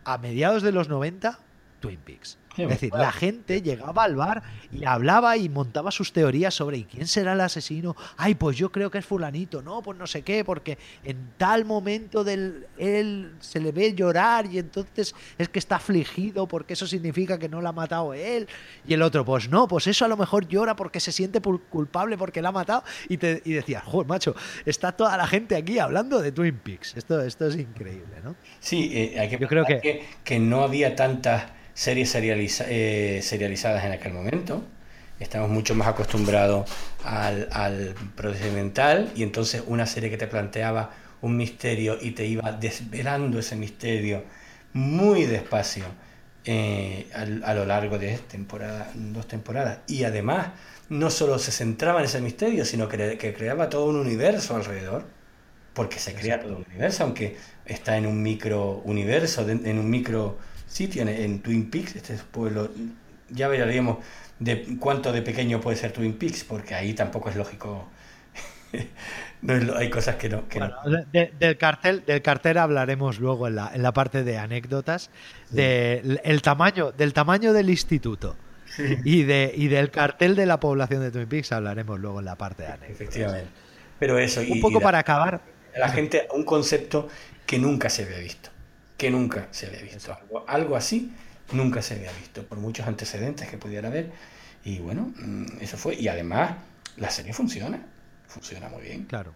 a 0.04 0.16
mediados 0.16 0.62
de 0.62 0.72
los 0.72 0.88
90 0.88 1.38
Twin 1.80 2.00
Peaks. 2.02 2.38
Es 2.56 2.68
decir, 2.68 2.90
la 2.92 3.12
gente 3.12 3.62
llegaba 3.62 4.02
al 4.04 4.16
bar 4.16 4.42
y 4.72 4.84
hablaba 4.84 5.36
y 5.36 5.48
montaba 5.48 5.90
sus 5.90 6.12
teorías 6.12 6.52
sobre 6.52 6.78
¿y 6.78 6.84
quién 6.84 7.06
será 7.06 7.32
el 7.32 7.40
asesino? 7.40 7.96
Ay, 8.16 8.34
pues 8.34 8.56
yo 8.56 8.70
creo 8.72 8.90
que 8.90 8.98
es 8.98 9.06
fulanito, 9.06 9.62
no, 9.62 9.80
pues 9.82 9.96
no 9.96 10.06
sé 10.06 10.22
qué, 10.22 10.44
porque 10.44 10.76
en 11.04 11.30
tal 11.38 11.64
momento 11.64 12.24
del 12.24 12.66
él 12.76 13.32
se 13.40 13.60
le 13.60 13.70
ve 13.72 13.94
llorar 13.94 14.46
y 14.46 14.58
entonces 14.58 15.14
es 15.38 15.48
que 15.48 15.58
está 15.60 15.76
afligido 15.76 16.46
porque 16.48 16.74
eso 16.74 16.86
significa 16.86 17.38
que 17.38 17.48
no 17.48 17.62
la 17.62 17.70
ha 17.70 17.72
matado 17.72 18.12
él. 18.14 18.48
Y 18.86 18.94
el 18.94 19.02
otro, 19.02 19.24
pues 19.24 19.48
no, 19.48 19.68
pues 19.68 19.86
eso 19.86 20.04
a 20.04 20.08
lo 20.08 20.16
mejor 20.16 20.46
llora 20.48 20.74
porque 20.76 20.98
se 21.00 21.12
siente 21.12 21.40
pul- 21.40 21.62
culpable 21.70 22.18
porque 22.18 22.42
la 22.42 22.48
ha 22.50 22.52
matado. 22.52 22.82
Y, 23.08 23.16
te, 23.16 23.40
y 23.44 23.52
decías, 23.52 23.84
joder, 23.84 24.08
macho, 24.08 24.34
está 24.66 24.92
toda 24.92 25.16
la 25.16 25.26
gente 25.26 25.56
aquí 25.56 25.78
hablando 25.78 26.20
de 26.20 26.32
Twin 26.32 26.58
Peaks. 26.58 26.96
Esto, 26.96 27.20
esto 27.22 27.46
es 27.46 27.54
increíble, 27.56 28.16
¿no? 28.24 28.34
Sí, 28.58 28.90
eh, 28.92 29.20
hay 29.20 29.28
que 29.30 29.38
Yo 29.38 29.46
creo 29.48 29.64
pensar 29.64 29.80
que- 29.82 30.04
que 30.24 30.38
no 30.40 30.62
había 30.62 30.94
tantas 30.96 31.44
series 31.80 32.14
serializa- 32.14 32.66
eh, 32.68 33.20
serializadas 33.22 33.84
en 33.84 33.92
aquel 33.92 34.12
momento. 34.12 34.62
Estamos 35.18 35.48
mucho 35.48 35.74
más 35.74 35.88
acostumbrados 35.88 36.70
al, 37.04 37.48
al 37.52 37.94
procedimental 38.14 39.10
y 39.16 39.22
entonces 39.22 39.62
una 39.66 39.86
serie 39.86 40.10
que 40.10 40.18
te 40.18 40.26
planteaba 40.26 40.90
un 41.22 41.38
misterio 41.38 41.96
y 41.98 42.10
te 42.10 42.26
iba 42.26 42.52
desvelando 42.52 43.38
ese 43.38 43.56
misterio 43.56 44.24
muy 44.74 45.24
despacio 45.24 45.84
eh, 46.44 47.08
a, 47.14 47.54
lo 47.54 47.64
largo 47.64 47.98
de 47.98 48.18
temporada, 48.18 48.90
dos 48.94 49.26
temporadas. 49.26 49.78
Y 49.86 50.04
además 50.04 50.48
no 50.90 51.08
solo 51.10 51.38
se 51.38 51.50
centraba 51.50 52.00
en 52.00 52.04
ese 52.04 52.20
misterio, 52.20 52.66
sino 52.66 52.88
que, 52.88 53.16
que 53.16 53.32
creaba 53.32 53.70
todo 53.70 53.86
un 53.86 53.96
universo 53.96 54.54
alrededor 54.54 55.06
porque 55.72 55.98
se 55.98 56.12
crea 56.14 56.40
todo 56.40 56.58
un 56.58 56.66
universo, 56.68 57.04
aunque 57.04 57.38
está 57.64 57.96
en 57.96 58.04
un 58.04 58.22
micro 58.22 58.82
universo, 58.84 59.48
en 59.48 59.78
un 59.78 59.88
micro 59.88 60.49
sitio, 60.70 61.02
en, 61.02 61.08
en 61.08 61.40
Twin 61.42 61.70
Peaks, 61.70 61.96
este 61.96 62.14
pueblo, 62.30 62.70
ya 63.30 63.48
veríamos 63.48 63.98
de 64.38 64.76
cuánto 64.78 65.12
de 65.12 65.22
pequeño 65.22 65.60
puede 65.60 65.76
ser 65.76 65.92
Twin 65.92 66.14
Peaks, 66.14 66.44
porque 66.44 66.74
ahí 66.74 66.94
tampoco 66.94 67.28
es 67.30 67.36
lógico, 67.36 67.88
no 69.42 69.54
es 69.54 69.64
lo- 69.64 69.76
hay 69.76 69.90
cosas 69.90 70.16
que 70.16 70.28
no... 70.28 70.48
Que 70.48 70.60
no- 70.60 70.70
Bueno, 70.84 71.04
de- 71.12 71.26
de- 71.26 71.32
del 71.38 71.58
cartel, 71.58 72.04
del 72.06 72.22
cartel 72.22 72.58
hablaremos 72.58 73.18
luego 73.18 73.48
en 73.48 73.56
la, 73.56 73.70
en 73.74 73.82
la 73.82 73.92
parte 73.92 74.22
de 74.24 74.38
anécdotas. 74.38 75.10
De 75.50 76.20
el 76.24 76.42
tamaño, 76.42 76.92
del 76.92 77.12
tamaño 77.12 77.52
del 77.52 77.68
instituto 77.70 78.36
y, 79.04 79.24
de, 79.24 79.52
y 79.54 79.66
del 79.68 79.90
cartel 79.90 80.36
de 80.36 80.46
la 80.46 80.60
población 80.60 81.02
de 81.02 81.10
Twin 81.10 81.26
Peaks 81.26 81.50
hablaremos 81.52 81.98
luego 81.98 82.20
en 82.20 82.26
la 82.26 82.36
parte 82.36 82.62
de 82.62 82.68
anécdotas. 82.68 82.90
efectivamente. 83.00 83.50
Pero 83.98 84.18
eso, 84.18 84.42
y, 84.42 84.52
Un 84.52 84.60
poco 84.60 84.78
y 84.78 84.82
para 84.82 85.00
acabar. 85.00 85.40
la 85.76 85.88
gente 85.90 86.26
un 86.32 86.44
concepto 86.44 87.08
que 87.44 87.58
nunca 87.58 87.90
se 87.90 88.04
había 88.04 88.18
visto, 88.18 88.49
que 89.00 89.10
nunca 89.10 89.48
se 89.50 89.66
había 89.66 89.80
visto. 89.80 90.12
Algo, 90.12 90.44
algo 90.46 90.76
así 90.76 91.10
nunca 91.52 91.80
se 91.80 91.94
había 91.94 92.12
visto, 92.12 92.44
por 92.44 92.58
muchos 92.58 92.86
antecedentes 92.86 93.48
que 93.48 93.56
pudiera 93.56 93.88
haber. 93.88 94.12
Y 94.62 94.78
bueno, 94.80 95.10
mm, 95.16 95.46
eso 95.62 95.78
fue. 95.78 95.94
Y 95.94 96.08
además, 96.08 96.56
la 96.98 97.08
serie 97.08 97.32
funciona, 97.32 97.80
funciona 98.26 98.68
muy 98.68 98.82
bien. 98.82 99.04
Claro. 99.06 99.32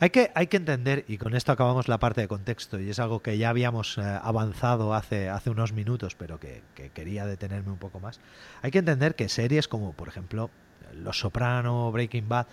Hay 0.00 0.08
que, 0.08 0.30
hay 0.34 0.46
que 0.46 0.56
entender, 0.56 1.04
y 1.06 1.18
con 1.18 1.34
esto 1.34 1.52
acabamos 1.52 1.86
la 1.86 1.98
parte 1.98 2.22
de 2.22 2.28
contexto, 2.28 2.80
y 2.80 2.88
es 2.88 2.98
algo 2.98 3.20
que 3.20 3.36
ya 3.36 3.50
habíamos 3.50 3.98
eh, 3.98 4.00
avanzado 4.00 4.94
hace, 4.94 5.28
hace 5.28 5.50
unos 5.50 5.74
minutos, 5.74 6.14
pero 6.14 6.40
que, 6.40 6.62
que 6.74 6.88
quería 6.88 7.26
detenerme 7.26 7.72
un 7.72 7.78
poco 7.78 8.00
más. 8.00 8.20
Hay 8.62 8.70
que 8.70 8.78
entender 8.78 9.16
que 9.16 9.28
series 9.28 9.68
como, 9.68 9.92
por 9.92 10.08
ejemplo, 10.08 10.48
Los 10.94 11.18
Soprano, 11.18 11.92
Breaking 11.92 12.26
Bad. 12.26 12.46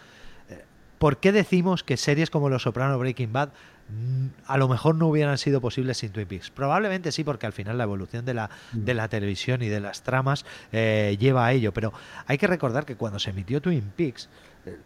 eh, 0.49 0.65
¿Por 0.97 1.17
qué 1.17 1.31
decimos 1.31 1.83
que 1.83 1.95
series 1.95 2.29
como 2.29 2.49
Los 2.49 2.63
Soprano, 2.63 2.99
Breaking 2.99 3.31
Bad 3.31 3.51
a 4.47 4.57
lo 4.57 4.67
mejor 4.67 4.95
no 4.95 5.07
hubieran 5.07 5.37
sido 5.37 5.61
posibles 5.61 5.97
sin 5.97 6.11
Twin 6.11 6.27
Peaks? 6.27 6.49
Probablemente 6.49 7.11
sí, 7.11 7.23
porque 7.23 7.45
al 7.45 7.53
final 7.53 7.77
la 7.77 7.83
evolución 7.83 8.25
de 8.25 8.33
la, 8.33 8.49
de 8.73 8.93
la 8.93 9.07
televisión 9.07 9.61
y 9.61 9.67
de 9.67 9.79
las 9.79 10.01
tramas 10.03 10.45
eh, 10.71 11.15
lleva 11.19 11.45
a 11.45 11.51
ello. 11.53 11.71
Pero 11.73 11.93
hay 12.25 12.37
que 12.37 12.47
recordar 12.47 12.85
que 12.85 12.95
cuando 12.95 13.19
se 13.19 13.29
emitió 13.29 13.61
Twin 13.61 13.91
Peaks, 13.95 14.27
eh, 14.65 14.77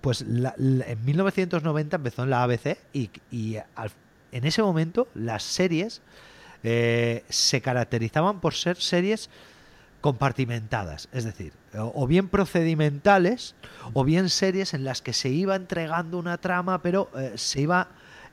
pues 0.00 0.22
la- 0.22 0.54
la- 0.56 0.86
en 0.86 1.04
1990 1.04 1.96
empezó 1.96 2.22
en 2.22 2.30
la 2.30 2.42
ABC 2.44 2.78
y, 2.92 3.10
y 3.30 3.56
al- 3.74 3.90
en 4.30 4.44
ese 4.44 4.62
momento 4.62 5.08
las 5.14 5.42
series 5.42 6.00
eh, 6.62 7.24
se 7.28 7.60
caracterizaban 7.60 8.40
por 8.40 8.54
ser 8.54 8.76
series 8.76 9.30
compartimentadas, 10.00 11.08
es 11.12 11.24
decir, 11.24 11.52
o, 11.78 11.92
o 11.94 12.06
bien 12.06 12.28
procedimentales 12.28 13.54
o 13.92 14.04
bien 14.04 14.28
series 14.30 14.74
en 14.74 14.84
las 14.84 15.00
que 15.02 15.12
se 15.12 15.28
iba 15.28 15.54
entregando 15.54 16.18
una 16.18 16.38
trama, 16.38 16.82
pero 16.82 17.08
eh, 17.16 17.32
se 17.36 17.60
iba 17.62 17.88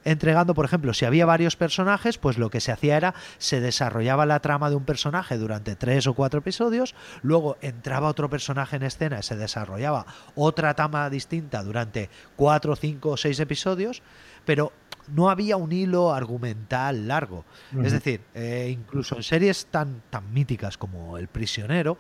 entregando, 0.05 0.53
por 0.53 0.65
ejemplo, 0.65 0.93
si 0.93 1.05
había 1.05 1.25
varios 1.25 1.55
personajes, 1.55 2.17
pues 2.17 2.37
lo 2.37 2.49
que 2.49 2.59
se 2.59 2.71
hacía 2.71 2.97
era 2.97 3.13
se 3.37 3.59
desarrollaba 3.61 4.25
la 4.25 4.39
trama 4.39 4.69
de 4.69 4.75
un 4.75 4.85
personaje 4.85 5.37
durante 5.37 5.75
tres 5.75 6.07
o 6.07 6.13
cuatro 6.13 6.39
episodios, 6.39 6.95
luego 7.21 7.57
entraba 7.61 8.07
otro 8.07 8.29
personaje 8.29 8.77
en 8.77 8.83
escena 8.83 9.19
y 9.19 9.23
se 9.23 9.35
desarrollaba 9.35 10.05
otra 10.35 10.73
trama 10.73 11.09
distinta 11.09 11.63
durante 11.63 12.09
cuatro, 12.35 12.75
cinco 12.75 13.11
o 13.11 13.17
seis 13.17 13.39
episodios, 13.39 14.01
pero 14.45 14.71
no 15.07 15.29
había 15.29 15.57
un 15.57 15.71
hilo 15.71 16.13
argumental 16.13 17.07
largo. 17.07 17.45
Es 17.83 17.91
decir, 17.91 18.21
eh, 18.33 18.69
incluso 18.71 19.15
en 19.15 19.23
series 19.23 19.65
tan, 19.67 20.01
tan 20.09 20.31
míticas 20.33 20.77
como 20.77 21.17
El 21.17 21.27
prisionero, 21.27 21.97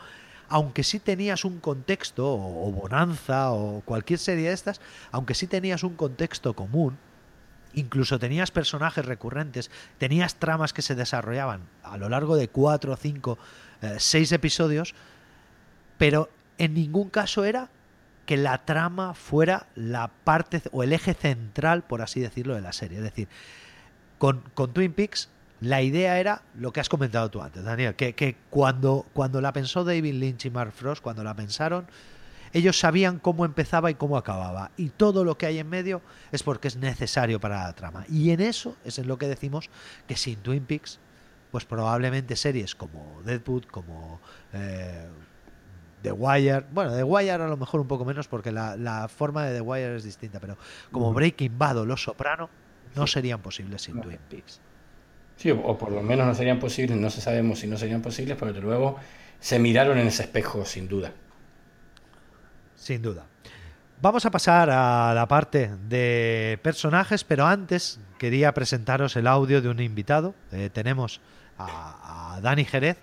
aunque 0.47 0.83
sí 0.83 0.99
tenías 0.99 1.45
un 1.45 1.59
contexto, 1.59 2.27
o, 2.27 2.67
o 2.67 2.71
Bonanza, 2.71 3.51
o 3.51 3.81
cualquier 3.81 4.19
serie 4.19 4.49
de 4.49 4.53
estas, 4.53 4.81
aunque 5.11 5.33
sí 5.33 5.47
tenías 5.47 5.83
un 5.83 5.95
contexto 5.95 6.53
común, 6.53 6.97
incluso 7.73 8.19
tenías 8.19 8.51
personajes 8.51 9.05
recurrentes, 9.05 9.69
tenías 9.97 10.35
tramas 10.35 10.73
que 10.73 10.81
se 10.81 10.95
desarrollaban 10.95 11.61
a 11.83 11.97
lo 11.97 12.09
largo 12.09 12.35
de 12.35 12.47
cuatro, 12.47 12.95
cinco, 12.95 13.37
eh, 13.81 13.95
seis 13.99 14.31
episodios, 14.31 14.95
pero 15.97 16.29
en 16.57 16.73
ningún 16.73 17.09
caso 17.09 17.43
era 17.43 17.69
que 18.25 18.37
la 18.37 18.65
trama 18.65 19.13
fuera 19.13 19.67
la 19.75 20.07
parte 20.07 20.61
o 20.71 20.83
el 20.83 20.93
eje 20.93 21.13
central, 21.13 21.83
por 21.83 22.01
así 22.01 22.19
decirlo, 22.19 22.53
de 22.53 22.61
la 22.61 22.73
serie. 22.73 22.99
Es 22.99 23.03
decir, 23.03 23.27
con, 24.17 24.43
con 24.53 24.71
Twin 24.71 24.93
Peaks 24.93 25.29
la 25.61 25.81
idea 25.81 26.19
era 26.19 26.43
lo 26.55 26.71
que 26.71 26.79
has 26.79 26.89
comentado 26.89 27.29
tú 27.29 27.41
antes, 27.41 27.63
Daniel, 27.63 27.95
que, 27.95 28.13
que 28.13 28.37
cuando, 28.49 29.05
cuando 29.13 29.41
la 29.41 29.51
pensó 29.51 29.83
David 29.83 30.13
Lynch 30.13 30.45
y 30.45 30.49
Mark 30.49 30.71
Frost, 30.71 31.01
cuando 31.01 31.23
la 31.23 31.33
pensaron, 31.33 31.87
ellos 32.53 32.79
sabían 32.79 33.19
cómo 33.19 33.45
empezaba 33.45 33.91
y 33.91 33.95
cómo 33.95 34.17
acababa. 34.17 34.71
Y 34.77 34.89
todo 34.89 35.23
lo 35.23 35.37
que 35.37 35.45
hay 35.45 35.59
en 35.59 35.69
medio 35.69 36.01
es 36.31 36.43
porque 36.43 36.67
es 36.67 36.77
necesario 36.77 37.39
para 37.39 37.63
la 37.63 37.73
trama. 37.73 38.05
Y 38.09 38.31
en 38.31 38.41
eso 38.41 38.75
es 38.83 38.99
en 38.99 39.07
lo 39.07 39.17
que 39.17 39.27
decimos 39.27 39.69
que 40.07 40.15
sin 40.15 40.37
Twin 40.37 40.65
Peaks, 40.65 40.99
pues 41.51 41.65
probablemente 41.65 42.35
series 42.35 42.75
como 42.75 43.21
Deadwood, 43.23 43.65
como 43.65 44.19
eh, 44.53 45.07
The 46.01 46.11
Wire, 46.11 46.65
bueno, 46.71 46.95
The 46.95 47.03
Wire 47.03 47.31
a 47.31 47.47
lo 47.47 47.57
mejor 47.57 47.81
un 47.81 47.87
poco 47.87 48.05
menos 48.05 48.27
porque 48.27 48.51
la, 48.51 48.75
la 48.77 49.07
forma 49.07 49.45
de 49.45 49.55
The 49.55 49.61
Wire 49.61 49.95
es 49.95 50.03
distinta, 50.03 50.39
pero 50.39 50.57
como 50.91 51.13
Breaking 51.13 51.57
Bad 51.57 51.79
o 51.79 51.85
Los 51.85 52.03
Soprano 52.03 52.49
no 52.95 53.07
serían 53.07 53.41
posibles 53.41 53.81
sin 53.81 53.99
Twin 54.01 54.19
Peaks. 54.29 54.61
Sí, 55.35 55.51
o, 55.51 55.59
o 55.59 55.77
por 55.77 55.91
lo 55.91 56.01
menos 56.01 56.27
no 56.27 56.35
serían 56.35 56.59
posibles, 56.59 56.97
no 56.97 57.09
se 57.09 57.21
sabemos 57.21 57.59
si 57.59 57.67
no 57.67 57.77
serían 57.77 58.01
posibles, 58.01 58.37
pero 58.37 58.51
desde 58.51 58.65
luego 58.65 58.97
se 59.39 59.57
miraron 59.59 59.97
en 59.97 60.07
ese 60.07 60.23
espejo, 60.23 60.65
sin 60.65 60.87
duda. 60.87 61.13
Sin 62.79 63.01
duda. 63.01 63.27
Vamos 64.01 64.25
a 64.25 64.31
pasar 64.31 64.69
a 64.69 65.13
la 65.13 65.27
parte 65.27 65.69
de 65.89 66.57
personajes, 66.63 67.25
pero 67.25 67.45
antes 67.45 67.99
quería 68.17 68.53
presentaros 68.53 69.17
el 69.17 69.27
audio 69.27 69.61
de 69.61 69.67
un 69.67 69.81
invitado. 69.81 70.33
Eh, 70.53 70.69
tenemos 70.71 71.19
a, 71.57 72.35
a 72.35 72.41
Dani 72.41 72.63
Jerez 72.63 72.97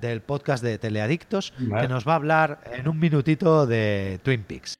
del 0.00 0.22
podcast 0.22 0.64
de 0.64 0.78
Teleadictos, 0.78 1.52
Vale. 1.58 1.82
que 1.82 1.92
nos 1.92 2.08
va 2.08 2.12
a 2.12 2.16
hablar 2.16 2.60
en 2.72 2.88
un 2.88 2.98
minutito 2.98 3.66
de 3.66 4.18
Twin 4.24 4.44
Peaks. 4.44 4.74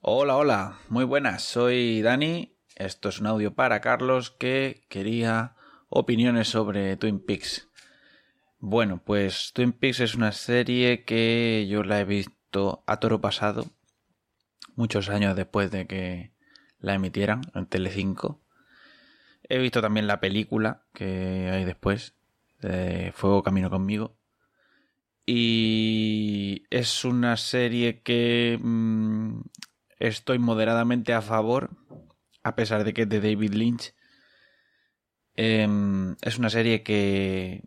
Hola, 0.00 0.36
hola, 0.36 0.78
muy 0.88 1.04
buenas, 1.04 1.42
soy 1.42 2.02
Dani. 2.02 2.56
Esto 2.74 3.08
es 3.08 3.20
un 3.20 3.28
audio 3.28 3.54
para 3.54 3.80
Carlos 3.80 4.32
que 4.32 4.84
quería 4.88 5.54
opiniones 5.88 6.48
sobre 6.48 6.96
Twin 6.96 7.24
Peaks. 7.24 7.68
Bueno, 8.58 9.00
pues 9.04 9.52
Twin 9.54 9.72
Peaks 9.72 10.00
es 10.00 10.14
una 10.16 10.32
serie 10.32 11.04
que 11.04 11.66
yo 11.70 11.84
la 11.84 12.00
he 12.00 12.04
visto 12.04 12.35
a 12.86 12.96
toro 13.00 13.20
pasado, 13.20 13.66
muchos 14.76 15.08
años 15.08 15.36
después 15.36 15.70
de 15.70 15.86
que 15.86 16.32
la 16.78 16.94
emitieran 16.94 17.42
en 17.54 17.66
Telecinco. 17.66 18.40
He 19.48 19.58
visto 19.58 19.80
también 19.80 20.06
la 20.06 20.20
película 20.20 20.86
que 20.92 21.50
hay 21.52 21.64
después, 21.64 22.14
de 22.60 23.12
Fuego 23.14 23.42
Camino 23.42 23.70
conmigo. 23.70 24.16
Y 25.26 26.64
es 26.70 27.04
una 27.04 27.36
serie 27.36 28.00
que 28.02 28.58
mm, 28.60 29.40
estoy 29.98 30.38
moderadamente 30.38 31.12
a 31.12 31.22
favor, 31.22 31.70
a 32.42 32.54
pesar 32.54 32.84
de 32.84 32.94
que 32.94 33.02
es 33.02 33.08
de 33.08 33.20
David 33.20 33.54
Lynch. 33.54 33.94
Em, 35.34 36.16
es 36.22 36.38
una 36.38 36.48
serie 36.48 36.82
que 36.82 37.64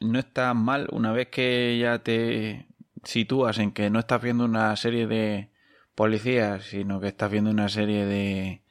no 0.00 0.18
está 0.18 0.54
mal 0.54 0.88
una 0.92 1.12
vez 1.12 1.28
que 1.28 1.78
ya 1.78 2.02
te 2.02 2.69
sitúas 3.04 3.58
en 3.58 3.72
que 3.72 3.90
no 3.90 4.00
estás 4.00 4.22
viendo 4.22 4.44
una 4.44 4.74
serie 4.76 5.06
de 5.06 5.50
policías, 5.94 6.64
sino 6.64 7.00
que 7.00 7.08
estás 7.08 7.30
viendo 7.30 7.50
una 7.50 7.68
serie 7.68 8.06
de 8.06 8.62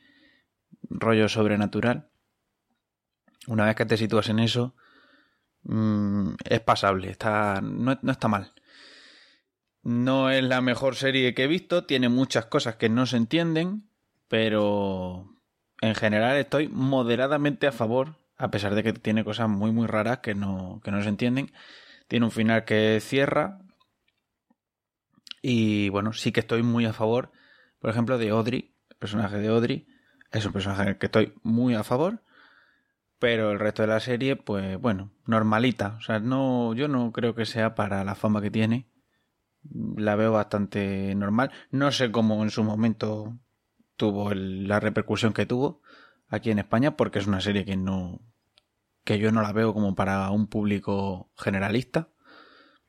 rollo 0.90 1.30
sobrenatural. 1.30 2.10
Una 3.48 3.66
vez 3.66 3.76
que 3.76 3.86
te 3.86 3.98
sitúas 3.98 4.30
en 4.30 4.40
eso, 4.40 4.76
mm, 5.64 6.34
es 6.46 6.60
pasable, 6.62 7.10
está, 7.10 7.62
no, 7.62 7.98
no 8.02 8.12
está 8.12 8.28
mal. 8.28 8.54
No 9.84 10.30
es 10.30 10.44
la 10.44 10.62
mejor 10.62 10.96
serie 10.96 11.34
que 11.34 11.46
he 11.46 11.48
visto, 11.48 11.86
tiene 11.86 12.10
muchas 12.10 12.46
cosas 12.46 12.76
que 12.76 12.90
no 12.90 13.06
se 13.06 13.18
entienden, 13.18 13.90
pero 14.28 15.40
en 15.82 15.96
general 15.96 16.38
estoy 16.38 16.68
moderadamente 16.68 17.68
a 17.68 17.72
favor, 17.72 18.18
a 18.38 18.52
pesar 18.52 18.76
de 18.76 18.84
que 18.84 18.94
tiene 18.94 19.24
cosas 19.24 19.50
muy 19.50 19.72
muy 19.72 19.88
raras 19.88 20.20
que 20.20 20.36
no, 20.36 20.82
que 20.84 20.92
no 20.92 21.02
se 21.02 21.10
entienden. 21.10 21.52
Tiene 22.08 22.26
un 22.26 22.32
final 22.32 22.66
que 22.66 23.00
cierra. 23.02 23.60
Y 25.42 25.90
bueno, 25.90 26.14
sí 26.14 26.32
que 26.32 26.42
estoy 26.42 26.64
muy 26.64 26.86
a 26.86 26.94
favor, 26.94 27.32
por 27.80 27.90
ejemplo, 27.90 28.18
de 28.18 28.30
Audrey, 28.30 28.74
el 28.90 28.98
personaje 28.98 29.38
de 29.38 29.48
Audrey. 29.48 29.88
Es 30.32 30.46
un 30.46 30.54
personaje 30.54 30.98
que 30.98 31.06
estoy 31.08 31.34
muy 31.44 31.76
a 31.76 31.84
favor. 31.84 32.22
Pero 33.20 33.52
el 33.52 33.60
resto 33.60 33.82
de 33.82 33.90
la 33.90 34.00
serie, 34.00 34.36
pues 34.38 34.80
bueno, 34.80 35.12
normalita. 35.26 35.96
O 36.00 36.02
sea, 36.02 36.20
no, 36.20 36.74
yo 36.74 36.88
no 36.88 37.12
creo 37.12 37.36
que 37.36 37.46
sea 37.46 37.76
para 37.76 38.04
la 38.06 38.16
fama 38.16 38.42
que 38.42 38.52
tiene 38.52 38.88
la 39.98 40.16
veo 40.16 40.32
bastante 40.32 41.14
normal. 41.16 41.52
No 41.72 41.92
sé 41.92 42.12
cómo 42.12 42.44
en 42.44 42.50
su 42.50 42.64
momento 42.64 43.38
tuvo 43.98 44.32
el- 44.32 44.68
la 44.68 44.80
repercusión 44.80 45.34
que 45.34 45.46
tuvo 45.46 45.82
aquí 46.30 46.52
en 46.52 46.60
España, 46.60 46.96
porque 46.96 47.20
es 47.20 47.28
una 47.28 47.42
serie 47.42 47.66
que 47.66 47.76
no 47.78 48.22
que 49.06 49.20
yo 49.20 49.32
no 49.32 49.42
la 49.42 49.54
veo 49.54 49.74
como 49.74 49.96
para 49.96 50.30
un 50.32 50.48
público 50.48 51.32
generalista, 51.38 52.10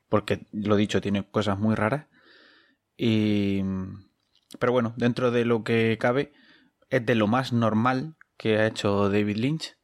porque 0.08 0.46
lo 0.52 0.76
dicho 0.76 1.00
tiene 1.00 1.24
cosas 1.30 1.58
muy 1.58 1.74
raras 1.74 2.06
y 3.02 3.62
pero 4.58 4.72
bueno, 4.72 4.92
dentro 4.96 5.30
de 5.30 5.46
lo 5.46 5.64
que 5.64 5.96
cabe 5.98 6.32
es 6.90 7.06
de 7.06 7.14
lo 7.14 7.26
más 7.28 7.52
normal 7.52 8.16
que 8.36 8.58
ha 8.58 8.66
hecho 8.66 9.08
David 9.08 9.36
Lynch 9.36 9.76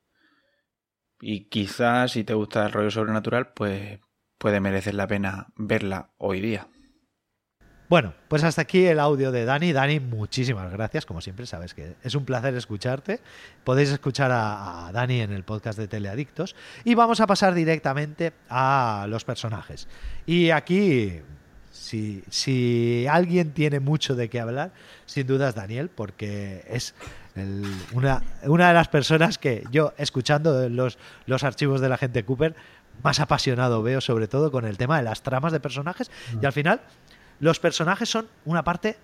y 1.20 1.48
quizás 1.48 2.12
si 2.12 2.24
te 2.24 2.34
gusta 2.34 2.66
el 2.66 2.72
rollo 2.72 2.90
sobrenatural, 2.90 3.52
pues 3.54 4.00
puede 4.36 4.60
merecer 4.60 4.94
la 4.94 5.06
pena 5.06 5.46
verla 5.56 6.10
hoy 6.18 6.42
día. 6.42 6.68
Bueno, 7.88 8.14
pues 8.28 8.44
hasta 8.44 8.62
aquí 8.62 8.84
el 8.84 8.98
audio 8.98 9.30
de 9.30 9.44
Dani. 9.44 9.72
Dani, 9.72 10.00
muchísimas 10.00 10.70
gracias. 10.72 11.06
Como 11.06 11.20
siempre, 11.20 11.46
sabes 11.46 11.72
que 11.72 11.94
es 12.02 12.14
un 12.16 12.24
placer 12.24 12.54
escucharte. 12.54 13.20
Podéis 13.64 13.90
escuchar 13.90 14.32
a, 14.32 14.88
a 14.88 14.92
Dani 14.92 15.20
en 15.20 15.32
el 15.32 15.44
podcast 15.44 15.78
de 15.78 15.86
Teleadictos. 15.86 16.56
Y 16.84 16.96
vamos 16.96 17.20
a 17.20 17.28
pasar 17.28 17.54
directamente 17.54 18.32
a 18.50 19.06
los 19.08 19.24
personajes. 19.24 19.88
Y 20.26 20.50
aquí, 20.50 21.22
si, 21.76 22.22
si 22.30 23.06
alguien 23.10 23.52
tiene 23.52 23.80
mucho 23.80 24.14
de 24.16 24.28
qué 24.28 24.40
hablar, 24.40 24.72
sin 25.06 25.26
duda 25.26 25.48
es 25.50 25.54
Daniel, 25.54 25.88
porque 25.94 26.64
es 26.68 26.94
el- 27.34 27.64
una, 27.92 28.22
una 28.44 28.68
de 28.68 28.74
las 28.74 28.88
personas 28.88 29.38
que 29.38 29.62
yo, 29.70 29.92
escuchando 29.98 30.68
los, 30.68 30.98
los 31.26 31.44
archivos 31.44 31.80
de 31.80 31.88
la 31.88 31.96
gente 31.98 32.24
Cooper, 32.24 32.54
más 33.02 33.20
apasionado 33.20 33.82
veo, 33.82 34.00
sobre 34.00 34.26
todo 34.26 34.50
con 34.50 34.64
el 34.64 34.78
tema 34.78 34.96
de 34.96 35.02
las 35.04 35.22
tramas 35.22 35.52
de 35.52 35.60
personajes. 35.60 36.10
Y 36.40 36.46
al 36.46 36.52
final, 36.52 36.80
los 37.40 37.60
personajes 37.60 38.08
son 38.08 38.26
una 38.46 38.64
parte 38.64 38.96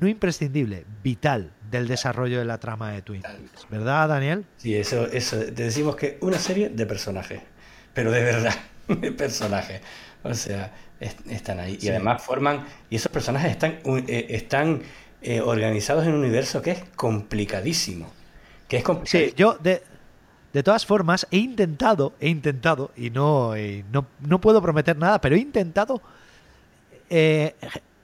no 0.00 0.08
imprescindible, 0.08 0.84
vital 1.04 1.52
del 1.70 1.86
desarrollo 1.86 2.38
de 2.38 2.44
la 2.44 2.58
trama 2.58 2.90
de 2.92 3.02
Twin 3.02 3.22
Peaks. 3.22 3.66
¿Verdad, 3.70 4.08
Daniel? 4.08 4.44
Sí, 4.56 4.74
eso, 4.74 5.06
eso. 5.06 5.36
Te 5.38 5.62
decimos 5.64 5.94
que 5.96 6.18
una 6.22 6.38
serie 6.38 6.70
de 6.70 6.86
personajes. 6.86 7.40
Pero 7.94 8.10
de 8.10 8.24
verdad, 8.24 8.54
de 8.88 9.12
personajes. 9.12 9.80
O 10.24 10.34
sea, 10.34 10.72
están 11.00 11.58
ahí. 11.60 11.74
Y 11.76 11.80
Sí. 11.80 11.88
además 11.88 12.22
forman, 12.22 12.64
y 12.90 12.96
esos 12.96 13.10
personajes 13.10 13.50
están, 13.52 13.78
eh, 14.06 14.26
están 14.30 14.82
eh, 15.22 15.40
organizados 15.40 16.04
en 16.06 16.12
un 16.14 16.20
universo 16.20 16.62
que 16.62 16.70
es 16.72 16.84
complicadísimo. 16.96 18.10
Que 18.68 18.76
es 18.76 18.82
Sí, 18.82 18.86
complicadísimo. 18.86 19.36
yo 19.36 19.58
de, 19.62 19.82
de 20.52 20.62
todas 20.62 20.86
formas 20.86 21.26
he 21.30 21.38
intentado, 21.38 22.14
he 22.20 22.28
intentado, 22.28 22.90
y 22.96 23.10
no, 23.10 23.56
y 23.56 23.84
no, 23.92 24.06
no 24.20 24.40
puedo 24.40 24.60
prometer 24.62 24.96
nada, 24.96 25.20
pero 25.20 25.36
he 25.36 25.38
intentado 25.38 26.00
eh, 27.10 27.54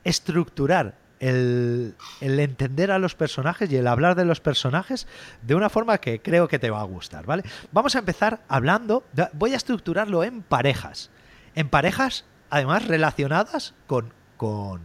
estructurar 0.05 0.95
el, 1.21 1.95
el 2.21 2.41
entender 2.41 2.91
a 2.91 2.99
los 2.99 3.15
personajes 3.15 3.71
y 3.73 3.77
el 3.77 3.87
hablar 3.87 4.15
de 4.17 4.25
los 4.25 4.41
personajes 4.41 5.07
de 5.43 5.55
una 5.55 5.71
forma 5.71 5.99
que 5.99 6.21
creo 6.21 6.49
que 6.49 6.59
te 6.59 6.69
va 6.71 6.81
a 6.81 6.85
gustar, 6.85 7.25
¿vale? 7.25 7.43
Vamos 7.73 7.97
a 7.97 8.01
empezar 8.01 8.41
hablando, 8.49 9.05
de- 9.13 9.29
voy 9.33 9.55
a 9.55 9.57
estructurarlo 9.57 10.23
en 10.25 10.43
parejas, 10.43 11.11
en 11.55 11.69
parejas 11.69 12.25
además 12.51 12.87
relacionadas 12.87 13.75
con, 13.87 14.13
con 14.37 14.81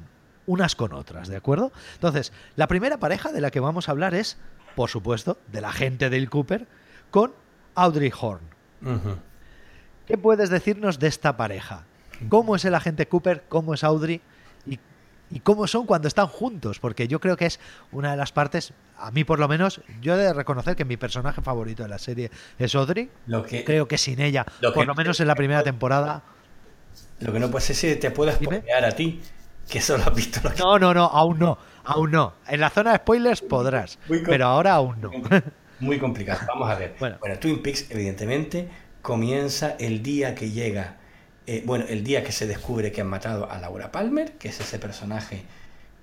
unas 0.47 0.76
con 0.76 0.93
otras, 0.93 1.28
¿de 1.28 1.38
acuerdo? 1.38 1.72
Entonces, 1.93 2.34
la 2.55 2.68
primera 2.68 2.97
pareja 2.97 3.32
de 3.32 3.41
la 3.41 3.51
que 3.51 3.59
vamos 3.59 3.88
a 3.88 3.91
hablar 3.91 4.14
es, 4.16 4.38
por 4.76 4.89
supuesto, 4.89 5.38
de 5.51 5.62
la 5.62 5.72
gente 5.72 6.09
del 6.09 6.30
Cooper 6.30 6.68
con 7.09 7.34
Audrey 7.76 8.12
Horn. 8.20 8.41
¿Qué 10.07 10.18
puedes 10.18 10.49
decirnos 10.49 10.99
de 10.99 11.07
esta 11.07 11.38
pareja? 11.38 11.84
¿Cómo 12.30 12.55
es 12.55 12.66
el 12.66 12.76
agente 12.76 13.07
Cooper? 13.07 13.43
¿Cómo 13.47 13.74
es 13.74 13.84
Audrey? 13.84 14.22
¿Y, 14.66 14.80
y 15.30 15.39
cómo 15.39 15.68
son 15.68 15.86
cuando 15.86 16.07
están 16.07 16.28
juntos? 16.28 16.80
Porque 16.80 17.07
yo 17.07 17.20
creo 17.20 17.38
que 17.38 17.45
es 17.45 17.59
una 17.91 18.12
de 18.12 18.18
las 18.18 18.32
partes, 18.32 18.74
a 18.97 19.12
mí 19.12 19.24
por 19.24 19.39
lo 19.39 19.47
menos, 19.47 19.82
yo 20.01 20.16
he 20.16 20.18
de 20.18 20.34
reconocer 20.34 20.76
que 20.76 20.86
mi 20.86 20.97
personaje 20.97 21.41
favorito 21.41 21.84
de 21.84 21.89
la 21.89 21.97
serie 21.97 22.30
es 22.59 22.76
Audrey. 22.76 23.09
Lo 23.28 23.43
que, 23.43 23.64
Creo 23.64 23.88
que 23.88 23.97
sin 23.97 24.20
ella, 24.20 24.45
Lo 24.59 24.72
que- 24.72 24.76
por 24.76 24.88
lo 24.88 24.95
menos 24.95 25.20
en 25.20 25.28
la 25.28 25.36
primera 25.36 25.64
temporada. 25.64 26.24
Lo 27.22 27.32
que 27.34 27.39
no 27.39 27.49
puede 27.49 27.63
ser 27.65 27.76
es 27.76 27.82
que 27.99 28.09
te 28.09 28.09
Dime. 28.09 28.32
spoilear 28.32 28.86
a 28.86 28.91
ti, 28.91 29.22
que 29.69 29.82
solo 29.82 30.03
has 30.03 30.13
visto 30.13 30.39
lo 30.43 30.53
que 30.53 30.59
No, 30.59 30.78
no, 30.80 30.93
no, 30.93 31.05
aún 31.05 31.39
no, 31.39 31.57
aún 31.84 32.11
no. 32.11 32.34
En 32.47 32.59
la 32.59 32.69
zona 32.69 32.91
de 32.91 32.97
spoilers 32.97 33.41
podrás, 33.41 33.99
pero 34.26 34.45
ahora 34.47 34.74
aún 34.74 34.99
no. 35.01 35.11
Muy 35.80 35.97
complicado. 35.99 36.41
Vamos 36.47 36.69
a 36.69 36.76
ver. 36.76 36.95
Bueno. 36.99 37.17
Bueno, 37.19 37.39
Twin 37.39 37.61
Peaks, 37.61 37.88
evidentemente, 37.89 38.67
comienza 39.01 39.76
el 39.80 40.03
día 40.03 40.36
que 40.36 40.51
llega, 40.51 40.97
eh, 41.47 41.63
bueno, 41.65 41.86
el 41.88 42.03
día 42.03 42.24
que 42.24 42.32
se 42.32 42.45
descubre 42.47 42.91
que 42.91 43.01
han 43.01 43.07
matado 43.07 43.49
a 43.49 43.57
Laura 43.57 43.91
Palmer, 43.91 44.34
que 44.34 44.49
es 44.49 44.59
ese 44.59 44.78
personaje 44.80 45.43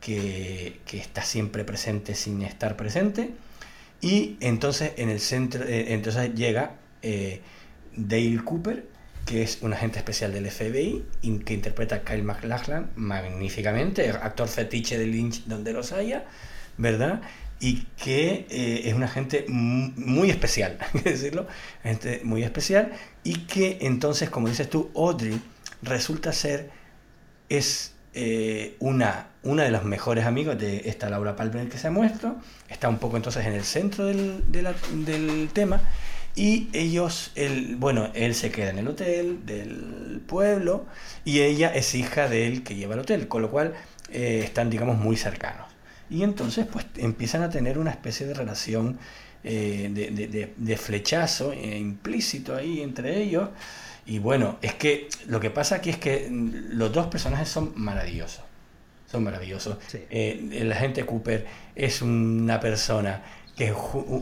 que, 0.01 0.81
que 0.85 0.99
está 0.99 1.23
siempre 1.23 1.64
presente 1.64 2.14
sin 2.14 2.43
estar 2.43 2.77
presente. 2.77 3.35
Y 4.01 4.37
entonces 4.41 4.93
en 4.97 5.11
el 5.11 5.21
centro, 5.21 5.64
eh, 5.64 5.93
entonces 5.95 6.35
llega 6.35 6.73
eh, 7.03 7.43
Dale 7.97 8.43
Cooper, 8.45 8.87
que 9.29 9.43
es 9.43 9.59
un 9.61 9.74
agente 9.74 9.99
especial 9.99 10.33
del 10.33 10.47
FBI, 10.51 11.05
in- 11.22 11.43
que 11.45 11.53
interpreta 11.53 11.97
a 11.97 12.01
Kyle 12.03 12.22
MacLachlan 12.22 12.91
magníficamente, 12.97 14.09
actor 14.11 14.49
fetiche 14.49 14.97
de 14.99 15.07
Lynch 15.07 15.45
donde 15.45 15.72
los 15.72 15.93
haya, 15.93 16.24
¿verdad? 16.79 17.20
Y 17.61 17.87
que 18.03 18.47
eh, 18.49 18.83
es 18.87 18.95
un 18.95 19.03
agente 19.03 19.45
mu- 19.49 19.93
muy 19.97 20.31
especial, 20.31 20.79
hay 20.95 21.03
que 21.03 21.11
decirlo, 21.11 21.47
agente 21.85 22.20
muy 22.24 22.43
especial, 22.43 22.93
y 23.22 23.41
que 23.47 23.79
entonces, 23.83 24.31
como 24.31 24.49
dices 24.49 24.70
tú, 24.70 24.91
Audrey 24.95 25.39
resulta 25.83 26.33
ser, 26.33 26.70
es 27.51 27.93
eh, 28.14 28.76
una, 28.79 29.29
una 29.43 29.64
de 29.64 29.70
los 29.70 29.85
mejores 29.85 30.24
amigos 30.24 30.59
de 30.59 30.89
esta 30.89 31.11
Laura 31.11 31.37
Palmer 31.37 31.68
que 31.68 31.76
se 31.79 31.89
ha 31.89 31.91
muerto, 31.91 32.37
está 32.70 32.89
un 32.89 32.99
poco 32.99 33.16
entonces 33.18 33.45
en 33.45 33.53
el 33.53 33.64
centro 33.64 34.07
del, 34.07 34.43
del 34.51 35.49
tema, 35.53 35.83
y 36.39 36.68
ellos, 36.72 37.32
el, 37.34 37.76
bueno, 37.76 38.11
él 38.14 38.34
se 38.34 38.51
queda 38.51 38.70
en 38.70 38.78
el 38.78 38.89
hotel 38.89 39.45
del 39.47 40.20
pueblo 40.26 40.86
y 41.24 41.41
ella 41.41 41.74
es 41.74 41.95
hija 41.95 42.28
de 42.28 42.47
él 42.47 42.62
que 42.62 42.74
lleva 42.76 42.95
el 42.95 43.01
hotel, 43.01 43.28
con 43.28 43.43
lo 43.43 43.51
cual 43.51 43.74
eh, 44.11 44.43
están, 44.45 44.70
digamos, 44.70 44.99
muy 44.99 45.16
cercanos. 45.16 45.66
Y 46.11 46.22
entonces, 46.22 46.66
pues 46.72 46.86
empiezan 46.97 47.43
a 47.43 47.51
tener 47.51 47.78
una 47.78 47.91
especie 47.91 48.26
de 48.26 48.34
relación 48.34 48.99
eh, 49.45 49.89
de, 49.93 50.11
de- 50.11 50.28
de- 50.28 50.55
de 50.57 50.76
flechazo 50.76 51.53
eh, 51.53 51.76
implícito 51.78 52.57
ahí 52.57 52.80
entre 52.82 53.20
ellos. 53.22 53.51
Y 54.07 54.18
bueno, 54.20 54.59
es 54.62 54.74
que 54.74 55.09
lo 55.26 55.41
que 55.41 55.51
pasa 55.51 55.76
aquí 55.76 55.91
es 55.91 55.99
que 55.99 56.28
mm, 56.30 56.51
los 56.78 56.93
dos 56.93 57.09
personajes 57.09 57.49
son 57.49 57.72
maravillosos. 57.76 58.43
Son 59.11 59.24
maravillosos. 59.24 59.78
Sí. 59.86 60.01
El 60.11 60.70
agente 60.72 61.05
Cooper 61.07 61.47
es 61.74 62.03
una 62.03 62.61
persona 62.61 63.22
que 63.57 63.72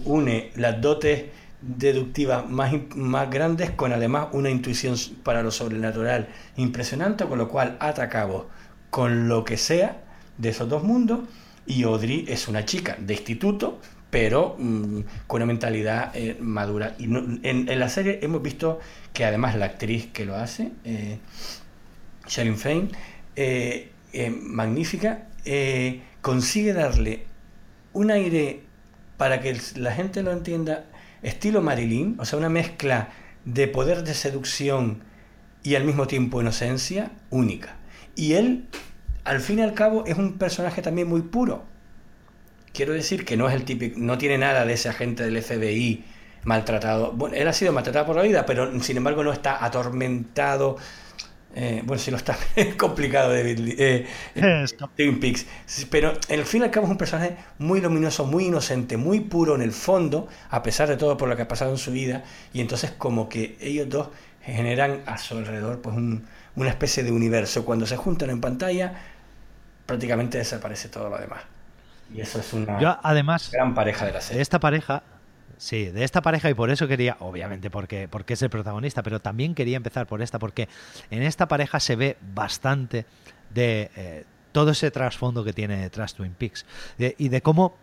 une 0.05 0.51
las 0.57 0.81
dotes 0.81 1.25
deductivas 1.61 2.49
más, 2.49 2.73
más 2.95 3.31
grandes 3.31 3.71
con 3.71 3.93
además 3.93 4.29
una 4.33 4.51
intuición 4.51 4.97
para 5.23 5.43
lo 5.43 5.51
sobrenatural 5.51 6.29
impresionante, 6.57 7.25
con 7.27 7.39
lo 7.39 7.49
cual 7.49 7.77
ata 7.81 8.05
a 8.05 8.09
cabo 8.09 8.49
con 8.91 9.29
lo 9.29 9.45
que 9.45 9.57
sea 9.57 10.03
de 10.39 10.51
esos 10.51 10.69
dos 10.69 10.83
mundos. 10.83 11.21
Y 11.67 11.83
Audrey 11.83 12.25
es 12.29 12.47
una 12.49 12.65
chica 12.65 12.97
de 13.01 13.15
instituto, 13.15 13.81
pero 14.11 14.55
mm, 14.59 15.01
con 15.27 15.39
una 15.43 15.47
mentalidad 15.47 16.13
eh, 16.15 16.37
madura. 16.41 16.95
Y 16.99 17.09
no- 17.09 17.25
en, 17.43 17.79
la 17.79 17.89
serie 17.89 18.21
hemos 18.23 18.43
visto 18.43 18.79
que 19.13 19.25
además 19.25 19.57
la 19.57 19.67
actriz 19.67 20.07
que 20.13 20.25
lo 20.25 20.37
hace, 20.37 20.73
eh, 20.85 21.19
Sharon 22.29 22.57
Fein, 22.57 22.91
eh, 23.37 23.91
magnífica, 24.43 25.29
eh, 25.45 26.03
consigue 26.23 26.73
darle 26.73 27.27
un 27.93 28.11
aire 28.11 28.63
para 29.17 29.41
que 29.41 29.57
la 29.77 29.93
gente 29.93 30.23
lo 30.23 30.33
entienda, 30.33 30.85
estilo 31.23 31.63
Marilyn, 31.63 32.17
o 32.19 32.25
sea, 32.25 32.39
una 32.39 32.49
mezcla 32.49 33.11
de 33.45 33.69
poder 33.69 34.05
de 34.05 34.15
seducción 34.15 35.05
y 35.63 35.75
al 35.75 35.85
mismo 35.85 36.07
tiempo 36.07 36.41
inocencia 36.41 37.13
única. 37.31 37.77
Y 38.15 38.35
él, 38.35 38.67
al 39.25 39.41
fin 39.41 39.59
y 39.59 39.63
al 39.63 39.75
cabo, 39.75 40.05
es 40.07 40.17
un 40.17 40.39
personaje 40.39 40.83
también 40.83 41.09
muy 41.09 41.23
puro. 41.23 41.65
Quiero 42.73 42.93
decir 42.93 43.25
que 43.25 43.37
no 43.37 43.49
es 43.49 43.55
el 43.55 43.65
típico, 43.65 43.99
no 43.99 44.19
tiene 44.19 44.39
nada 44.39 44.65
de 44.65 44.75
ese 44.75 44.89
agente 44.89 45.25
del 45.25 45.43
FBI 45.43 46.05
maltratado. 46.45 47.13
Bueno, 47.13 47.37
él 47.37 47.49
ha 47.49 47.53
sido 47.53 47.73
maltratado 47.73 48.07
por 48.07 48.17
la 48.17 48.23
vida, 48.23 48.47
pero 48.47 48.81
sin 48.81 48.97
embargo 48.97 49.25
no 49.25 49.33
está 49.33 49.65
atormentado. 49.65 50.77
Eh, 51.59 51.83
bueno, 51.87 52.01
si 52.03 52.11
lo 52.11 52.19
está, 52.19 52.37
es 52.57 52.75
complicado 52.75 53.31
de 53.31 53.55
eh, 53.79 54.07
Twin 54.97 55.19
Peaks. 55.21 55.47
Pero 55.91 56.13
al 56.31 56.45
fin 56.45 56.61
y 56.63 56.65
al 56.65 56.71
cabo 56.71 56.87
es 56.87 56.91
un 56.93 56.99
personaje 56.99 57.37
muy 57.59 57.81
luminoso, 57.81 58.27
muy 58.27 58.47
inocente, 58.47 58.97
muy 58.99 59.21
puro 59.21 59.55
en 59.55 59.63
el 59.63 59.73
fondo, 59.73 60.29
a 60.51 60.63
pesar 60.63 60.89
de 60.89 60.97
todo 60.97 61.17
por 61.17 61.29
lo 61.29 61.37
que 61.37 61.43
ha 61.43 61.49
pasado 61.49 61.71
en 61.71 61.79
su 61.79 61.93
vida. 61.93 62.25
Y 62.53 62.61
entonces 62.61 62.91
como 62.93 63.29
que 63.29 63.57
ellos 63.61 63.89
dos 63.89 64.09
generan 64.43 65.03
a 65.07 65.19
su 65.19 65.37
alrededor 65.39 65.81
pues 65.81 65.97
un- 65.97 66.27
una 66.57 66.69
especie 66.71 67.03
de 67.03 67.11
universo. 67.13 67.65
Cuando 67.65 67.87
se 67.87 67.97
juntan 67.97 68.31
en 68.31 68.41
pantalla, 68.41 68.95
prácticamente 69.87 70.39
desaparece 70.39 70.89
todo 70.89 71.09
lo 71.11 71.19
demás. 71.19 71.43
Y 72.15 72.21
eso 72.21 72.39
es 72.41 72.53
una 72.53 72.79
Yo 72.81 72.97
además 73.03 73.51
gran 73.51 73.75
pareja 73.75 74.07
de 74.07 74.13
la 74.13 74.21
serie. 74.21 74.43
esta 74.43 74.61
pareja, 74.61 75.03
sí, 75.59 75.87
de 75.87 76.05
esta 76.05 76.23
pareja 76.23 76.51
y 76.51 76.55
por 76.55 76.71
eso 76.71 76.87
quería, 76.89 77.17
obviamente 77.21 77.71
porque, 77.71 78.09
porque 78.09 78.35
es 78.35 78.43
el 78.43 78.51
protagonista, 78.51 79.03
pero 79.03 79.21
también 79.21 79.55
quería 79.55 79.77
empezar 79.77 80.07
por 80.07 80.23
esta, 80.23 80.39
porque 80.39 80.69
en 81.11 81.23
esta 81.23 81.49
pareja 81.49 81.81
se 81.81 81.97
ve 81.97 82.17
bastante 82.35 83.07
de 83.55 83.91
eh, 83.97 84.25
todo 84.53 84.71
ese 84.71 84.91
trasfondo 84.91 85.45
que 85.45 85.53
tiene 85.53 85.77
detrás 85.79 86.15
Twin 86.15 86.33
Peaks 86.33 86.67
de- 86.99 87.15
y 87.19 87.29
de 87.29 87.41
cómo 87.43 87.77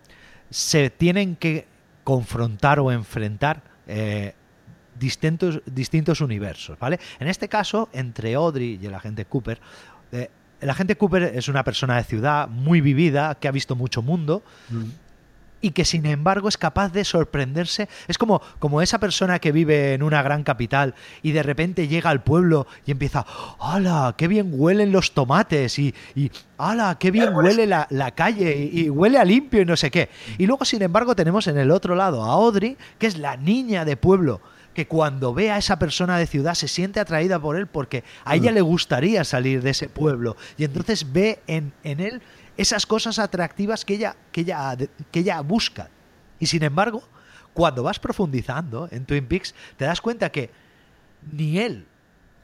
se 0.50 0.90
tienen 0.90 1.36
que 1.36 1.66
confrontar 2.04 2.80
o 2.80 2.92
enfrentar 2.92 3.62
eh, 3.88 4.34
distintos, 5.00 5.62
distintos 5.66 6.22
universos, 6.22 6.78
¿vale? 6.78 7.00
En 7.20 7.28
este 7.28 7.48
caso, 7.50 7.90
entre 7.94 8.36
Audrey 8.36 8.80
y 8.82 8.86
el 8.86 8.94
agente 8.94 9.26
Cooper, 9.26 9.60
eh, 10.12 10.30
el 10.62 10.70
agente 10.70 10.96
Cooper 10.96 11.24
es 11.24 11.48
una 11.48 11.64
persona 11.64 11.98
de 11.98 12.04
ciudad 12.04 12.48
muy 12.48 12.80
vivida, 12.82 13.36
que 13.36 13.48
ha 13.48 13.52
visto 13.52 13.76
mucho 13.76 14.02
mundo, 14.02 14.44
y 15.64 15.72
que 15.72 15.86
sin 15.86 16.06
embargo 16.06 16.50
es 16.50 16.58
capaz 16.58 16.92
de 16.92 17.06
sorprenderse. 17.06 17.88
Es 18.10 18.18
como, 18.18 18.42
como 18.60 18.82
esa 18.82 19.00
persona 19.00 19.40
que 19.40 19.54
vive 19.54 19.94
en 19.94 20.04
una 20.04 20.22
gran 20.22 20.44
capital 20.44 20.94
y 21.24 21.32
de 21.32 21.42
repente 21.42 21.88
llega 21.88 22.10
al 22.10 22.22
pueblo 22.22 22.68
y 22.86 22.92
empieza, 22.92 23.26
¡hala! 23.60 24.14
¡Qué 24.18 24.28
bien 24.28 24.52
huelen 24.52 24.92
los 24.92 25.14
tomates! 25.14 25.80
Y, 25.80 25.96
y 26.16 26.30
¡hala! 26.58 26.98
¡Qué 27.00 27.12
bien 27.12 27.34
huele 27.34 27.66
la, 27.66 27.88
la 27.92 28.12
calle! 28.12 28.70
Y, 28.74 28.82
y 28.82 28.90
huele 28.90 29.18
a 29.18 29.24
limpio 29.24 29.62
y 29.62 29.66
no 29.66 29.78
sé 29.78 29.90
qué. 29.90 30.10
Y 30.38 30.46
luego, 30.46 30.66
sin 30.66 30.82
embargo, 30.82 31.16
tenemos 31.16 31.48
en 31.48 31.58
el 31.58 31.72
otro 31.72 31.96
lado 31.96 32.22
a 32.24 32.34
Audrey, 32.34 32.78
que 33.00 33.08
es 33.08 33.18
la 33.18 33.38
niña 33.38 33.86
de 33.86 33.96
pueblo 33.96 34.42
que 34.74 34.88
cuando 34.88 35.34
ve 35.34 35.52
a 35.52 35.58
esa 35.58 35.80
persona 35.80 36.18
de 36.18 36.28
ciudad 36.28 36.56
se 36.56 36.68
siente 36.68 37.00
atraída 37.00 37.40
por 37.40 37.56
él 37.56 37.68
porque 37.68 38.04
a 38.26 38.36
ella 38.36 38.52
le 38.52 38.62
gustaría 38.62 39.24
salir 39.24 39.62
de 39.62 39.70
ese 39.70 39.88
pueblo 39.88 40.36
y 40.58 40.64
entonces 40.64 41.14
ve 41.14 41.40
en, 41.46 41.74
en 41.84 42.00
él 42.00 42.22
esas 42.58 42.86
cosas 42.86 43.20
atractivas 43.20 43.86
que 43.86 43.96
ella, 43.96 44.16
que, 44.32 44.42
ella, 44.42 44.78
que 45.12 45.20
ella 45.20 45.42
busca. 45.42 45.90
Y 46.40 46.46
sin 46.46 46.64
embargo, 46.64 47.04
cuando 47.54 47.84
vas 47.84 48.00
profundizando 48.00 48.88
en 48.92 49.06
Twin 49.06 49.28
Peaks, 49.28 49.54
te 49.78 49.86
das 49.86 50.02
cuenta 50.02 50.32
que 50.32 50.50
ni 51.32 51.60
él 51.60 51.86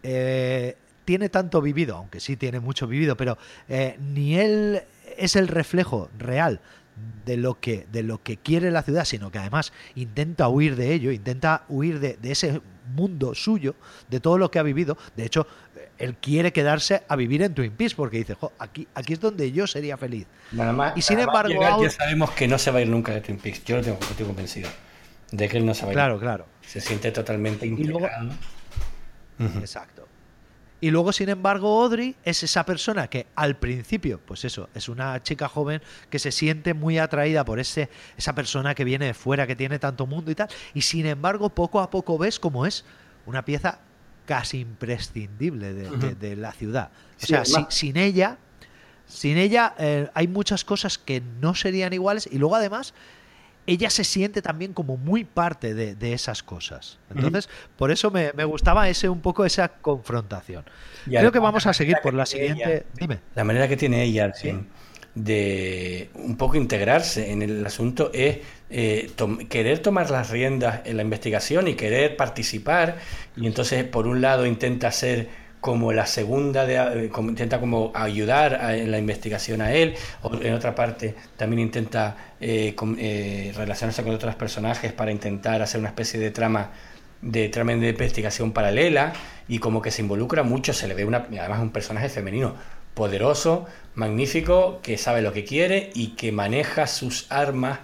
eh, 0.04 0.78
tiene 1.06 1.30
tanto 1.30 1.62
vivido, 1.62 1.98
aunque 1.98 2.20
sí 2.20 2.38
tiene 2.38 2.60
mucho 2.60 2.88
vivido, 2.88 3.18
pero 3.18 3.38
eh, 3.68 3.98
ni 4.00 4.38
él 4.38 4.84
es 5.18 5.36
el 5.36 5.48
reflejo 5.48 6.10
real 6.18 6.62
de 7.26 7.38
lo 7.38 7.60
que 7.60 7.88
de 7.92 8.04
lo 8.04 8.22
que 8.22 8.38
quiere 8.38 8.72
la 8.72 8.84
ciudad, 8.84 9.06
sino 9.06 9.32
que 9.32 9.40
además 9.40 9.74
intenta 9.96 10.50
huir 10.50 10.76
de 10.76 10.94
ello, 10.94 11.12
intenta 11.12 11.64
huir 11.70 12.00
de, 12.00 12.18
de 12.18 12.32
ese 12.32 12.62
mundo 12.90 13.34
suyo, 13.36 13.76
de 14.10 14.20
todo 14.20 14.38
lo 14.38 14.50
que 14.52 14.60
ha 14.60 14.64
vivido. 14.64 14.98
De 15.16 15.26
hecho, 15.26 15.48
él 15.98 16.16
quiere 16.16 16.54
quedarse 16.54 17.04
a 17.08 17.16
vivir 17.16 17.42
en 17.44 17.54
Twin 17.54 17.72
Peaks 17.72 17.94
porque 17.94 18.18
dice, 18.18 18.34
"Jo, 18.36 18.52
aquí, 18.60 18.88
aquí 18.96 19.14
es 19.14 19.20
donde 19.20 19.52
yo 19.52 19.68
sería 19.68 19.98
feliz. 19.98 20.26
Nada 20.52 20.72
más. 20.74 20.98
Y 20.98 21.02
sin 21.02 21.16
nada 21.18 21.28
más 21.28 21.36
embargo, 21.36 21.54
llegar, 21.54 21.72
ahora- 21.74 21.90
ya 21.90 21.96
sabemos 21.96 22.32
que 22.32 22.48
no 22.48 22.58
se 22.58 22.72
va 22.72 22.80
a 22.80 22.82
ir 22.82 22.88
nunca 22.88 23.14
de 23.14 23.22
Twin 23.22 23.38
Peaks. 23.38 23.64
Yo 23.66 23.78
lo 23.78 23.82
tengo, 23.84 23.98
lo 24.00 24.16
tengo 24.16 24.30
convencido 24.30 24.70
de 25.32 25.48
que 25.50 25.58
él 25.58 25.66
no 25.66 25.74
se 25.74 25.82
va 25.84 25.88
a 25.90 25.92
ir. 25.92 25.96
Claro, 25.96 26.20
claro. 26.20 26.46
Se 26.66 26.80
siente 26.82 27.12
totalmente 27.12 27.66
Y 27.66 27.72
luego- 27.72 28.00
integrado. 28.00 28.32
Exacto. 29.60 29.99
Y 30.82 30.92
luego, 30.92 31.12
sin 31.12 31.28
embargo, 31.30 31.82
Audrey 31.84 32.16
es 32.24 32.42
esa 32.44 32.66
persona 32.66 33.10
que 33.10 33.28
al 33.36 33.58
principio, 33.58 34.20
pues 34.26 34.46
eso, 34.46 34.70
es 34.74 34.88
una 34.88 35.22
chica 35.22 35.50
joven 35.50 35.82
que 36.10 36.20
se 36.20 36.32
siente 36.32 36.74
muy 36.74 36.98
atraída 37.00 37.44
por 37.44 37.60
ese, 37.60 37.90
esa 38.18 38.34
persona 38.34 38.74
que 38.76 38.86
viene 38.86 39.06
de 39.08 39.14
fuera, 39.14 39.46
que 39.46 39.56
tiene 39.58 39.78
tanto 39.78 40.06
mundo 40.08 40.32
y 40.32 40.36
tal. 40.36 40.48
Y 40.74 40.82
sin 40.82 41.06
embargo, 41.06 41.50
poco 41.50 41.82
a 41.82 41.90
poco 41.90 42.18
ves 42.18 42.40
cómo 42.40 42.66
es 42.66 42.86
una 43.26 43.44
pieza 43.44 43.80
casi 44.26 44.60
imprescindible 44.60 45.74
de, 45.74 45.90
de- 45.98 46.16
de 46.16 46.36
la 46.36 46.52
ciudad. 46.54 46.92
O 46.94 47.20
Sí, 47.20 47.28
sea, 47.28 47.42
además- 47.42 47.66
si- 47.74 47.88
sin 47.88 47.98
ella, 47.98 48.38
sin 49.06 49.38
ella 49.38 49.76
eh, 49.80 50.08
hay 50.14 50.28
muchas 50.28 50.64
cosas 50.64 50.98
que 50.98 51.22
no 51.42 51.56
serían 51.56 51.92
iguales. 51.94 52.30
Y 52.32 52.38
luego, 52.38 52.56
además, 52.56 52.94
ella 53.72 53.90
se 53.90 54.04
siente 54.04 54.42
también 54.42 54.74
como 54.74 54.98
muy 54.98 55.24
parte 55.24 55.74
de, 55.74 55.96
de 55.96 56.14
esas 56.14 56.44
cosas. 56.44 57.00
Entonces, 57.14 57.50
por 57.78 57.92
eso 57.92 58.12
me, 58.12 58.32
me 58.34 58.44
gustaba 58.46 58.90
ese 58.90 59.10
un 59.10 59.22
poco 59.22 59.46
esa 59.46 59.68
confrontación. 59.70 60.64
Y 61.06 61.12
Creo 61.12 61.32
que 61.32 61.40
vamos 61.40 61.66
a 61.66 61.74
seguir 61.74 61.98
por 62.04 62.14
la 62.14 62.26
siguiente. 62.26 62.64
ella- 62.64 62.84
Dime. 63.00 63.20
La 63.36 63.44
manera 63.44 63.68
que 63.68 63.78
tiene 63.78 64.04
ella 64.04 64.30
de, 64.44 64.64
de 65.16 66.10
un 66.16 66.38
poco 66.38 66.56
integrarse 66.58 67.32
en 67.32 67.42
el 67.42 67.66
asunto 67.66 68.12
es 68.14 68.38
eh, 68.70 69.12
tom- 69.16 69.40
querer 69.48 69.80
tomar 69.80 70.10
las 70.12 70.30
riendas 70.30 70.82
en 70.86 70.98
la 70.98 71.04
investigación 71.04 71.68
y 71.68 71.76
querer 71.76 72.16
participar. 72.16 72.98
Y 73.36 73.48
entonces, 73.48 73.84
por 73.86 74.08
un 74.08 74.22
lado, 74.22 74.46
intenta 74.46 74.92
ser 74.92 75.28
como 75.60 75.92
la 75.92 76.06
segunda, 76.06 76.66
eh, 76.70 77.12
intenta 77.20 77.60
como 77.60 77.92
ayudar 77.94 78.76
en 78.76 78.92
la 78.92 78.98
investigación 78.98 79.62
a 79.62 79.74
él, 79.74 79.96
en 80.42 80.54
otra 80.54 80.74
parte 80.74 81.16
también 81.36 81.60
intenta 81.60 82.16
eh, 82.40 82.76
eh, 82.98 83.54
relacionarse 83.56 84.04
con 84.04 84.14
otros 84.14 84.36
personajes 84.36 84.94
para 84.94 85.12
intentar 85.12 85.62
hacer 85.62 85.80
una 85.80 85.90
especie 85.90 86.20
de 86.20 86.32
trama 86.32 86.72
de 87.22 87.50
trama 87.50 87.74
de 87.74 87.90
investigación 87.90 88.54
paralela 88.54 89.12
y 89.50 89.60
como 89.60 89.82
que 89.82 89.92
se 89.92 90.02
involucra 90.02 90.44
mucho, 90.44 90.72
se 90.72 90.88
le 90.88 90.94
ve 90.94 91.04
una, 91.04 91.28
además 91.38 91.60
un 91.60 91.72
personaje 91.72 92.08
femenino 92.08 92.56
poderoso, 92.94 93.66
magnífico, 93.96 94.80
que 94.82 94.98
sabe 94.98 95.22
lo 95.22 95.34
que 95.34 95.44
quiere 95.44 95.90
y 95.94 96.16
que 96.16 96.32
maneja 96.32 96.88
sus 96.88 97.30
armas 97.30 97.80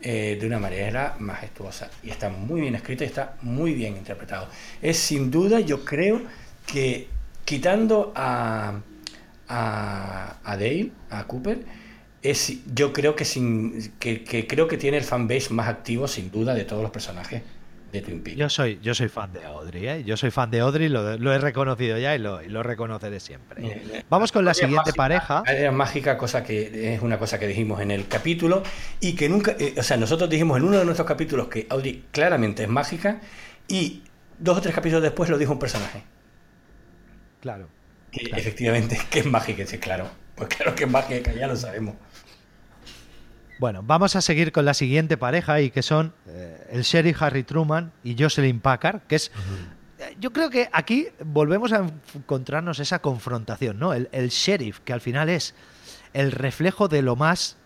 de 0.00 0.40
una 0.42 0.58
manera 0.58 1.16
majestuosa. 1.18 1.90
Y 2.04 2.10
está 2.10 2.30
muy 2.30 2.60
bien 2.62 2.76
escrito 2.76 3.04
y 3.04 3.08
está 3.08 3.34
muy 3.42 3.74
bien 3.74 3.96
interpretado. 3.96 4.48
Es 4.80 4.96
sin 4.96 5.30
duda, 5.30 5.60
yo 5.60 5.84
creo 5.84 6.22
que 6.72 7.08
quitando 7.48 8.12
a, 8.14 8.78
a, 9.48 10.36
a 10.44 10.56
Dale, 10.58 10.90
a 11.08 11.24
Cooper, 11.24 11.64
es, 12.20 12.58
yo 12.74 12.92
creo 12.92 13.16
que, 13.16 13.24
sin, 13.24 13.92
que, 13.98 14.22
que 14.22 14.46
creo 14.46 14.68
que 14.68 14.76
tiene 14.76 14.98
el 14.98 15.04
fanbase 15.04 15.54
más 15.54 15.66
activo, 15.66 16.06
sin 16.06 16.30
duda, 16.30 16.52
de 16.52 16.64
todos 16.64 16.82
los 16.82 16.90
personajes 16.90 17.40
de 17.90 18.02
Twin 18.02 18.22
Peaks. 18.22 18.38
Yo 18.38 18.50
soy, 18.50 18.78
yo 18.82 18.92
soy 18.94 19.08
fan 19.08 19.32
de 19.32 19.46
Audrey, 19.46 19.88
¿eh? 19.88 20.04
Yo 20.04 20.18
soy 20.18 20.30
fan 20.30 20.50
de 20.50 20.60
Audrey, 20.60 20.90
lo, 20.90 21.16
lo 21.16 21.32
he 21.32 21.38
reconocido 21.38 21.96
ya 21.96 22.14
y 22.14 22.18
lo, 22.18 22.42
y 22.42 22.48
lo 22.50 22.62
reconoceré 22.62 23.18
siempre. 23.18 24.04
Vamos 24.10 24.30
con 24.30 24.44
la 24.44 24.52
siguiente 24.52 24.90
mágica, 24.90 24.96
pareja. 24.96 25.42
área 25.46 25.72
mágica, 25.72 26.18
cosa 26.18 26.44
que 26.44 26.92
es 26.94 27.00
una 27.00 27.18
cosa 27.18 27.38
que 27.38 27.46
dijimos 27.46 27.80
en 27.80 27.92
el 27.92 28.08
capítulo 28.08 28.62
y 29.00 29.14
que 29.14 29.30
nunca, 29.30 29.56
eh, 29.58 29.74
o 29.78 29.82
sea, 29.82 29.96
nosotros 29.96 30.28
dijimos 30.28 30.58
en 30.58 30.64
uno 30.64 30.76
de 30.78 30.84
nuestros 30.84 31.08
capítulos 31.08 31.48
que 31.48 31.66
Audrey 31.70 32.04
claramente 32.10 32.64
es 32.64 32.68
mágica 32.68 33.22
y 33.68 34.02
dos 34.38 34.58
o 34.58 34.60
tres 34.60 34.74
capítulos 34.74 35.02
después 35.02 35.30
lo 35.30 35.38
dijo 35.38 35.52
un 35.52 35.58
personaje. 35.58 36.02
Claro. 37.40 37.68
Que 38.10 38.30
efectivamente 38.36 38.98
que 39.10 39.20
es 39.20 39.26
mágica, 39.26 39.66
sí, 39.66 39.78
claro. 39.78 40.08
Pues 40.34 40.48
claro 40.48 40.74
que 40.74 40.84
es 40.84 40.90
mágica, 40.90 41.32
ya 41.32 41.46
lo 41.46 41.56
sabemos. 41.56 41.96
Bueno, 43.58 43.82
vamos 43.82 44.14
a 44.14 44.20
seguir 44.20 44.52
con 44.52 44.64
la 44.64 44.72
siguiente 44.74 45.16
pareja 45.16 45.60
y 45.60 45.70
que 45.70 45.82
son 45.82 46.14
eh, 46.28 46.66
el 46.70 46.82
sheriff 46.82 47.20
Harry 47.22 47.42
Truman 47.42 47.92
y 48.04 48.14
Jocelyn 48.16 48.60
Packard, 48.60 49.00
que 49.08 49.16
es... 49.16 49.32
eh, 49.98 50.14
Yo 50.20 50.32
creo 50.32 50.48
que 50.48 50.68
aquí 50.72 51.08
volvemos 51.24 51.72
a 51.72 51.84
encontrarnos 52.14 52.78
esa 52.78 53.00
confrontación, 53.00 53.78
¿no? 53.80 53.94
El, 53.94 54.08
el 54.12 54.28
sheriff, 54.28 54.78
que 54.84 54.92
al 54.92 55.00
final 55.00 55.28
es 55.28 55.54
el 56.12 56.30
reflejo 56.30 56.86
de 56.86 57.02
lo 57.02 57.16
más 57.16 57.56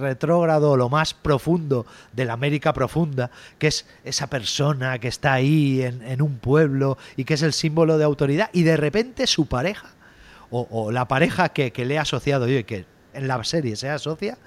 retrógrado, 0.00 0.76
lo 0.76 0.88
más 0.88 1.14
profundo 1.14 1.86
de 2.12 2.24
la 2.24 2.32
América 2.34 2.72
profunda, 2.72 3.30
que 3.58 3.68
es 3.68 3.86
esa 4.04 4.28
persona 4.28 4.98
que 4.98 5.08
está 5.08 5.32
ahí 5.32 5.82
en, 5.82 6.02
en 6.02 6.22
un 6.22 6.38
pueblo 6.38 6.98
y 7.16 7.24
que 7.24 7.34
es 7.34 7.42
el 7.42 7.52
símbolo 7.52 7.98
de 7.98 8.04
autoridad, 8.04 8.50
y 8.52 8.62
de 8.62 8.76
repente 8.76 9.26
su 9.26 9.46
pareja, 9.46 9.88
o, 10.50 10.92
la 10.92 11.08
pareja 11.08 11.48
que, 11.48 11.72
que 11.72 11.84
le 11.84 11.94
he 11.94 11.98
asociado 11.98 12.46
yo 12.46 12.58
y 12.58 12.64
que 12.64 12.86
en 13.12 13.28
la 13.28 13.42
serie 13.44 13.76
se 13.76 13.90
asocia, 13.90 14.38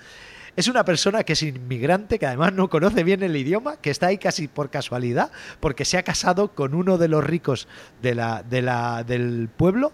es 0.55 0.67
una 0.67 0.83
persona 0.83 1.23
que 1.23 1.33
es 1.33 1.43
inmigrante, 1.43 2.17
que 2.17 2.25
además 2.25 2.51
no 2.53 2.67
conoce 2.67 3.03
bien 3.03 3.21
el 3.21 3.35
idioma, 3.35 3.77
que 3.77 3.91
está 3.91 4.07
ahí 4.07 4.17
casi 4.17 4.47
por 4.47 4.71
casualidad, 4.71 5.31
porque 5.59 5.85
se 5.85 5.97
ha 5.99 6.03
casado 6.03 6.55
con 6.55 6.73
uno 6.73 6.97
de 6.97 7.07
los 7.07 7.23
ricos 7.23 7.67
de 8.01 8.15
la, 8.15 8.41
de 8.41 8.63
la, 8.63 9.03
del 9.03 9.49
pueblo. 9.55 9.93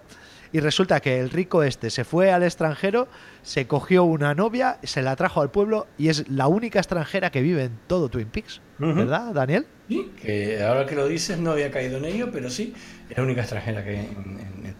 Y 0.54 0.60
resulta 0.60 1.00
que 1.02 1.20
el 1.20 1.32
rico 1.32 1.64
este 1.64 1.90
se 1.90 2.04
fue 2.06 2.32
al 2.32 2.44
extranjero, 2.44 3.08
se 3.42 3.68
cogió 3.68 4.04
una 4.06 4.36
novia, 4.36 4.78
se 4.84 5.02
la 5.02 5.16
trajo 5.16 5.42
al 5.42 5.50
pueblo 5.52 5.88
y 5.98 6.10
es 6.10 6.30
la 6.30 6.48
única 6.48 6.80
extranjera 6.80 7.32
que 7.32 7.42
vive 7.42 7.64
en 7.66 7.72
todo 7.88 8.08
Twin 8.08 8.28
Peaks. 8.28 8.62
¿Verdad, 8.78 9.34
Daniel? 9.34 9.66
Sí, 9.90 10.12
que 10.22 10.62
ahora 10.64 10.86
que 10.86 10.96
lo 10.96 11.08
dices 11.08 11.38
no 11.40 11.52
había 11.52 11.72
caído 11.72 11.98
en 11.98 12.06
ello, 12.06 12.30
pero 12.32 12.50
sí, 12.50 12.74
es 13.10 13.18
la 13.18 13.24
única 13.24 13.42
extranjera 13.42 13.84
que 13.84 13.90
hay 13.92 13.98
en, 13.98 14.14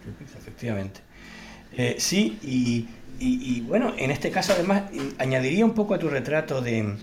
Twin 0.00 0.14
Peaks, 0.18 0.36
efectivamente. 0.36 1.00
Eh, 1.76 1.96
sí, 1.98 2.38
y, 2.42 2.88
y- 3.18 3.56
y, 3.56 3.60
bueno, 3.62 3.94
en 3.98 4.10
este 4.12 4.30
caso 4.30 4.52
además 4.52 4.84
eh, 4.92 5.12
añadiría 5.18 5.64
un 5.64 5.74
poco 5.74 5.94
a 5.94 5.98
tu 5.98 6.08
retrato 6.08 6.60
de, 6.62 6.94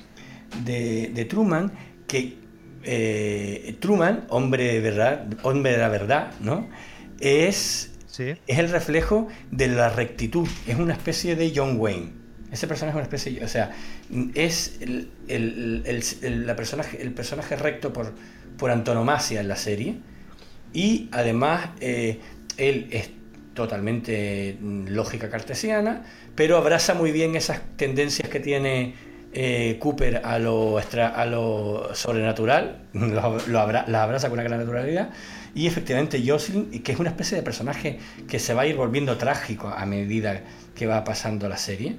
de- 0.64 1.12
de 1.14 1.26
Truman 1.26 1.72
que 2.08 2.38
eh, 2.84 3.76
Truman, 3.82 4.26
hombre 4.30 4.64
de 4.74 4.80
verdad, 4.80 5.28
hombre 5.44 5.74
de 5.74 5.78
la 5.78 5.90
verdad, 5.90 6.32
¿no? 6.40 6.70
Es 7.20 7.91
Es 8.48 8.60
el 8.60 8.70
reflejo 8.70 9.28
de 9.52 9.68
la 9.68 9.90
rectitud. 9.90 10.48
Es 10.68 10.78
una 10.78 10.94
especie 10.94 11.36
de 11.36 11.52
John 11.56 11.76
Wayne. 11.80 12.12
Ese 12.52 12.68
personaje 12.68 12.98
es 12.98 13.02
una 13.02 13.04
especie, 13.04 13.44
o 13.44 13.48
sea, 13.48 13.72
es 14.36 14.78
el, 14.82 15.10
el- 15.30 15.84
el- 16.22 16.46
la 16.46 16.56
personaje, 16.56 17.02
el 17.02 17.14
personaje 17.14 17.56
recto 17.56 17.94
por, 17.94 18.14
por 18.58 18.72
antonomasia 18.72 19.40
en 19.40 19.48
la 19.48 19.56
serie. 19.56 19.96
Y 20.74 21.08
además, 21.14 21.70
eh, 21.80 22.20
él 22.58 22.88
es 22.92 23.10
totalmente 23.54 24.58
mm, 24.60 24.88
lógica 24.90 25.30
cartesiana, 25.30 26.04
pero 26.36 26.58
abraza 26.58 26.94
muy 26.94 27.12
bien 27.12 27.36
esas 27.36 27.62
tendencias 27.78 28.28
que 28.30 28.40
tiene 28.40 28.96
eh, 29.34 29.78
Cooper 29.80 30.22
a 30.26 30.38
lo, 30.40 30.78
a 30.78 31.26
lo 31.26 31.90
sobrenatural, 31.96 32.82
lo, 32.94 33.60
abra- 33.60 33.86
abraza 34.04 34.28
con 34.30 34.40
una 34.40 34.44
gran 34.48 34.60
naturalidad. 34.60 35.10
Y 35.54 35.68
efectivamente 35.68 36.24
Jocelyn, 36.26 36.84
que 36.84 36.92
es 36.94 37.00
una 37.00 37.10
especie 37.10 37.38
de 37.38 37.44
personaje 37.44 38.00
que 38.28 38.40
se 38.40 38.54
va 38.54 38.62
a 38.62 38.66
ir 38.68 38.76
volviendo 38.76 39.18
trágico 39.18 39.68
a 39.68 39.86
medida 39.86 40.42
que 40.76 40.88
va 40.88 41.04
pasando 41.04 41.50
la 41.50 41.58
serie. 41.58 41.98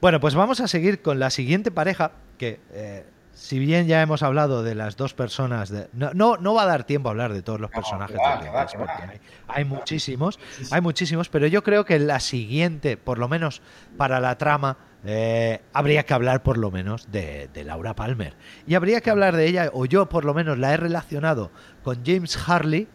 Bueno, 0.00 0.20
pues 0.20 0.34
vamos 0.34 0.60
a 0.60 0.68
seguir 0.68 1.02
con 1.02 1.18
la 1.18 1.30
siguiente 1.30 1.70
pareja, 1.70 2.12
que 2.38 2.60
eh, 2.72 3.04
si 3.34 3.58
bien 3.58 3.86
ya 3.86 4.02
hemos 4.02 4.22
hablado 4.22 4.62
de 4.62 4.74
las 4.74 4.96
dos 4.96 5.14
personas, 5.14 5.70
de, 5.70 5.88
no, 5.92 6.12
no, 6.14 6.36
no 6.36 6.54
va 6.54 6.62
a 6.62 6.66
dar 6.66 6.84
tiempo 6.84 7.08
a 7.08 7.12
hablar 7.12 7.32
de 7.32 7.42
todos 7.42 7.60
los 7.60 7.70
personajes 7.70 8.16
va, 8.16 8.42
de 8.42 8.50
va, 8.50 8.64
va. 8.64 9.12
hay 9.48 9.64
muchísimos, 9.64 10.38
hay 10.70 10.80
muchísimos, 10.80 11.28
pero 11.28 11.46
yo 11.46 11.62
creo 11.62 11.84
que 11.84 11.98
la 11.98 12.20
siguiente, 12.20 12.96
por 12.96 13.18
lo 13.18 13.28
menos 13.28 13.62
para 13.96 14.20
la 14.20 14.36
trama, 14.36 14.76
eh, 15.04 15.60
habría 15.72 16.02
que 16.04 16.12
hablar 16.14 16.42
por 16.42 16.58
lo 16.58 16.70
menos 16.70 17.10
de, 17.10 17.48
de 17.54 17.64
Laura 17.64 17.94
Palmer. 17.94 18.34
Y 18.66 18.74
habría 18.74 19.00
que 19.00 19.10
hablar 19.10 19.36
de 19.36 19.46
ella, 19.46 19.70
o 19.72 19.86
yo 19.86 20.08
por 20.08 20.24
lo 20.24 20.34
menos 20.34 20.58
la 20.58 20.74
he 20.74 20.76
relacionado 20.76 21.50
con 21.82 22.04
James 22.04 22.36
Harley, 22.46 22.86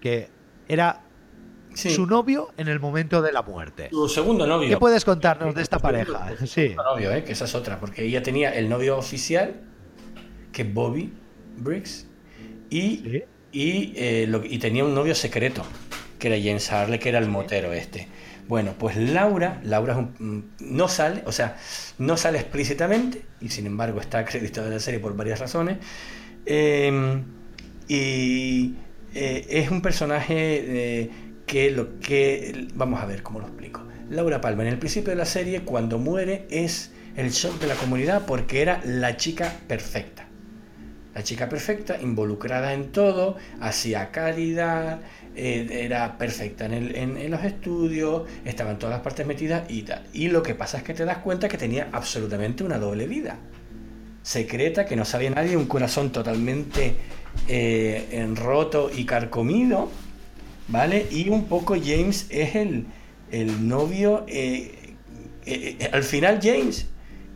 que 0.00 0.28
era 0.68 1.02
Sí. 1.74 1.90
su 1.90 2.04
novio 2.06 2.48
en 2.56 2.66
el 2.66 2.80
momento 2.80 3.22
de 3.22 3.30
la 3.32 3.42
muerte. 3.42 3.90
Su 3.92 4.08
segundo 4.08 4.44
novio. 4.44 4.68
¿Qué 4.68 4.76
puedes 4.76 5.04
contarnos 5.04 5.54
de 5.54 5.62
esta 5.62 5.78
pareja? 5.78 6.32
Sí. 6.44 6.74
Novio, 6.74 7.12
eh, 7.12 7.22
que 7.22 7.30
esa 7.32 7.44
es 7.44 7.54
otra, 7.54 7.78
porque 7.78 8.04
ella 8.04 8.22
tenía 8.24 8.50
el 8.54 8.68
novio 8.68 8.96
oficial, 8.98 9.54
que 10.52 10.62
es 10.62 10.74
Bobby 10.74 11.12
Briggs, 11.58 12.08
y, 12.70 12.80
Sí. 12.96 13.22
y, 13.52 13.92
eh, 13.96 14.26
lo- 14.28 14.44
y 14.44 14.58
tenía 14.58 14.84
un 14.84 14.94
novio 14.96 15.14
secreto, 15.14 15.62
que 16.18 16.26
era 16.26 16.36
James 16.38 16.72
Harley, 16.72 16.98
que 16.98 17.08
era 17.08 17.20
el 17.20 17.28
motero 17.28 17.72
este. 17.72 18.08
Bueno, 18.50 18.74
pues 18.76 18.96
Laura, 18.96 19.60
Laura 19.62 19.94
mm, 19.94 20.40
no 20.58 20.88
sale, 20.88 21.22
o 21.24 21.30
sea, 21.30 21.56
no 21.98 22.16
sale 22.16 22.40
explícitamente, 22.40 23.22
y 23.40 23.48
sin 23.48 23.64
embargo 23.64 24.00
está 24.00 24.18
acreditada 24.24 24.66
en 24.66 24.74
la 24.74 24.80
serie 24.80 24.98
por 24.98 25.16
varias 25.16 25.38
razones. 25.38 25.78
Eh, 26.46 27.22
y 27.86 28.74
eh, 29.14 29.46
es 29.50 29.70
un 29.70 29.82
personaje 29.82 30.34
eh, 30.34 31.10
que 31.46 31.70
lo 31.70 32.00
que. 32.00 32.66
Vamos 32.74 33.00
a 33.00 33.06
ver 33.06 33.22
cómo 33.22 33.38
lo 33.38 33.46
explico. 33.46 33.84
Laura 34.10 34.40
Palmer, 34.40 34.66
en 34.66 34.72
el 34.72 34.78
principio 34.80 35.10
de 35.10 35.16
la 35.16 35.26
serie, 35.26 35.60
cuando 35.60 35.98
muere, 35.98 36.48
es 36.50 36.90
el 37.14 37.30
shock 37.30 37.60
de 37.60 37.68
la 37.68 37.76
comunidad 37.76 38.26
porque 38.26 38.62
era 38.62 38.80
la 38.84 39.16
chica 39.16 39.60
perfecta. 39.68 40.26
La 41.14 41.24
chica 41.24 41.48
perfecta, 41.48 42.00
involucrada 42.00 42.72
en 42.72 42.92
todo, 42.92 43.36
hacía 43.60 44.10
caridad, 44.12 45.00
eh, 45.34 45.66
era 45.84 46.16
perfecta 46.18 46.66
en, 46.66 46.72
el- 46.72 46.94
en- 46.96 47.30
los 47.30 47.42
estudios, 47.44 48.28
estaba 48.44 48.70
en 48.72 48.78
todas 48.78 48.94
las 48.94 49.02
partes 49.02 49.26
metidas 49.26 49.62
y 49.68 49.82
tal. 49.82 50.04
Y 50.12 50.28
lo 50.28 50.42
que 50.42 50.54
pasa 50.54 50.78
es 50.78 50.84
que 50.84 50.94
te 50.94 51.04
das 51.04 51.18
cuenta 51.18 51.48
que 51.48 51.58
tenía 51.58 51.88
absolutamente 51.92 52.62
una 52.62 52.78
doble 52.78 53.06
vida. 53.06 53.38
Secreta, 54.22 54.84
que 54.86 54.96
no 54.96 55.04
sabía 55.04 55.30
nadie, 55.30 55.56
un 55.56 55.66
corazón 55.66 56.12
totalmente 56.12 56.94
eh, 57.48 58.06
enroto 58.12 58.90
y 58.94 59.04
carcomido, 59.04 59.90
¿vale? 60.68 61.06
Y 61.10 61.28
un 61.30 61.46
poco 61.46 61.74
James 61.74 62.26
es 62.30 62.54
el, 62.54 62.86
el 63.32 63.66
novio, 63.68 64.24
eh, 64.28 64.94
al 65.92 66.04
final 66.04 66.38
James, 66.42 66.86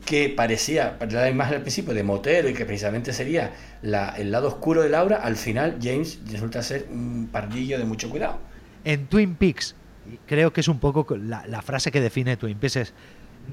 que 0.05 0.29
parecía, 0.29 0.97
la 1.11 1.29
imagen 1.31 1.55
al 1.57 1.61
principio 1.63 1.95
de 1.95 2.03
motero 2.03 2.49
y 2.49 2.55
que 2.55 2.65
precisamente 2.67 3.13
sería 3.13 3.53
la- 3.83 4.11
el 4.17 4.31
lado 4.31 4.49
oscuro 4.49 4.83
de 4.83 4.89
Laura, 4.91 5.17
al 5.23 5.37
final 5.37 5.79
James 5.83 6.19
resulta 6.31 6.63
ser 6.63 6.87
un 6.91 7.29
pardillo 7.33 7.79
de 7.79 7.85
mucho 7.85 8.11
cuidado. 8.11 8.39
En 8.85 9.07
Twin 9.07 9.35
Peaks, 9.35 9.75
y 10.13 10.19
creo 10.27 10.53
que 10.53 10.61
es 10.61 10.69
un 10.69 10.79
poco 10.79 11.07
la, 11.17 11.47
la 11.47 11.63
frase 11.63 11.91
que 11.91 12.01
define 12.01 12.37
Twin 12.37 12.59
Peaks 12.59 12.77
es 12.77 12.95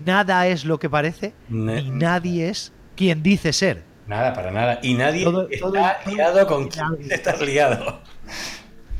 nada 0.05 0.47
es 0.47 0.65
lo 0.65 0.77
que 0.79 0.89
parece, 0.89 1.33
ni 1.49 1.89
nadie 1.89 2.49
es 2.49 2.71
quien 2.95 3.23
dice 3.23 3.53
ser. 3.53 3.83
Nada, 4.07 4.33
para 4.33 4.51
nada. 4.51 4.79
Y 4.81 4.93
nadie 4.95 5.23
Todo- 5.23 5.47
está 5.49 5.59
todo- 5.65 5.73
todo- 5.73 6.15
liado 6.15 6.47
con 6.47 6.67
quien 6.67 7.11
está 7.11 7.35
liado. 7.37 8.01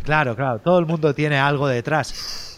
Claro, 0.03 0.35
claro, 0.35 0.59
todo 0.59 0.79
el 0.79 0.85
mundo 0.85 1.13
tiene 1.13 1.37
algo 1.37 1.67
detrás. 1.67 2.50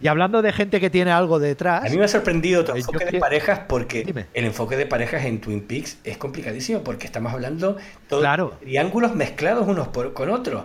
Y 0.00 0.08
hablando 0.08 0.42
de 0.42 0.52
gente 0.52 0.80
que 0.80 0.90
tiene 0.90 1.10
algo 1.10 1.38
detrás, 1.38 1.84
A 1.84 1.88
mí 1.88 1.96
me 1.96 2.04
ha 2.04 2.08
sorprendido 2.08 2.64
tu 2.64 2.72
Eh, 2.72 2.78
enfoque 2.78 3.04
de 3.06 3.18
parejas 3.18 3.60
porque 3.68 4.04
Dime. 4.04 4.26
el 4.34 4.44
enfoque 4.44 4.76
de 4.76 4.86
parejas 4.86 5.24
en 5.24 5.40
Twin 5.40 5.60
Peaks 5.62 5.98
es 6.04 6.16
complicadísimo 6.18 6.82
porque 6.84 7.06
estamos 7.06 7.32
hablando 7.32 7.76
todo 8.08 8.20
Claro. 8.20 8.56
de 8.60 8.66
triángulos 8.66 9.14
mezclados 9.14 9.66
unos 9.66 9.88
por- 9.88 10.12
con 10.12 10.30
otros. 10.30 10.64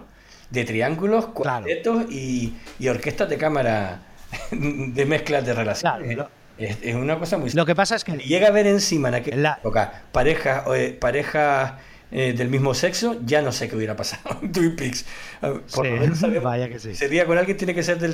De 0.52 0.64
triángulos, 0.66 1.26
Claro. 1.26 1.34
cuartetos 1.34 2.06
y, 2.12 2.54
y 2.78 2.88
orquestas 2.90 3.28
de 3.30 3.38
cámara 3.38 4.02
de 4.52 5.06
mezclas 5.06 5.46
de 5.46 5.54
relaciones. 5.54 6.14
Claro, 6.16 6.30
es, 6.58 6.78
es 6.84 6.94
una 6.96 7.18
cosa 7.18 7.38
muy... 7.40 7.50
lo 7.52 7.66
que 7.66 7.74
pasa 7.74 7.96
es 7.96 8.04
que 8.04 8.12
llega 8.18 8.50
a 8.50 8.52
ver 8.52 8.68
encima 8.68 9.08
en 9.10 9.16
aquella 9.16 9.38
La- 9.38 9.54
época 9.60 10.04
parejas 10.12 10.64
eh, 10.76 10.96
parejas 11.00 11.74
eh, 12.14 12.34
del 12.34 12.48
mismo 12.50 12.74
sexo, 12.74 13.20
ya 13.26 13.42
no 13.42 13.52
sé 13.52 13.68
qué 13.68 13.76
hubiera 13.76 13.96
pasado 13.96 14.40
en 14.42 14.52
Twin 14.52 14.76
Peaks. 14.76 15.06
Ah, 15.42 15.54
Por 15.74 15.86
Sí, 15.86 15.92
lo 15.92 15.98
menos 16.00 16.20
sabemos 16.20 16.44
vaya 16.44 16.70
que 16.70 16.80
sí. 16.80 16.94
Sería 16.96 17.26
con 17.26 17.38
alguien 17.38 17.58
tiene 17.58 17.74
que 17.74 17.84
ser 17.84 17.98
del, 18.00 18.14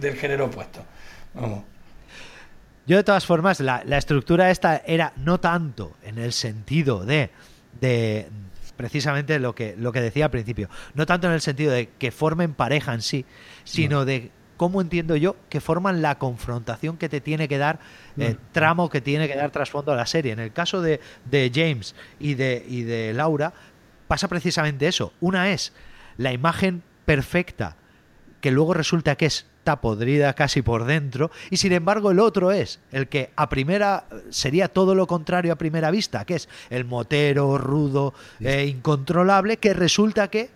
del 0.00 0.16
género 0.16 0.46
opuesto. 0.46 0.84
Vamos. 1.34 1.62
Yo 2.86 2.96
de 2.96 3.04
todas 3.04 3.24
formas, 3.24 3.60
la, 3.60 3.82
la 3.86 3.98
estructura 3.98 4.50
esta 4.50 4.82
era 4.84 5.12
no 5.16 5.38
tanto 5.38 5.96
en 6.02 6.18
el 6.18 6.32
sentido 6.32 7.04
de, 7.04 7.30
de 7.80 8.28
precisamente 8.76 9.38
lo 9.38 9.54
que, 9.54 9.76
lo 9.78 9.92
que 9.92 10.00
decía 10.00 10.24
al 10.24 10.30
principio, 10.32 10.68
no 10.94 11.06
tanto 11.06 11.28
en 11.28 11.34
el 11.34 11.40
sentido 11.40 11.72
de 11.72 11.88
que 11.98 12.10
formen 12.10 12.52
pareja 12.54 12.92
en 12.94 13.02
sí, 13.02 13.24
sino 13.64 14.04
de 14.04 14.32
cómo 14.60 14.82
entiendo 14.82 15.16
yo 15.16 15.36
que 15.48 15.58
forman 15.58 16.02
la 16.02 16.18
confrontación 16.18 16.98
que 16.98 17.08
te 17.08 17.22
tiene 17.22 17.48
que 17.48 17.56
dar, 17.56 17.78
eh, 18.18 18.36
tramo 18.52 18.90
que 18.90 19.00
tiene 19.00 19.26
que 19.26 19.34
dar 19.34 19.50
trasfondo 19.50 19.90
a 19.92 19.96
la 19.96 20.04
serie. 20.04 20.32
En 20.32 20.38
el 20.38 20.52
caso 20.52 20.82
de, 20.82 21.00
de 21.24 21.50
James 21.54 21.94
y 22.18 22.34
de, 22.34 22.62
y 22.68 22.82
de 22.82 23.14
Laura, 23.14 23.54
pasa 24.06 24.28
precisamente 24.28 24.86
eso. 24.86 25.14
Una 25.18 25.48
es 25.50 25.72
la 26.18 26.34
imagen 26.34 26.82
perfecta 27.06 27.76
que 28.42 28.50
luego 28.50 28.74
resulta 28.74 29.16
que 29.16 29.24
está 29.24 29.80
podrida 29.80 30.34
casi 30.34 30.60
por 30.60 30.84
dentro 30.84 31.30
y 31.48 31.56
sin 31.56 31.72
embargo 31.72 32.10
el 32.10 32.18
otro 32.18 32.52
es 32.52 32.80
el 32.92 33.08
que 33.08 33.30
a 33.36 33.48
primera 33.48 34.04
sería 34.28 34.68
todo 34.68 34.94
lo 34.94 35.06
contrario 35.06 35.54
a 35.54 35.56
primera 35.56 35.90
vista 35.90 36.26
que 36.26 36.34
es 36.34 36.50
el 36.68 36.84
motero 36.84 37.56
rudo 37.56 38.12
eh, 38.40 38.66
incontrolable 38.66 39.56
que 39.56 39.72
resulta 39.72 40.28
que 40.28 40.50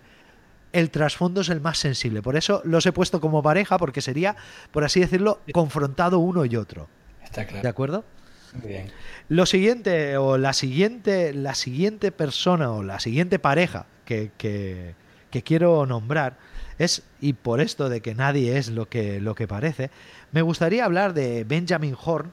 el 0.75 0.91
trasfondo 0.91 1.41
es 1.41 1.49
el 1.49 1.61
más 1.62 1.79
sensible 1.79 2.20
por 2.20 2.37
eso 2.37 2.61
los 2.64 2.85
he 2.85 2.93
puesto 2.93 3.20
como 3.20 3.43
pareja 3.43 3.79
porque 3.79 4.01
sería 4.03 4.37
por 4.70 4.85
así 4.85 5.01
decirlo 5.01 5.41
confrontado 5.53 6.18
uno 6.18 6.45
y 6.45 6.57
otro 6.57 6.89
Está 7.22 7.41
de 7.43 7.47
claro. 7.47 7.68
acuerdo 7.70 8.05
Muy 8.53 8.68
bien. 8.68 8.93
lo 9.29 9.47
siguiente, 9.47 10.16
o 10.18 10.37
la 10.39 10.53
siguiente, 10.53 11.33
la 11.33 11.55
siguiente 11.55 12.12
persona 12.12 12.70
o 12.70 12.83
la 12.83 13.01
siguiente 13.01 13.39
pareja 13.39 13.87
que, 14.05 14.31
que- 14.37 14.95
que 15.31 15.43
quiero 15.43 15.85
nombrar 15.87 16.37
es, 16.79 17.03
y 17.20 17.33
por 17.33 17.61
esto 17.61 17.89
de 17.89 18.01
que 18.01 18.14
nadie 18.14 18.57
es 18.57 18.68
lo 18.68 18.89
que, 18.89 19.20
lo 19.20 19.35
que 19.35 19.49
parece, 19.49 19.91
me 20.31 20.43
gustaría 20.43 20.85
hablar 20.85 21.12
de 21.12 21.43
Benjamin 21.43 21.97
Horn 22.01 22.31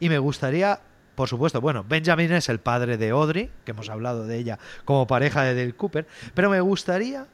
y 0.00 0.08
me 0.08 0.18
gustaría, 0.18 0.80
por 1.14 1.28
supuesto, 1.28 1.60
bueno, 1.60 1.84
Benjamin 1.88 2.32
es 2.32 2.48
el 2.48 2.58
padre 2.58 2.96
de 2.96 3.10
Audrey, 3.10 3.48
que 3.64 3.70
hemos 3.70 3.88
hablado 3.90 4.26
de 4.26 4.38
ella 4.38 4.58
como 4.84 5.06
pareja 5.06 5.44
de 5.44 5.54
Dale 5.54 5.74
Cooper, 5.74 6.08
pero 6.34 6.50
me 6.50 6.60
gustaría 6.60 7.26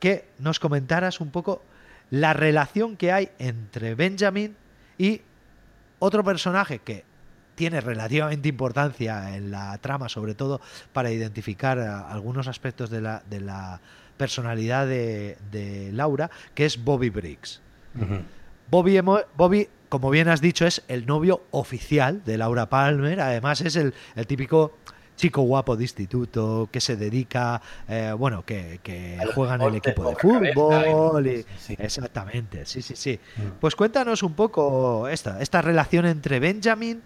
que 0.00 0.26
nos 0.38 0.60
comentaras 0.60 1.20
un 1.20 1.30
poco 1.30 1.62
la 2.10 2.32
relación 2.32 2.96
que 2.96 3.12
hay 3.12 3.30
entre 3.38 3.94
Benjamin 3.94 4.56
y 4.98 5.22
otro 5.98 6.22
personaje 6.22 6.78
que 6.80 7.04
tiene 7.54 7.80
relativamente 7.80 8.48
importancia 8.48 9.34
en 9.36 9.50
la 9.50 9.76
trama, 9.78 10.08
sobre 10.08 10.34
todo 10.34 10.60
para 10.92 11.10
identificar 11.10 11.78
a- 11.78 12.08
algunos 12.10 12.48
aspectos 12.48 12.90
de 12.90 13.00
la, 13.00 13.22
de 13.30 13.40
la 13.40 13.80
personalidad 14.18 14.86
de, 14.86 15.38
de 15.50 15.90
Laura, 15.92 16.30
que 16.54 16.66
es 16.66 16.82
Bobby 16.84 17.10
Briggs. 17.10 17.60
Bobby, 18.70 19.00
Bobby, 19.36 19.68
como 19.88 20.10
bien 20.10 20.28
has 20.28 20.40
dicho, 20.40 20.66
es 20.66 20.82
el 20.88 21.06
novio 21.06 21.44
oficial 21.50 22.22
de 22.24 22.36
Laura 22.36 22.68
Palmer. 22.68 23.20
Además, 23.20 23.60
es 23.62 23.76
el, 23.76 23.94
el 24.16 24.26
típico 24.26 24.76
chico 25.16 25.42
guapo 25.42 25.76
de 25.76 25.84
instituto 25.84 26.68
que 26.70 26.80
se 26.80 26.96
dedica, 26.96 27.60
eh, 27.88 28.12
bueno, 28.16 28.44
que, 28.44 28.78
juega 29.34 29.54
en 29.56 29.62
el 29.62 29.74
equipo 29.76 30.08
de 30.10 30.16
fútbol. 30.16 31.26
y- 31.26 31.44
sí. 31.58 31.74
Exactamente, 31.78 32.66
sí, 32.66 32.82
sí, 32.82 32.94
sí. 32.96 33.18
Mm. 33.36 33.58
Pues 33.60 33.74
cuéntanos 33.74 34.22
un 34.22 34.34
poco 34.34 35.08
esta, 35.08 35.40
esta 35.40 35.62
relación 35.62 36.06
entre 36.06 36.38
Benjamin 36.40 37.00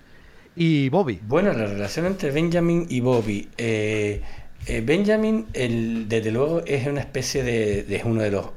y 0.57 0.89
Bobby. 0.89 1.21
Bueno, 1.23 1.53
la 1.53 1.67
relación 1.67 2.07
entre 2.07 2.31
Benjamin 2.33 2.87
y 2.89 3.01
Bobby. 3.01 3.49
eh, 3.57 4.23
eh, 4.67 4.83
Benjamin, 4.85 5.47
el, 5.55 6.09
desde 6.09 6.31
luego, 6.33 6.63
es 6.67 6.87
una 6.87 7.01
especie 7.01 7.43
de, 7.43 7.85
de- 7.85 7.97
es 7.97 8.05
uno 8.05 8.21
de 8.23 8.31
los 8.31 8.51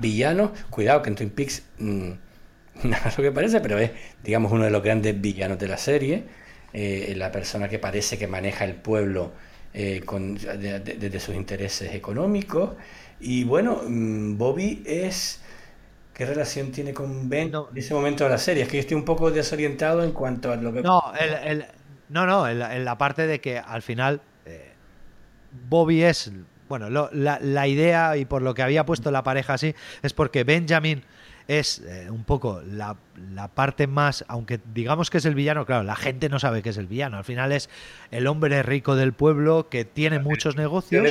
villanos. 0.00 0.50
Cuidado 0.70 1.00
que 1.02 1.10
en 1.10 1.14
Twin 1.16 1.30
Peaks 1.30 1.62
mm, 1.78 2.10
nada 2.84 3.08
es 3.08 3.16
lo 3.16 3.24
que 3.24 3.32
parece, 3.32 3.60
pero 3.60 3.78
es, 3.78 3.90
digamos, 4.22 4.52
uno 4.52 4.64
de 4.64 4.70
los 4.70 4.82
grandes 4.82 5.18
villanos 5.20 5.58
de 5.58 5.68
la 5.68 5.78
serie. 5.78 6.24
Eh, 6.76 7.14
la 7.16 7.32
persona 7.32 7.68
que 7.68 7.78
parece 7.78 8.18
que 8.18 8.26
maneja 8.26 8.64
el 8.66 8.74
pueblo 8.74 9.32
eh, 9.72 10.02
con, 10.04 10.34
de- 10.34 11.20
sus 11.20 11.34
intereses 11.34 11.94
económicos. 11.94 12.70
Y 13.20 13.44
bueno, 13.44 13.80
mm, 13.86 14.36
Bobby 14.36 14.82
es... 14.86 15.40
¿Qué 16.12 16.24
relación 16.24 16.72
tiene 16.72 16.92
con 16.94 17.28
Ben 17.28 17.50
No. 17.50 17.68
en 17.70 17.76
ese 17.78 17.92
momento 17.94 18.24
de 18.24 18.30
la 18.30 18.38
serie? 18.38 18.62
Es 18.64 18.68
que 18.68 18.76
yo 18.78 18.80
estoy 18.80 18.96
un 18.96 19.04
poco 19.04 19.30
desorientado 19.30 20.02
en 20.04 20.12
cuanto 20.12 20.50
a 20.52 20.56
lo 20.56 20.72
que... 20.72 20.82
No, 20.82 21.02
el, 21.18 21.34
el- 21.50 21.66
no, 22.08 22.26
no, 22.26 22.46
en 22.48 22.84
la, 22.84 22.98
parte 22.98 23.26
de 23.26 23.40
que 23.40 23.58
al 23.58 23.82
final 23.82 24.20
eh, 24.46 24.72
Bobby 25.68 26.02
es, 26.02 26.30
bueno, 26.68 26.88
lo- 26.90 27.10
la, 27.12 27.38
la 27.42 27.66
idea 27.66 28.16
y 28.16 28.24
por 28.24 28.42
lo 28.42 28.54
que 28.54 28.62
había 28.62 28.86
puesto 28.86 29.10
la 29.10 29.22
pareja 29.22 29.54
así 29.54 29.74
es 30.02 30.12
porque 30.12 30.44
Benjamin 30.44 31.02
es 31.48 31.80
eh, 31.86 32.08
un 32.10 32.24
poco 32.24 32.60
la, 32.62 32.96
la 33.32 33.48
parte 33.48 33.86
más, 33.86 34.24
aunque 34.26 34.58
digamos 34.74 35.10
que 35.10 35.18
es 35.18 35.24
el 35.26 35.34
villano, 35.34 35.64
claro, 35.64 35.84
la 35.84 35.94
gente 35.94 36.28
no 36.28 36.38
sabe 36.40 36.62
que 36.62 36.70
es 36.70 36.76
el 36.76 36.86
villano, 36.88 37.18
al 37.18 37.24
final 37.24 37.52
es 37.52 37.70
el 38.10 38.26
hombre 38.26 38.62
rico 38.62 38.96
del 38.96 39.12
pueblo 39.12 39.68
que 39.68 39.84
tiene 39.84 40.18
muchos 40.18 40.56
negocios, 40.56 41.06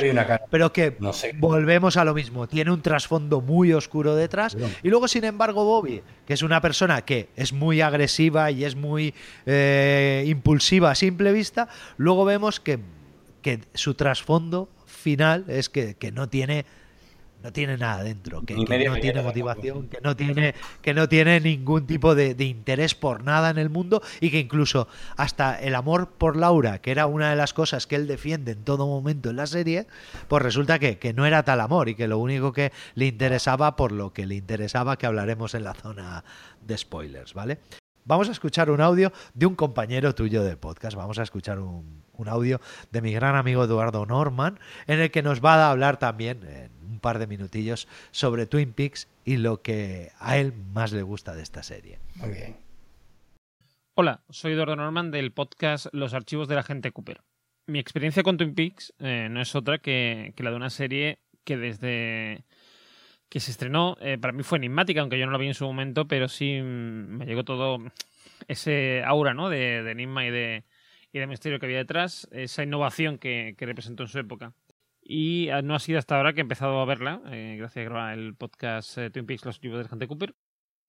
pero 0.50 0.72
que 0.72 0.94
No 1.00 1.12
sé. 1.12 1.32
volvemos 1.38 1.96
a 1.96 2.04
lo 2.04 2.12
mismo, 2.12 2.46
tiene 2.46 2.70
un 2.70 2.82
trasfondo 2.82 3.40
muy 3.40 3.72
oscuro 3.72 4.14
detrás. 4.14 4.56
Y 4.82 4.90
luego 4.90 5.08
sin 5.08 5.24
embargo 5.24 5.64
Bobby, 5.64 6.02
que 6.26 6.34
es 6.34 6.42
una 6.42 6.60
persona 6.60 7.02
que 7.02 7.30
es 7.36 7.52
muy 7.52 7.80
agresiva 7.80 8.50
y 8.50 8.64
es 8.64 8.76
muy 8.76 9.14
eh, 9.46 10.24
impulsiva 10.26 10.90
a 10.90 10.94
simple 10.94 11.32
vista, 11.32 11.68
luego 11.96 12.24
vemos 12.26 12.60
que, 12.60 12.78
que 13.40 13.60
su 13.74 13.94
trasfondo 13.94 14.68
final 14.84 15.44
es 15.48 15.70
que, 15.70 15.94
que 15.94 16.12
no 16.12 16.28
tiene 16.28 16.66
no 17.42 17.52
tiene 17.52 17.76
nada 17.76 18.02
dentro, 18.02 18.42
que, 18.42 18.54
no 18.54 18.64
tiene 18.64 19.22
motivación, 19.22 19.88
que 19.88 19.98
no 20.02 20.16
tiene, 20.16 20.54
que 20.82 20.94
no 20.94 21.08
tiene 21.08 21.40
ningún 21.40 21.86
tipo 21.86 22.14
de, 22.14 22.34
de 22.34 22.44
interés 22.44 22.94
por 22.94 23.22
nada 23.22 23.50
en 23.50 23.58
el 23.58 23.70
mundo 23.70 24.02
y 24.20 24.30
que 24.30 24.40
incluso 24.40 24.88
hasta 25.16 25.60
el 25.60 25.74
amor 25.74 26.10
por 26.10 26.36
Laura, 26.36 26.80
que 26.80 26.90
era 26.90 27.06
una 27.06 27.30
de 27.30 27.36
las 27.36 27.52
cosas 27.52 27.86
que 27.86 27.96
él 27.96 28.06
defiende 28.06 28.52
en 28.52 28.64
todo 28.64 28.86
momento 28.86 29.30
en 29.30 29.36
la 29.36 29.46
serie, 29.46 29.86
pues 30.28 30.42
resulta 30.42 30.78
que, 30.78 30.98
que 30.98 31.12
no 31.12 31.26
era 31.26 31.44
tal 31.44 31.60
amor 31.60 31.88
y 31.88 31.94
que 31.94 32.08
lo 32.08 32.18
único 32.18 32.52
que 32.52 32.72
le 32.94 33.06
interesaba 33.06 33.76
por 33.76 33.92
lo 33.92 34.12
que 34.12 34.26
le 34.26 34.34
interesaba, 34.34 34.96
que 34.96 35.06
hablaremos 35.06 35.54
en 35.54 35.64
la 35.64 35.74
zona 35.74 36.24
de 36.62 36.76
spoilers, 36.76 37.34
¿vale? 37.34 37.58
Vamos 38.04 38.28
a 38.28 38.32
escuchar 38.32 38.70
un 38.70 38.80
audio 38.80 39.12
de 39.34 39.46
un 39.46 39.56
compañero 39.56 40.14
tuyo 40.14 40.44
de 40.44 40.56
podcast. 40.56 40.96
Vamos 40.96 41.18
a 41.18 41.24
escuchar 41.24 41.58
un, 41.58 42.04
un 42.12 42.28
audio 42.28 42.60
de 42.92 43.02
mi 43.02 43.12
gran 43.12 43.34
amigo 43.34 43.64
Eduardo 43.64 44.06
Norman, 44.06 44.60
en 44.86 45.00
el 45.00 45.10
que 45.10 45.22
nos 45.22 45.44
va 45.44 45.54
a 45.54 45.70
hablar 45.70 45.98
también 45.98 46.44
en 46.44 46.70
un 46.96 47.00
par 47.00 47.18
de 47.18 47.26
minutillos 47.26 47.86
sobre 48.10 48.46
Twin 48.46 48.72
Peaks 48.72 49.06
y 49.24 49.36
lo 49.36 49.60
que 49.60 50.12
a 50.18 50.38
él 50.38 50.54
más 50.72 50.92
le 50.92 51.02
gusta 51.02 51.34
de 51.34 51.42
esta 51.42 51.62
serie. 51.62 51.98
Muy 52.14 52.30
bien. 52.30 52.56
Hola, 53.94 54.22
soy 54.30 54.52
Eduardo 54.52 54.76
Norman 54.76 55.10
del 55.10 55.30
podcast 55.32 55.86
Los 55.92 56.14
Archivos 56.14 56.48
de 56.48 56.54
la 56.54 56.62
Gente 56.62 56.90
Cooper. 56.92 57.20
mi 57.66 57.78
experiencia 57.78 58.22
con 58.22 58.36
Twin 58.38 58.54
Peaks 58.54 58.94
eh, 58.98 59.28
no 59.30 59.40
es 59.42 59.54
otra 59.54 59.78
que, 59.78 60.32
que 60.36 60.42
la 60.42 60.50
de 60.50 60.56
una 60.56 60.70
serie 60.70 61.18
que 61.44 61.56
desde 61.56 62.44
que 63.28 63.40
se 63.40 63.50
estrenó, 63.50 63.96
eh, 64.00 64.18
para 64.18 64.32
mí 64.32 64.42
fue 64.42 64.58
enigmática, 64.58 65.00
aunque 65.00 65.18
yo 65.18 65.26
no 65.26 65.32
la 65.32 65.38
vi 65.38 65.48
en 65.48 65.54
su 65.54 65.64
momento, 65.64 66.06
pero 66.06 66.28
sí 66.28 66.60
me 66.62 67.26
llegó 67.26 67.44
todo 67.44 67.78
ese 68.48 69.02
aura 69.04 69.34
¿no? 69.34 69.50
de, 69.50 69.82
de 69.82 69.90
enigma 69.90 70.24
y 70.24 70.30
de, 70.30 70.62
y 71.12 71.18
de 71.18 71.26
misterio 71.26 71.58
que 71.58 71.66
había 71.66 71.78
detrás, 71.78 72.28
esa 72.30 72.62
innovación 72.62 73.18
que, 73.18 73.54
que 73.58 73.66
representó 73.66 74.04
en 74.04 74.08
su 74.08 74.18
época. 74.20 74.52
Y 75.08 75.50
ah, 75.50 75.62
no 75.62 75.76
ha 75.76 75.78
sido 75.78 76.00
hasta 76.00 76.16
ahora 76.16 76.32
que 76.32 76.40
he 76.40 76.42
empezado 76.42 76.80
a 76.80 76.84
verla, 76.84 77.22
eh, 77.30 77.54
gracias 77.56 77.86
a 77.86 77.88
grabar 77.88 78.18
el 78.18 78.34
podcast 78.34 78.98
eh, 78.98 79.08
Twin 79.10 79.24
Peaks 79.24 79.44
Los 79.44 79.62
libros 79.62 79.86
de 79.86 79.92
Hunter 79.92 80.08
Cooper. 80.08 80.34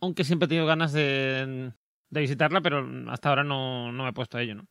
Aunque 0.02 0.24
siempre 0.24 0.46
he 0.46 0.50
tenido 0.50 0.66
ganas 0.66 0.92
de, 0.92 1.72
visitarla, 2.10 2.62
pero 2.62 2.84
hasta 3.12 3.30
ahora 3.30 3.44
no, 3.44 3.92
no 3.92 4.04
me 4.04 4.10
he 4.10 4.14
puesto 4.14 4.40
a 4.40 4.42
ello. 4.42 4.56
¿no? 4.56 4.68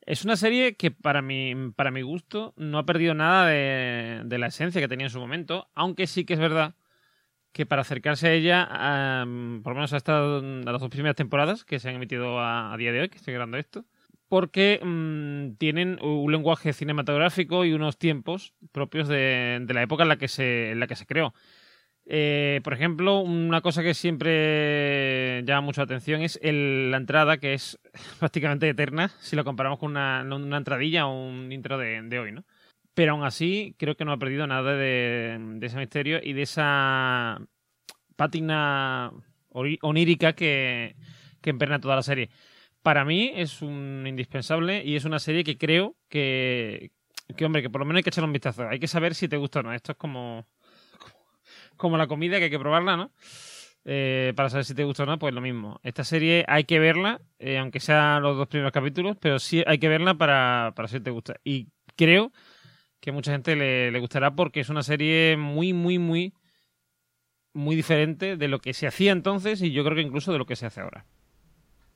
Es 0.00 0.24
una 0.24 0.36
serie 0.36 0.76
que 0.76 0.90
para 0.90 1.20
mi, 1.20 1.54
para 1.76 1.90
mi 1.90 2.00
gusto 2.00 2.54
no 2.56 2.78
ha 2.78 2.86
perdido 2.86 3.12
nada 3.12 3.46
de, 3.48 4.38
la 4.38 4.46
esencia 4.46 4.80
que 4.80 4.88
tenía 4.88 5.06
en 5.06 5.12
su 5.12 5.20
momento, 5.20 5.68
aunque 5.74 6.06
sí 6.06 6.24
que 6.24 6.32
es 6.32 6.40
verdad 6.40 6.74
que 7.52 7.66
para 7.66 7.82
acercarse 7.82 8.28
a 8.28 8.32
ella, 8.32 8.66
por 9.62 9.72
lo 9.72 9.74
menos 9.74 9.92
hasta 9.92 10.18
las 10.40 10.80
dos 10.80 10.88
primeras 10.88 11.16
temporadas 11.16 11.66
que 11.66 11.78
se 11.78 11.90
han 11.90 11.96
emitido 11.96 12.40
a, 12.40 12.72
a 12.72 12.76
día 12.78 12.92
de 12.92 13.00
hoy, 13.02 13.08
que 13.10 13.18
estoy 13.18 13.34
grabando 13.34 13.58
esto, 13.58 13.84
porque 14.32 14.80
mm, 14.82 15.58
tienen 15.58 15.98
un 16.02 16.32
lenguaje 16.32 16.72
cinematográfico 16.72 17.66
y 17.66 17.74
unos 17.74 17.98
tiempos 17.98 18.54
propios 18.72 19.06
de, 19.06 19.62
la 19.68 19.82
época 19.82 20.04
en 20.04 20.08
la 20.08 20.16
que 20.16 20.26
se, 20.26 20.70
en 20.70 20.80
la 20.80 20.86
que 20.86 20.96
se 20.96 21.04
creó. 21.04 21.34
Eh, 22.06 22.62
por 22.64 22.72
ejemplo, 22.72 23.20
una 23.20 23.60
cosa 23.60 23.82
que 23.82 23.92
siempre 23.92 25.42
llama 25.44 25.60
mucho 25.60 25.82
la 25.82 25.84
atención 25.84 26.22
es 26.22 26.40
la 26.42 26.96
entrada, 26.96 27.36
que 27.36 27.52
es 27.52 27.78
prácticamente 28.20 28.66
eterna 28.70 29.10
si 29.20 29.36
lo 29.36 29.44
comparamos 29.44 29.78
con 29.78 29.90
una, 29.90 30.22
una 30.22 30.56
entradilla 30.56 31.06
o 31.06 31.28
un 31.28 31.52
intro 31.52 31.76
de, 31.76 32.18
hoy, 32.18 32.32
¿no? 32.32 32.46
Pero 32.94 33.12
aún 33.12 33.24
así, 33.24 33.76
creo 33.78 33.98
que 33.98 34.06
no 34.06 34.12
ha 34.12 34.18
perdido 34.18 34.46
nada 34.46 34.74
de, 34.74 35.58
ese 35.60 35.76
misterio 35.76 36.20
y 36.22 36.32
de 36.32 36.40
esa 36.40 37.38
pátina 38.16 39.12
onírica 39.50 40.32
que 40.32 40.96
emperna 41.42 41.82
toda 41.82 41.96
la 41.96 42.02
serie. 42.02 42.30
Para 42.82 43.04
mí 43.04 43.32
es 43.34 43.62
un 43.62 44.04
indispensable 44.06 44.82
y 44.84 44.96
es 44.96 45.04
una 45.04 45.20
serie 45.20 45.44
que 45.44 45.56
creo 45.56 45.96
que, 46.08 46.90
que 47.36 47.44
hombre, 47.44 47.62
que 47.62 47.70
por 47.70 47.80
lo 47.80 47.84
menos 47.86 47.98
hay 47.98 48.02
que 48.02 48.10
echarle 48.10 48.26
un 48.26 48.32
vistazo. 48.32 48.68
Hay 48.68 48.80
que 48.80 48.88
saber 48.88 49.14
si 49.14 49.28
te 49.28 49.36
gusta 49.36 49.60
o 49.60 49.62
no. 49.62 49.72
Esto 49.72 49.92
es 49.92 49.98
como, 49.98 50.46
como 51.76 51.96
la 51.96 52.08
comida 52.08 52.38
que 52.38 52.44
hay 52.44 52.50
que 52.50 52.58
probarla, 52.58 52.96
¿no? 52.96 53.12
Eh, 53.84 54.32
para 54.36 54.48
saber 54.48 54.64
si 54.64 54.74
te 54.74 54.84
gusta 54.84 55.04
o 55.04 55.06
no, 55.06 55.18
pues 55.18 55.34
lo 55.34 55.40
mismo. 55.40 55.80
Esta 55.82 56.04
serie 56.04 56.44
hay 56.48 56.64
que 56.64 56.78
verla, 56.78 57.20
eh, 57.38 57.58
aunque 57.58 57.80
sean 57.80 58.22
los 58.22 58.36
dos 58.36 58.48
primeros 58.48 58.72
capítulos, 58.72 59.16
pero 59.20 59.38
sí 59.38 59.62
hay 59.66 59.78
que 59.78 59.88
verla 59.88 60.14
para, 60.14 60.72
para 60.76 60.88
si 60.88 61.00
te 61.00 61.10
gusta. 61.10 61.36
Y 61.44 61.68
creo 61.96 62.32
que 63.00 63.12
mucha 63.12 63.32
gente 63.32 63.56
le, 63.56 63.90
le 63.90 63.98
gustará 63.98 64.34
porque 64.34 64.60
es 64.60 64.68
una 64.68 64.82
serie 64.82 65.36
muy, 65.36 65.72
muy, 65.72 65.98
muy, 65.98 66.32
muy 67.52 67.76
diferente 67.76 68.36
de 68.36 68.48
lo 68.48 68.60
que 68.60 68.74
se 68.74 68.86
hacía 68.86 69.12
entonces 69.12 69.60
y 69.62 69.72
yo 69.72 69.84
creo 69.84 69.96
que 69.96 70.02
incluso 70.02 70.32
de 70.32 70.38
lo 70.38 70.46
que 70.46 70.56
se 70.56 70.66
hace 70.66 70.80
ahora. 70.80 71.04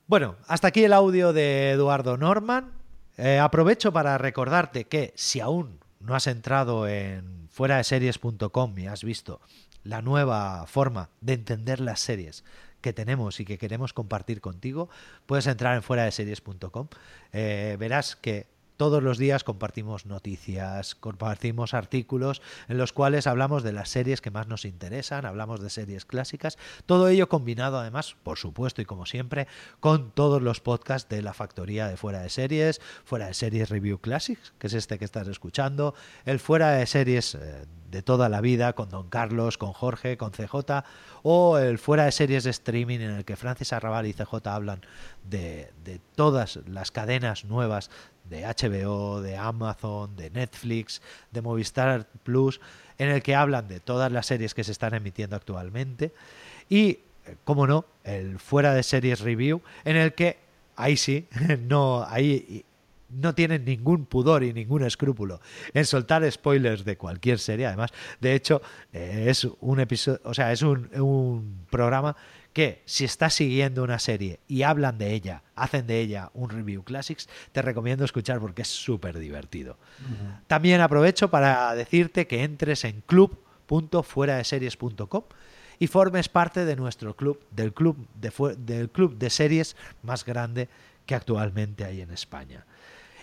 Bueno, 0.08 0.36
hasta 0.46 0.68
aquí 0.68 0.84
el 0.84 0.92
audio 0.92 1.32
de 1.32 1.72
Eduardo 1.72 2.16
Norman. 2.16 2.72
Eh, 3.16 3.40
aprovecho 3.40 3.92
para 3.92 4.16
recordarte 4.18 4.84
que 4.84 5.12
si 5.16 5.40
aún 5.40 5.80
no 5.98 6.14
has 6.14 6.28
entrado 6.28 6.86
en 6.86 7.48
fuera 7.50 7.78
de 7.78 7.84
series.com 7.84 8.78
y 8.78 8.86
has 8.86 9.02
visto 9.02 9.40
la 9.82 10.02
nueva 10.02 10.64
forma 10.68 11.10
de 11.20 11.32
entender 11.32 11.80
las 11.80 11.98
series 11.98 12.44
que 12.80 12.92
tenemos 12.92 13.40
y 13.40 13.44
que 13.44 13.58
queremos 13.58 13.92
compartir 13.92 14.40
contigo, 14.40 14.88
puedes 15.26 15.48
entrar 15.48 15.74
en 15.74 15.82
fuera 15.82 16.04
de 16.04 16.12
series.com. 16.12 16.86
Eh, 17.32 17.76
verás 17.76 18.14
que 18.14 18.46
todos 18.76 19.02
los 19.02 19.18
días 19.18 19.44
compartimos 19.44 20.06
noticias, 20.06 20.94
compartimos 20.94 21.74
artículos 21.74 22.42
en 22.68 22.78
los 22.78 22.92
cuales 22.92 23.26
hablamos 23.26 23.62
de 23.62 23.72
las 23.72 23.88
series 23.88 24.20
que 24.20 24.30
más 24.30 24.48
nos 24.48 24.64
interesan, 24.64 25.26
hablamos 25.26 25.60
de 25.60 25.70
series 25.70 26.04
clásicas, 26.04 26.58
todo 26.86 27.08
ello 27.08 27.28
combinado 27.28 27.78
además, 27.78 28.16
por 28.22 28.38
supuesto 28.38 28.82
y 28.82 28.84
como 28.84 29.06
siempre, 29.06 29.46
con 29.80 30.10
todos 30.10 30.42
los 30.42 30.60
podcasts 30.60 31.08
de 31.08 31.22
la 31.22 31.34
factoría 31.34 31.88
de 31.88 31.96
Fuera 31.96 32.20
de 32.20 32.28
Series, 32.28 32.80
Fuera 33.04 33.26
de 33.26 33.34
Series 33.34 33.70
Review 33.70 33.98
Classics, 33.98 34.52
que 34.58 34.66
es 34.66 34.74
este 34.74 34.98
que 34.98 35.04
estás 35.04 35.28
escuchando, 35.28 35.94
el 36.24 36.38
Fuera 36.38 36.72
de 36.72 36.86
Series 36.86 37.34
eh, 37.34 37.66
de 37.90 38.02
toda 38.02 38.28
la 38.28 38.40
vida 38.40 38.74
con 38.74 38.88
Don 38.88 39.08
Carlos, 39.08 39.58
con 39.58 39.72
Jorge, 39.72 40.16
con 40.16 40.32
CJ, 40.32 40.84
o 41.22 41.58
el 41.58 41.78
Fuera 41.78 42.04
de 42.04 42.12
Series 42.12 42.44
de 42.44 42.50
streaming 42.50 43.00
en 43.00 43.10
el 43.10 43.24
que 43.24 43.36
Francis 43.36 43.72
Arrabal 43.72 44.06
y 44.06 44.12
CJ 44.12 44.46
hablan 44.46 44.80
de, 45.24 45.72
de 45.84 46.00
todas 46.14 46.60
las 46.66 46.90
cadenas 46.90 47.44
nuevas 47.44 47.90
de 48.28 48.44
HBO, 48.44 49.20
de 49.20 49.36
Amazon, 49.36 50.16
de 50.16 50.30
Netflix, 50.30 51.02
de 51.30 51.42
Movistar 51.42 52.06
Plus, 52.22 52.60
en 52.98 53.10
el 53.10 53.22
que 53.22 53.34
hablan 53.34 53.68
de 53.68 53.80
todas 53.80 54.10
las 54.10 54.26
series 54.26 54.54
que 54.54 54.64
se 54.64 54.72
están 54.72 54.94
emitiendo 54.94 55.36
actualmente. 55.36 56.12
Y, 56.68 56.88
eh, 56.88 57.00
como 57.44 57.66
no, 57.66 57.84
el 58.04 58.38
Fuera 58.38 58.74
de 58.74 58.82
Series 58.82 59.20
Review, 59.20 59.62
en 59.84 59.96
el 59.96 60.14
que 60.14 60.38
ahí 60.76 60.96
sí, 60.96 61.28
no, 61.68 62.04
ahí 62.04 62.64
no 63.08 63.34
tienen 63.34 63.64
ningún 63.64 64.06
pudor 64.06 64.42
y 64.42 64.52
ningún 64.52 64.82
escrúpulo 64.82 65.40
en 65.72 65.84
soltar 65.84 66.30
spoilers 66.30 66.84
de 66.84 66.96
cualquier 66.96 67.38
serie. 67.38 67.66
Además, 67.66 67.92
de 68.20 68.34
hecho, 68.34 68.62
eh, 68.92 69.26
es 69.28 69.46
un 69.60 69.80
episodio, 69.80 70.20
o 70.24 70.34
sea, 70.34 70.52
es 70.52 70.62
un, 70.62 70.90
un 71.00 71.66
programa 71.70 72.16
que 72.56 72.82
si 72.86 73.04
estás 73.04 73.34
siguiendo 73.34 73.84
una 73.84 73.98
serie 73.98 74.40
y 74.48 74.62
hablan 74.62 74.96
de 74.96 75.12
ella, 75.12 75.42
hacen 75.56 75.86
de 75.86 76.00
ella 76.00 76.30
un 76.32 76.48
review 76.48 76.84
classics, 76.84 77.28
te 77.52 77.60
recomiendo 77.60 78.02
escuchar 78.02 78.40
porque 78.40 78.62
es 78.62 78.68
súper 78.68 79.18
divertido. 79.18 79.76
También 80.46 80.80
aprovecho 80.80 81.28
para 81.28 81.74
decirte 81.74 82.26
que 82.26 82.44
entres 82.44 82.86
en 82.86 83.02
club.fueradeseries.com 83.02 85.24
y 85.78 85.86
formes 85.86 86.30
parte 86.30 86.64
de 86.64 86.76
nuestro 86.76 87.14
club, 87.14 87.44
del 87.50 87.74
club 87.74 88.08
de, 88.14 88.32
del 88.56 88.88
club 88.88 89.18
de 89.18 89.28
series 89.28 89.76
más 90.02 90.24
grande 90.24 90.70
que 91.04 91.14
actualmente 91.14 91.84
hay 91.84 92.00
en 92.00 92.10
España. 92.10 92.64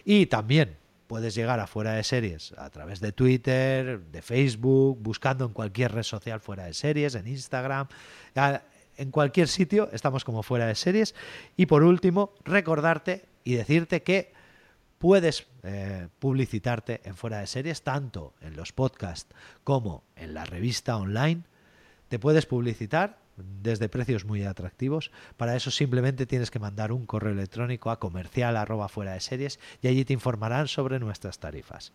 Y 0.06 0.28
también 0.28 0.78
puedes 1.08 1.34
llegar 1.34 1.60
a 1.60 1.66
Fuera 1.66 1.94
de 1.94 2.04
Series 2.04 2.54
a 2.56 2.70
través 2.70 3.00
de 3.00 3.12
Twitter, 3.12 4.00
de 4.00 4.22
Facebook, 4.22 5.00
buscando 5.02 5.46
en 5.46 5.54
cualquier 5.54 5.92
red 5.92 6.04
social 6.04 6.40
Fuera 6.40 6.66
de 6.66 6.76
Series, 6.76 7.16
en 7.16 7.26
Instagram, 7.26 7.88
en 8.98 9.12
cualquier 9.12 9.48
sitio 9.48 9.90
estamos 9.92 10.24
como 10.24 10.44
Fuera 10.44 10.68
de 10.68 10.76
Series. 10.76 11.16
Y 11.58 11.66
por 11.66 11.84
último, 11.84 12.34
recordarte 12.44 13.26
y 13.44 13.56
decirte 13.56 14.04
que 14.04 14.34
puedes 15.00 15.48
eh, 15.64 16.08
publicitarte 16.20 17.02
en 17.04 17.16
Fuera 17.16 17.40
de 17.40 17.48
Series, 17.48 17.82
tanto 17.82 18.34
en 18.42 18.56
los 18.56 18.72
podcasts 18.72 19.34
como 19.64 20.04
en 20.16 20.34
la 20.34 20.46
revista 20.46 20.98
online. 20.98 21.44
Te 22.08 22.20
puedes 22.20 22.46
publicitar 22.46 23.18
desde 23.38 23.90
precios 23.90 24.26
muy 24.26 24.44
atractivos. 24.44 25.12
Para 25.38 25.56
eso 25.56 25.72
simplemente 25.72 26.26
tienes 26.26 26.52
que 26.52 26.60
mandar 26.60 26.92
un 26.92 27.06
correo 27.06 27.34
electrónico 27.34 27.90
a 27.90 28.00
comercial 28.00 28.56
arroba 28.56 28.90
fuera 28.90 29.14
de 29.14 29.20
series 29.20 29.60
y 29.82 29.88
allí 29.88 30.06
te 30.06 30.14
informarán 30.14 30.68
sobre 30.68 31.00
nuestras 31.00 31.40
tarifas. 31.40 31.94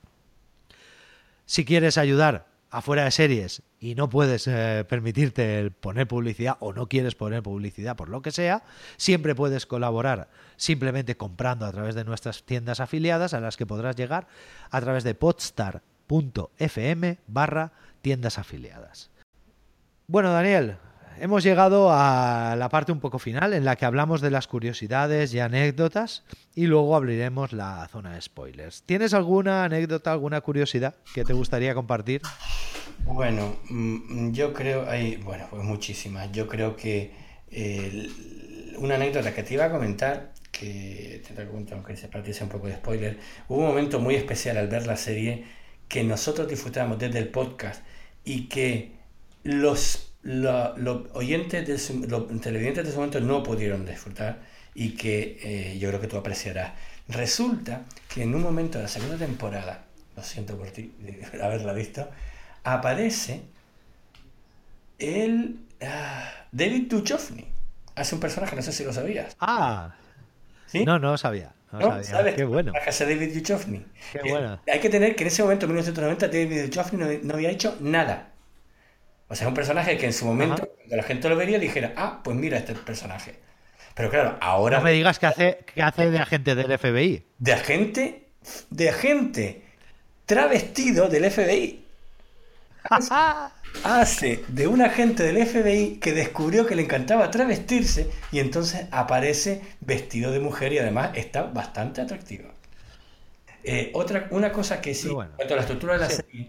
Si 1.46 1.64
quieres 1.64 1.96
ayudar 1.96 2.47
a 2.70 2.82
fuera 2.82 3.04
de 3.04 3.10
series 3.10 3.62
y 3.80 3.94
no 3.94 4.08
puedes 4.08 4.46
eh, 4.46 4.84
permitirte 4.88 5.70
poner 5.70 6.06
publicidad 6.06 6.56
o 6.60 6.72
no 6.72 6.88
quieres 6.88 7.14
poner 7.14 7.42
publicidad 7.42 7.96
por 7.96 8.08
lo 8.08 8.22
que 8.22 8.30
sea, 8.30 8.62
siempre 8.96 9.34
puedes 9.34 9.66
colaborar 9.66 10.28
simplemente 10.56 11.16
comprando 11.16 11.66
a 11.66 11.72
través 11.72 11.94
de 11.94 12.04
nuestras 12.04 12.42
tiendas 12.42 12.80
afiliadas 12.80 13.34
a 13.34 13.40
las 13.40 13.56
que 13.56 13.66
podrás 13.66 13.96
llegar 13.96 14.28
a 14.70 14.80
través 14.80 15.04
de 15.04 15.14
podstar.fm 15.14 17.18
barra 17.26 17.72
tiendas 18.02 18.38
afiliadas. 18.38 19.10
Bueno, 20.06 20.32
Daniel, 20.32 20.76
hemos 21.20 21.42
llegado 21.42 21.90
a 21.90 22.56
la 22.56 22.68
parte 22.68 22.92
un 22.92 23.00
poco 23.00 23.18
final 23.18 23.54
en 23.54 23.64
la 23.64 23.76
que 23.76 23.84
hablamos 23.84 24.20
de 24.20 24.30
las 24.30 24.46
curiosidades 24.46 25.32
y 25.34 25.40
anécdotas 25.40 26.24
y 26.54 26.66
luego 26.66 26.96
abriremos 26.96 27.52
la 27.52 27.88
zona 27.90 28.14
de 28.14 28.20
spoilers. 28.20 28.82
¿Tienes 28.82 29.14
alguna 29.14 29.64
anécdota, 29.64 30.12
alguna 30.12 30.40
curiosidad 30.40 30.94
que 31.14 31.24
te 31.24 31.32
gustaría 31.32 31.74
compartir? 31.74 32.22
Bueno, 33.04 33.56
mm, 33.68 34.32
yo 34.32 34.52
creo, 34.52 34.88
hay, 34.88 35.16
bueno, 35.16 35.46
pues 35.50 35.62
muchísimas. 35.64 36.30
Yo 36.32 36.46
creo 36.46 36.76
que 36.76 37.12
eh, 37.50 38.08
una 38.78 38.96
anécdota 38.96 39.34
que 39.34 39.42
te 39.42 39.54
iba 39.54 39.64
a 39.64 39.70
comentar, 39.70 40.32
que 40.52 41.22
te 41.26 41.34
la 41.34 41.48
cuento, 41.48 41.74
aunque 41.74 41.96
se 41.96 42.08
partiese 42.08 42.44
un 42.44 42.50
poco 42.50 42.66
de 42.66 42.74
spoiler, 42.74 43.18
hubo 43.48 43.60
un 43.60 43.66
momento 43.66 44.00
muy 44.00 44.14
especial 44.14 44.56
al 44.56 44.68
ver 44.68 44.86
la 44.86 44.96
serie 44.96 45.44
que 45.88 46.04
nosotros 46.04 46.48
disfrutábamos 46.48 46.98
desde 46.98 47.18
el 47.18 47.28
podcast 47.28 47.82
y 48.24 48.48
que 48.48 48.92
los, 49.42 50.07
lo- 50.22 50.76
los 50.76 51.02
oyentes, 51.14 51.66
de 51.66 52.08
los 52.08 52.40
televidentes 52.40 52.84
de 52.84 52.90
ese 52.90 52.98
momento 52.98 53.20
no 53.20 53.42
pudieron 53.42 53.86
disfrutar 53.86 54.38
y 54.74 54.90
que 54.96 55.38
eh, 55.42 55.78
yo 55.78 55.88
creo 55.88 56.00
que 56.00 56.08
tú 56.08 56.16
apreciarás. 56.16 56.72
Resulta 57.08 57.84
que 58.12 58.22
en 58.22 58.34
un 58.34 58.42
momento 58.42 58.78
de 58.78 58.84
la 58.84 58.88
segunda 58.88 59.16
temporada, 59.16 59.84
lo 60.16 60.22
siento 60.22 60.56
por 60.56 60.70
ti 60.70 60.92
de 61.00 61.24
haberla 61.42 61.72
visto, 61.72 62.08
aparece 62.64 63.42
el 64.98 65.58
ah, 65.82 66.30
David 66.52 66.88
Duchovny. 66.90 67.46
Hace 67.94 68.14
un 68.14 68.20
personaje, 68.20 68.54
no 68.54 68.62
sé 68.62 68.72
si 68.72 68.84
lo 68.84 68.92
sabías. 68.92 69.36
Ah, 69.40 69.94
¿Sí? 70.66 70.84
No, 70.84 70.98
no 70.98 71.12
lo 71.12 71.18
sabía. 71.18 71.52
No, 71.72 71.80
¿No? 71.80 71.86
sabía. 71.90 72.04
¿Sabes? 72.04 72.34
Qué 72.36 72.44
bueno. 72.44 72.72
Casa 72.84 73.04
David 73.04 73.34
Duchovny. 73.34 73.84
Qué 74.12 74.20
Que 74.20 74.30
bueno. 74.30 74.60
Hay 74.72 74.80
que 74.80 74.88
tener 74.88 75.16
que 75.16 75.24
en 75.24 75.28
ese 75.28 75.42
momento, 75.42 75.66
en 75.66 75.72
1990, 75.72 76.28
David 76.28 76.64
Duchovny 76.66 76.98
no, 76.98 77.06
no 77.24 77.34
había 77.34 77.50
hecho 77.50 77.76
nada. 77.80 78.30
O 79.28 79.34
sea, 79.34 79.46
es 79.46 79.48
un 79.48 79.54
personaje 79.54 79.96
que 79.98 80.06
en 80.06 80.12
su 80.12 80.24
momento, 80.26 80.62
Ajá. 80.62 80.66
cuando 80.78 80.96
la 80.96 81.02
gente 81.02 81.28
lo 81.28 81.36
vería, 81.36 81.58
dijera, 81.58 81.92
ah, 81.96 82.20
pues 82.24 82.36
mira 82.36 82.58
este 82.58 82.74
personaje. 82.74 83.34
Pero 83.94 84.10
claro, 84.10 84.36
ahora 84.40 84.78
No 84.78 84.84
me 84.84 84.92
digas 84.92 85.18
que 85.18 85.26
hace, 85.26 85.58
que 85.74 85.82
hace 85.82 86.10
de 86.10 86.18
agente 86.18 86.54
del 86.54 86.78
FBI. 86.78 87.24
de 87.38 87.52
agente, 87.52 88.28
de 88.70 88.88
agente 88.88 89.62
travestido 90.26 91.08
del 91.08 91.30
FBI. 91.30 91.84
Hace 93.84 94.42
de 94.48 94.66
un 94.66 94.80
agente 94.80 95.22
del 95.22 95.44
FBI 95.46 95.98
que 96.00 96.12
descubrió 96.12 96.64
que 96.66 96.74
le 96.74 96.82
encantaba 96.82 97.30
travestirse 97.30 98.10
y 98.32 98.38
entonces 98.38 98.86
aparece 98.90 99.60
vestido 99.80 100.32
de 100.32 100.40
mujer 100.40 100.72
y 100.72 100.78
además 100.78 101.10
está 101.14 101.42
bastante 101.42 102.00
atractivo. 102.00 102.48
Eh, 103.62 103.90
otra, 103.94 104.28
una 104.30 104.52
cosa 104.52 104.80
que 104.80 104.94
sí, 104.94 105.08
bueno. 105.08 105.30
en 105.32 105.36
cuanto 105.36 105.54
a 105.54 105.56
la 105.56 105.62
estructura 105.62 105.92
de 105.94 105.98
la 105.98 106.08
Sí. 106.08 106.16
serie, 106.16 106.48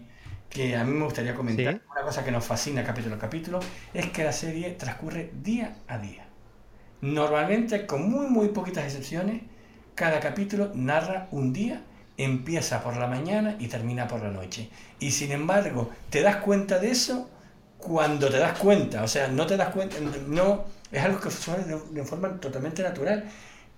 que 0.50 0.76
a 0.76 0.84
mí 0.84 0.92
me 0.92 1.04
gustaría 1.04 1.34
comentar, 1.34 1.74
Sí. 1.74 1.80
una 1.92 2.02
cosa 2.02 2.24
que 2.24 2.32
nos 2.32 2.44
fascina 2.44 2.84
capítulo 2.84 3.14
a 3.16 3.18
capítulo, 3.18 3.60
es 3.94 4.06
que 4.10 4.24
la 4.24 4.32
serie 4.32 4.72
transcurre 4.72 5.30
día 5.42 5.76
a 5.88 5.98
día. 5.98 6.26
Normalmente, 7.00 7.86
con 7.86 8.10
muy, 8.10 8.26
muy 8.26 8.48
poquitas 8.48 8.84
excepciones, 8.84 9.42
cada 9.94 10.20
capítulo 10.20 10.70
narra 10.74 11.28
un 11.30 11.52
día, 11.52 11.82
empieza 12.16 12.82
por 12.82 12.96
la 12.96 13.06
mañana 13.06 13.56
y 13.58 13.68
termina 13.68 14.06
por 14.08 14.22
la 14.22 14.30
noche. 14.30 14.68
Y 14.98 15.10
sin 15.12 15.32
embargo, 15.32 15.90
te 16.10 16.20
das 16.22 16.36
cuenta 16.36 16.78
de 16.78 16.90
eso 16.90 17.30
cuando 17.78 18.28
te 18.28 18.38
das 18.38 18.58
cuenta. 18.58 19.02
O 19.02 19.08
sea, 19.08 19.28
no 19.28 19.46
te 19.46 19.56
das 19.56 19.70
cuenta, 19.70 19.96
no, 20.26 20.64
es 20.92 21.02
algo 21.02 21.20
que 21.20 21.30
sucede 21.30 21.64
de, 21.64 21.80
de 21.92 22.04
forma 22.04 22.38
totalmente 22.40 22.82
natural. 22.82 23.24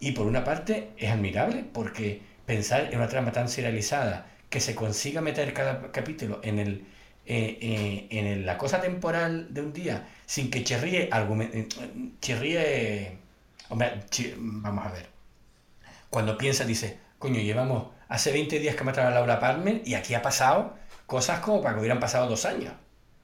Y 0.00 0.12
por 0.12 0.26
una 0.26 0.42
parte 0.42 0.90
es 0.96 1.10
admirable 1.12 1.64
porque 1.72 2.22
pensar 2.46 2.88
en 2.90 2.96
una 2.98 3.08
trama 3.08 3.30
tan 3.30 3.48
serializada 3.48 4.26
que 4.52 4.60
se 4.60 4.74
consiga 4.82 5.20
meter 5.28 5.48
cada 5.54 5.72
capítulo 5.98 6.40
en 6.44 6.58
el 6.64 6.72
eh, 7.26 7.58
eh, 7.70 8.08
en 8.18 8.26
el- 8.32 8.46
la 8.46 8.58
cosa 8.58 8.80
temporal 8.80 9.34
de 9.54 9.60
un 9.66 9.72
día 9.72 9.96
sin 10.26 10.50
que 10.50 10.64
chirríe 10.64 11.08
eh, 11.10 11.68
chirríe 12.20 13.18
hombre, 13.70 13.88
vamos 14.36 14.86
a 14.86 14.92
ver. 14.92 15.06
Cuando 16.10 16.36
piensa 16.38 16.64
dice 16.64 16.98
coño 17.18 17.40
llevamos 17.40 17.88
hace 18.08 18.32
20 18.32 18.58
días 18.58 18.74
que 18.76 18.84
mataron 18.84 19.12
a 19.12 19.14
Laura 19.14 19.38
Palmer 19.40 19.82
y 19.84 19.94
aquí 19.94 20.14
ha 20.14 20.22
pasado 20.22 20.76
cosas 21.06 21.40
como 21.40 21.62
para 21.62 21.74
que 21.74 21.80
hubieran 21.80 22.00
pasado 22.00 22.28
dos 22.28 22.44
años 22.44 22.72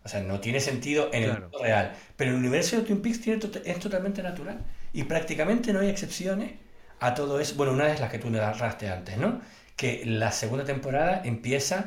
o 0.05 0.09
sea 0.09 0.21
no 0.21 0.41
tiene 0.41 0.61
sentido 0.61 1.11
en 1.13 1.25
el 1.25 1.33
mundo 1.33 1.59
real. 1.63 1.95
Pero 2.17 2.31
el 2.31 2.37
universo 2.39 2.77
de 2.77 2.83
Twin 2.83 3.03
Peaks 3.03 3.21
tiene 3.21 3.39
to- 3.41 3.61
es 3.65 3.79
totalmente 3.81 4.23
natural. 4.23 4.65
Y 4.93 5.05
prácticamente 5.05 5.73
no 5.73 5.81
hay 5.81 5.89
excepciones 5.91 6.53
a 7.01 7.15
todo 7.15 7.41
eso. 7.41 7.55
Bueno 7.57 7.73
una 7.73 7.93
es 7.93 8.01
la 8.01 8.09
que 8.09 8.19
tú 8.19 8.31
narraste 8.31 8.89
antes 8.89 9.17
no 9.19 9.41
que 9.79 10.03
la 10.05 10.31
segunda 10.33 10.65
temporada 10.67 11.23
empieza 11.25 11.87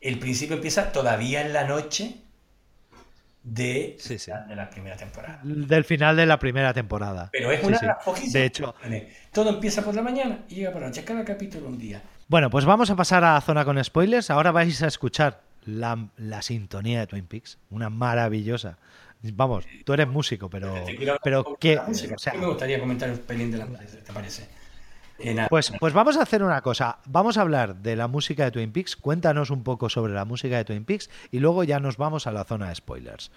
el 0.00 0.18
principio 0.18 0.56
empieza 0.56 0.92
todavía 0.92 1.40
en 1.40 1.52
la 1.52 1.64
noche 1.64 2.16
de, 3.42 3.96
Sí, 3.98 4.18
sí. 4.18 4.30
la, 4.30 4.42
de 4.42 4.56
la 4.56 4.68
primera 4.68 4.96
temporada. 4.96 5.40
Del 5.42 5.84
final 5.84 6.16
de 6.16 6.26
la 6.26 6.38
primera 6.38 6.74
temporada. 6.74 7.28
Pero 7.32 7.50
es 7.50 7.62
una 7.62 7.78
sí. 7.78 7.86
de 7.86 7.92
las 7.92 8.04
poquísimas 8.04 8.32
De 8.32 8.44
hecho, 8.44 8.70
opciones. 8.70 9.04
Todo 9.32 9.50
empieza 9.50 9.82
por 9.82 9.94
la 9.94 10.02
mañana 10.02 10.40
y 10.48 10.56
llega 10.56 10.72
por 10.72 10.80
la 10.82 10.88
noche. 10.88 11.04
Cada 11.04 11.24
capítulo 11.24 11.68
un 11.68 11.78
día. 11.78 12.02
Bueno, 12.28 12.50
pues 12.50 12.64
vamos 12.64 12.90
a 12.90 12.96
pasar 12.96 13.24
a 13.24 13.40
zona 13.40 13.64
con 13.64 13.82
spoilers. 13.82 14.30
Ahora 14.30 14.50
vais 14.50 14.82
a 14.82 14.88
escuchar 14.88 15.42
la, 15.64 16.08
la 16.16 16.42
sintonía 16.42 17.00
de 17.00 17.06
Twin 17.06 17.26
Peaks, 17.26 17.58
una 17.70 17.88
maravillosa. 17.88 18.78
Vamos, 19.22 19.64
tú 19.84 19.92
eres 19.92 20.06
músico, 20.06 20.50
pero, 20.50 20.74
pero 21.22 21.40
o 21.40 21.94
sea, 21.94 22.32
Sí 22.32 22.38
me 22.38 22.46
gustaría 22.46 22.78
comentar 22.78 23.10
un 23.10 23.18
pelín 23.18 23.50
de 23.50 23.58
la 23.58 23.66
¿te 23.66 24.12
parece? 24.12 24.46
Pues, 25.48 25.72
pues 25.80 25.92
vamos 25.94 26.16
a 26.16 26.22
hacer 26.22 26.42
una 26.42 26.60
cosa. 26.60 26.98
Vamos 27.06 27.38
a 27.38 27.42
hablar 27.42 27.76
de 27.76 27.96
la 27.96 28.08
música 28.08 28.44
de 28.44 28.50
Twin 28.50 28.72
Peaks. 28.72 28.96
Cuéntanos 28.96 29.50
un 29.50 29.62
poco 29.62 29.88
sobre 29.88 30.12
la 30.12 30.24
música 30.24 30.56
de 30.56 30.64
Twin 30.64 30.84
Peaks 30.84 31.10
y 31.32 31.38
luego 31.38 31.64
ya 31.64 31.80
nos 31.80 31.96
vamos 31.96 32.26
a 32.26 32.32
la 32.32 32.44
zona 32.44 32.68
de 32.68 32.74
spoilers. 32.74 33.30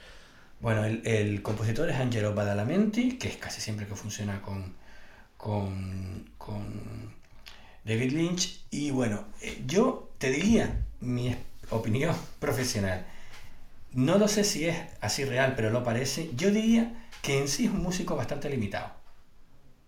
Bueno, 0.59 0.83
el, 0.83 1.01
el 1.05 1.41
compositor 1.41 1.89
es 1.89 1.95
Angelo 1.95 2.33
Badalamenti, 2.33 3.17
que 3.17 3.29
es 3.29 3.37
casi 3.37 3.61
siempre 3.61 3.87
que 3.87 3.95
funciona 3.95 4.41
con, 4.41 4.75
con, 5.37 6.29
con 6.37 7.13
David 7.85 8.11
Lynch. 8.11 8.65
Y 8.69 8.91
bueno, 8.91 9.25
eh, 9.41 9.63
yo 9.65 10.11
te 10.17 10.31
diría 10.31 10.81
mi 10.99 11.35
opinión 11.69 12.15
profesional. 12.39 13.05
No 13.93 14.17
lo 14.17 14.27
sé 14.27 14.43
si 14.43 14.67
es 14.67 14.77
así 15.01 15.23
real, 15.23 15.53
pero 15.55 15.69
lo 15.69 15.83
parece. 15.83 16.29
Yo 16.35 16.51
diría 16.51 17.07
que 17.21 17.39
en 17.39 17.47
sí 17.47 17.65
es 17.65 17.71
un 17.71 17.81
músico 17.81 18.15
bastante 18.17 18.49
limitado. 18.49 18.91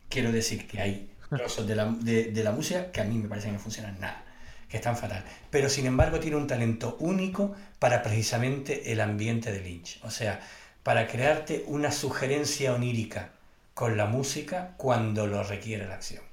Quiero 0.09 0.31
decir 0.31 0.67
que 0.67 0.81
hay 0.81 1.10
trozos 1.37 1.67
de 1.67 1.75
la, 1.75 1.85
de, 1.85 2.43
la 2.43 2.51
música 2.51 2.91
que 2.91 3.01
a 3.01 3.03
mí 3.03 3.17
me 3.17 3.27
parece 3.27 3.47
que 3.47 3.53
no 3.53 3.59
funcionan 3.59 3.99
nada, 3.99 4.23
que 4.67 4.77
están 4.77 4.97
fatal. 4.97 5.23
Pero 5.49 5.69
sin 5.69 5.85
embargo 5.85 6.19
tiene 6.19 6.37
un 6.37 6.47
talento 6.47 6.97
único 6.99 7.55
para 7.79 8.03
precisamente 8.03 8.91
el 8.91 8.99
ambiente 8.99 9.51
de 9.51 9.61
Lynch. 9.61 9.99
O 10.03 10.11
sea, 10.11 10.41
para 10.83 11.07
crearte 11.07 11.63
una 11.67 11.91
sugerencia 11.91 12.73
onírica 12.73 13.29
con 13.73 13.97
la 13.97 14.05
música 14.05 14.73
cuando 14.77 15.27
lo 15.27 15.43
requiere 15.43 15.87
la 15.87 15.95
acción. 15.95 16.23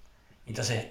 Entonces, 0.47 0.87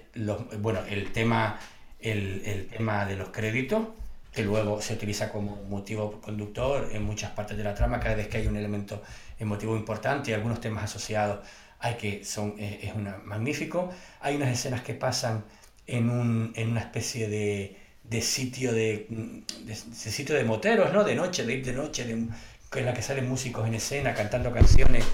bueno, 0.58 0.80
el 0.88 1.12
tema, 1.12 1.58
el, 2.00 2.42
el 2.46 2.68
tema 2.68 3.04
de 3.04 3.16
los 3.16 3.28
créditos, 3.28 3.88
que 4.32 4.42
luego 4.42 4.80
se 4.80 4.94
utiliza 4.94 5.30
como 5.30 5.56
motivo 5.68 6.20
conductor 6.20 6.88
en 6.92 7.02
muchas 7.02 7.32
partes 7.32 7.56
de 7.56 7.64
la 7.64 7.74
trama, 7.74 7.98
cada 7.98 8.14
vez 8.14 8.28
que 8.28 8.38
hay 8.38 8.46
un 8.46 8.56
elemento 8.56 9.02
emotivo 9.38 9.76
importante 9.76 10.30
y 10.30 10.34
algunos 10.34 10.60
temas 10.60 10.84
asociados 10.84 11.40
hay 11.80 11.94
que 11.96 12.24
son 12.24 12.54
eh, 12.58 12.80
es 12.82 12.94
una, 12.94 13.18
magnífico. 13.24 13.90
Hay 14.20 14.36
unas 14.36 14.50
escenas 14.52 14.82
que 14.82 14.94
pasan 14.94 15.44
en, 15.86 16.10
un, 16.10 16.52
en 16.56 16.70
una 16.70 16.80
especie 16.80 17.28
de, 17.28 17.76
de 18.04 18.22
sitio 18.22 18.72
de, 18.72 19.06
de, 19.08 19.44
de 19.66 19.74
sitio 20.10 20.34
de 20.34 20.44
moteros, 20.44 20.92
¿no? 20.92 21.04
De 21.04 21.14
noche, 21.14 21.44
de 21.44 21.54
ir 21.54 21.64
de 21.64 21.72
noche, 21.72 22.04
de, 22.04 22.12
en 22.12 22.84
la 22.84 22.94
que 22.94 23.02
salen 23.02 23.28
músicos 23.28 23.66
en 23.66 23.74
escena 23.74 24.14
cantando 24.14 24.52
canciones 24.52 25.04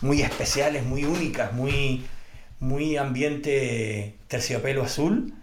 muy 0.00 0.22
especiales, 0.22 0.84
muy 0.84 1.04
únicas, 1.04 1.52
muy, 1.52 2.04
muy 2.60 2.96
ambiente 2.96 4.16
terciopelo 4.28 4.82
azul 4.82 5.34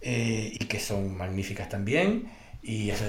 eh, 0.00 0.52
y 0.54 0.64
que 0.66 0.80
son 0.80 1.16
magníficas 1.16 1.68
también. 1.68 2.30
Y, 2.62 2.90
eso- 2.90 3.04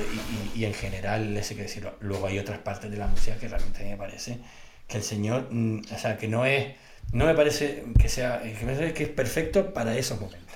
y- 0.56 0.60
y- 0.62 0.66
en 0.66 0.74
general, 0.74 1.36
ese 1.38 1.56
que 1.56 1.64
decirlo. 1.64 1.95
Luego 2.01 2.28
hay 2.28 2.39
otras 2.39 2.60
partes 2.60 2.91
de 2.91 2.97
la 2.97 3.08
música 3.08 3.38
que 3.38 3.47
realmente 3.47 3.84
me 3.86 3.95
parece 3.97 4.39
que 4.88 4.97
el 4.97 5.03
señor, 5.03 5.47
mm, 5.51 5.82
o 5.93 5.97
sea, 5.97 6.18
que 6.18 6.28
no 6.28 6.45
es, 6.45 6.76
no 7.12 7.26
me 7.26 7.34
parece 7.34 7.86
que 7.99 8.10
sea, 8.10 8.41
que 8.41 8.66
me 8.66 8.74
parece 8.74 8.93
que 8.93 9.03
es 9.03 9.10
perfecto 9.10 9.74
para 9.74 9.97
esos 9.97 10.20
momentos. 10.20 10.56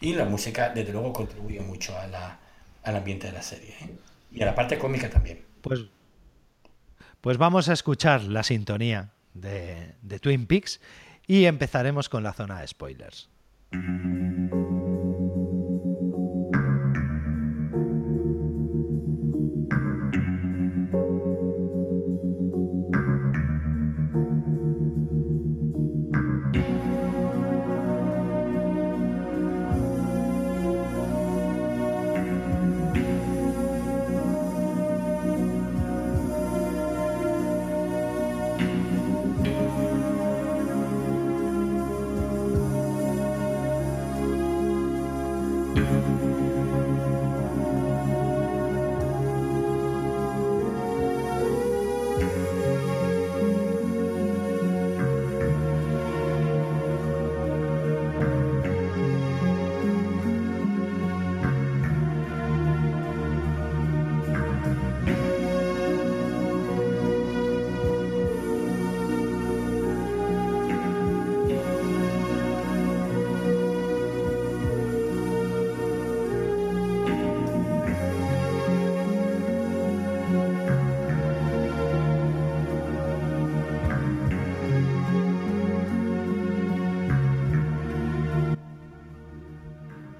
Y 0.00 0.14
la 0.14 0.24
música, 0.24 0.70
desde 0.70 0.92
luego, 0.92 1.12
contribuye 1.12 1.60
mucho 1.60 1.96
a 1.98 2.06
la, 2.06 2.38
al 2.82 2.96
ambiente 2.96 3.26
de 3.26 3.32
la 3.32 3.42
serie. 3.42 3.74
¿eh? 3.80 3.90
Y 4.32 4.42
a 4.42 4.46
la 4.46 4.54
parte 4.54 4.78
cómica 4.78 5.10
también. 5.10 5.44
Pues, 5.60 5.80
pues 7.20 7.36
vamos 7.36 7.68
a 7.68 7.74
escuchar 7.74 8.22
la 8.22 8.42
sintonía 8.42 9.10
de, 9.34 9.94
de 10.02 10.18
Twin 10.18 10.46
Peaks 10.46 10.80
y 11.26 11.44
empezaremos 11.44 12.08
con 12.08 12.22
la 12.22 12.32
zona 12.32 12.60
de 12.60 12.66
spoilers. 12.66 13.28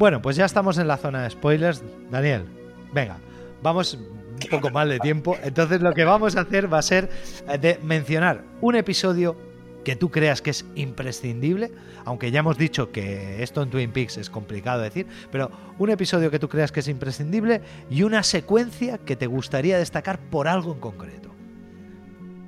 Bueno, 0.00 0.22
pues 0.22 0.34
ya 0.34 0.46
estamos 0.46 0.78
en 0.78 0.88
la 0.88 0.96
zona 0.96 1.24
de 1.24 1.28
spoilers. 1.28 1.82
Daniel, 2.10 2.46
venga, 2.90 3.18
vamos 3.62 3.92
un 3.92 4.48
poco 4.50 4.70
mal 4.70 4.88
de 4.88 4.98
tiempo. 4.98 5.36
Entonces 5.42 5.82
lo 5.82 5.92
que 5.92 6.06
vamos 6.06 6.36
a 6.36 6.40
hacer 6.40 6.72
va 6.72 6.78
a 6.78 6.82
ser 6.82 7.10
eh, 7.46 7.58
de 7.58 7.78
mencionar 7.82 8.42
un 8.62 8.76
episodio 8.76 9.36
que 9.84 9.96
tú 9.96 10.10
creas 10.10 10.40
que 10.40 10.48
es 10.48 10.64
imprescindible, 10.74 11.70
aunque 12.06 12.30
ya 12.30 12.38
hemos 12.40 12.56
dicho 12.56 12.90
que 12.92 13.42
esto 13.42 13.62
en 13.62 13.68
Twin 13.68 13.92
Peaks 13.92 14.16
es 14.16 14.30
complicado 14.30 14.80
decir, 14.80 15.06
pero 15.30 15.50
un 15.78 15.90
episodio 15.90 16.30
que 16.30 16.38
tú 16.38 16.48
creas 16.48 16.72
que 16.72 16.80
es 16.80 16.88
imprescindible 16.88 17.60
y 17.90 18.02
una 18.02 18.22
secuencia 18.22 18.96
que 18.96 19.16
te 19.16 19.26
gustaría 19.26 19.76
destacar 19.76 20.18
por 20.18 20.48
algo 20.48 20.72
en 20.72 20.80
concreto. 20.80 21.30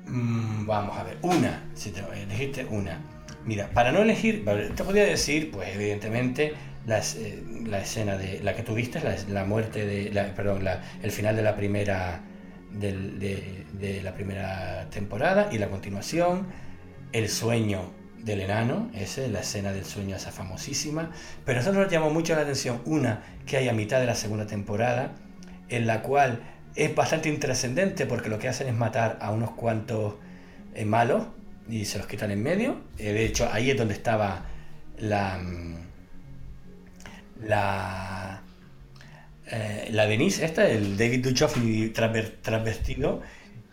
Mm, 0.07 0.65
vamos 0.65 0.97
a 0.97 1.03
ver, 1.03 1.19
una, 1.21 1.69
si 1.75 1.91
te 1.91 1.99
elegiste 1.99 2.65
una. 2.65 2.99
Mira, 3.45 3.69
para 3.69 3.91
no 3.91 3.99
elegir, 3.99 4.43
te 4.75 4.83
podría 4.83 5.03
decir, 5.03 5.51
pues 5.51 5.69
evidentemente, 5.75 6.55
la, 6.85 6.99
eh, 6.99 7.43
la 7.65 7.79
escena 7.79 8.17
de 8.17 8.41
la 8.43 8.55
que 8.55 8.63
tuviste, 8.63 8.99
la, 9.01 9.15
la 9.29 9.45
muerte 9.45 9.85
de, 9.85 10.11
la, 10.11 10.33
perdón, 10.33 10.65
el 11.01 11.11
final 11.11 11.35
de 11.35 11.41
la 11.41 11.55
primera 11.55 12.21
de, 12.73 14.01
la 14.03 14.13
primera 14.13 14.89
temporada 14.89 15.49
y 15.51 15.57
la 15.57 15.69
continuación, 15.69 16.47
el 17.11 17.29
sueño 17.29 17.91
del 18.23 18.41
enano, 18.41 18.89
ese, 18.93 19.27
la 19.27 19.41
escena 19.41 19.71
del 19.71 19.85
sueño 19.85 20.15
esa 20.15 20.31
famosísima, 20.31 21.11
pero 21.45 21.59
eso 21.59 21.71
nos 21.73 21.91
llamó 21.91 22.09
mucho 22.09 22.35
la 22.35 22.41
atención, 22.41 22.81
una 22.85 23.21
que 23.45 23.57
hay 23.57 23.67
a 23.67 23.73
mitad 23.73 23.99
de 23.99 24.05
la 24.05 24.15
segunda 24.15 24.47
temporada, 24.47 25.11
en 25.69 25.87
la 25.87 26.01
cual 26.01 26.41
es 26.75 26.95
bastante 26.95 27.29
intrascendente 27.29 28.05
porque 28.05 28.29
lo 28.29 28.39
que 28.39 28.47
hacen 28.47 28.67
es 28.67 28.73
matar 28.73 29.17
a 29.21 29.31
unos 29.31 29.51
cuantos 29.51 30.15
eh, 30.73 30.85
malos 30.85 31.23
y 31.69 31.85
se 31.85 31.97
los 31.97 32.07
quitan 32.07 32.31
en 32.31 32.41
medio. 32.41 32.81
Eh, 32.97 33.13
de 33.13 33.25
hecho, 33.25 33.49
ahí 33.51 33.69
es 33.69 33.77
donde 33.77 33.93
estaba 33.93 34.45
la. 34.97 35.39
La. 37.45 38.41
eh, 39.47 39.87
la 39.91 40.05
Denise, 40.07 40.45
esta, 40.45 40.67
el 40.67 40.97
David 40.97 41.25
Duchovny 41.27 41.91
transver- 41.93 42.41
transvestido, 42.41 43.21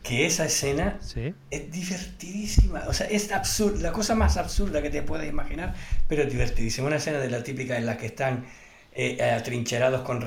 que 0.03 0.27
esa 0.27 0.47
escena 0.47 0.99
Sí. 1.01 1.35
es 1.51 1.71
divertidísima. 1.71 2.85
O 2.89 2.93
sea, 2.93 3.07
es 3.07 3.31
absurda, 3.33 3.81
la 3.81 3.93
cosa 3.93 4.14
más 4.14 4.37
absurda 4.37 4.83
que 4.83 4.91
te 4.91 5.03
puedes 5.03 5.29
imaginar, 5.31 5.75
pero 6.09 6.23
es 6.25 6.31
divertidísima. 6.31 6.87
Una 6.89 6.97
escena 6.97 7.18
de 7.18 7.31
la 7.31 7.43
típica 7.43 7.77
en 7.77 7.87
la 7.87 7.97
que 7.97 8.07
están 8.07 8.47
eh, 8.93 9.23
atrincherados 9.23 10.03
con 10.03 10.21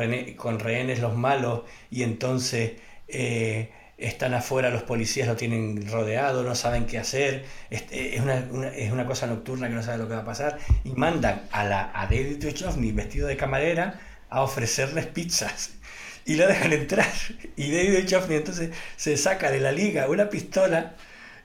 rehenes 0.60 1.00
los 1.00 1.16
malos 1.18 1.64
y 1.91 2.04
entonces 2.04 2.74
eh, 3.10 3.70
están 3.98 4.34
afuera 4.34 4.70
los 4.70 4.84
policías, 4.84 5.28
lo 5.28 5.36
tienen 5.36 5.89
rodeado, 5.91 6.44
no 6.44 6.56
saben 6.56 6.86
qué 6.86 6.98
hacer. 7.00 7.46
Es, 7.70 7.84
es 7.91 8.20
una, 8.22 8.68
es 8.70 8.91
una 8.91 9.06
cosa 9.06 9.28
nocturna 9.28 9.70
que 9.70 9.76
no 9.76 9.84
sabe 9.84 9.98
lo 10.00 10.08
que 10.08 10.16
va 10.16 10.22
a 10.22 10.26
pasar. 10.26 10.58
Y 10.84 10.91
mandan 10.91 11.44
a, 11.52 11.64
la, 11.64 11.91
a 11.94 12.06
David 12.08 12.44
Duchovny 12.44 12.91
vestido 12.91 13.28
de 13.28 13.38
camarera 13.38 14.00
a 14.30 14.41
ofrecerles 14.41 15.06
pizzas 15.08 15.72
y 16.26 16.36
lo 16.36 16.48
dejan 16.48 16.74
entrar. 16.74 17.08
Y 17.56 17.72
David 17.72 18.02
Duchovny 18.04 18.36
entonces 18.36 18.72
se 18.96 19.16
saca 19.18 19.52
de 19.52 19.60
la 19.60 19.72
liga 19.72 20.10
una 20.10 20.30
pistola 20.30 20.96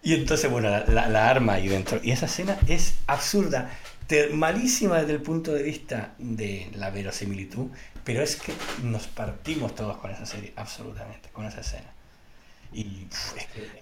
y 0.02 0.14
entonces, 0.14 0.50
bueno, 0.50 0.70
la, 0.70 0.84
la- 0.86 1.08
la 1.08 1.28
arma 1.28 1.54
ahí 1.54 1.68
dentro. 1.68 2.00
Y 2.02 2.12
esa 2.12 2.26
escena 2.26 2.56
es 2.68 2.94
absurda, 3.08 3.70
te- 4.06 4.28
malísima 4.28 5.00
desde 5.00 5.12
el 5.14 5.22
punto 5.22 5.52
de 5.52 5.62
vista 5.64 6.14
de 6.18 6.70
la 6.74 6.90
verosimilitud, 6.90 7.66
pero 8.04 8.22
es 8.22 8.36
que 8.36 8.52
nos 8.84 9.06
partimos 9.08 9.74
todos 9.74 9.98
con 9.98 10.10
esa 10.12 10.24
serie, 10.24 10.52
absolutamente, 10.56 11.28
con 11.30 11.44
esa 11.46 11.60
escena. 11.60 11.92
Y 12.72 13.06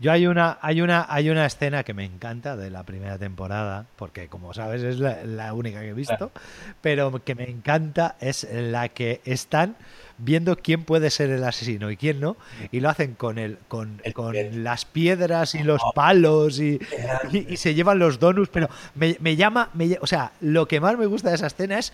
Yo 0.00 0.12
hay 0.12 0.26
una, 0.26 0.58
hay 0.62 0.80
una, 0.80 1.06
hay 1.08 1.28
una 1.28 1.44
escena 1.44 1.82
que 1.82 1.92
me 1.92 2.04
encanta 2.04 2.56
de 2.56 2.70
la 2.70 2.84
primera 2.84 3.18
temporada, 3.18 3.86
porque 3.96 4.28
como 4.28 4.54
sabes 4.54 4.82
es 4.82 4.98
la, 4.98 5.24
la 5.24 5.54
única 5.54 5.80
que 5.80 5.88
he 5.88 5.94
visto, 5.94 6.30
pero 6.82 7.24
que 7.24 7.34
me 7.34 7.50
encanta 7.50 8.16
es 8.20 8.46
la 8.52 8.88
que 8.88 9.20
están 9.24 9.76
viendo 10.18 10.56
quién 10.56 10.84
puede 10.84 11.10
ser 11.10 11.30
el 11.30 11.44
asesino 11.44 11.90
y 11.90 11.96
quién 11.96 12.20
no, 12.20 12.36
y 12.72 12.80
lo 12.80 12.88
hacen 12.88 13.14
con 13.14 13.38
el, 13.38 13.58
con, 13.68 14.00
El 14.04 14.14
con 14.14 14.34
las 14.64 14.84
piedras 14.84 15.54
y 15.54 15.62
los 15.62 15.82
palos 15.94 16.58
y, 16.58 16.78
y, 17.32 17.52
y 17.52 17.56
se 17.56 17.74
llevan 17.74 17.98
los 17.98 18.18
donuts, 18.18 18.48
pero 18.52 18.68
me, 18.94 19.16
me 19.20 19.36
llama, 19.36 19.70
me 19.74 19.98
o 20.00 20.06
sea, 20.06 20.32
lo 20.40 20.66
que 20.68 20.80
más 20.80 20.96
me 20.96 21.06
gusta 21.06 21.28
de 21.30 21.36
esa 21.36 21.48
escena 21.48 21.78
es 21.78 21.92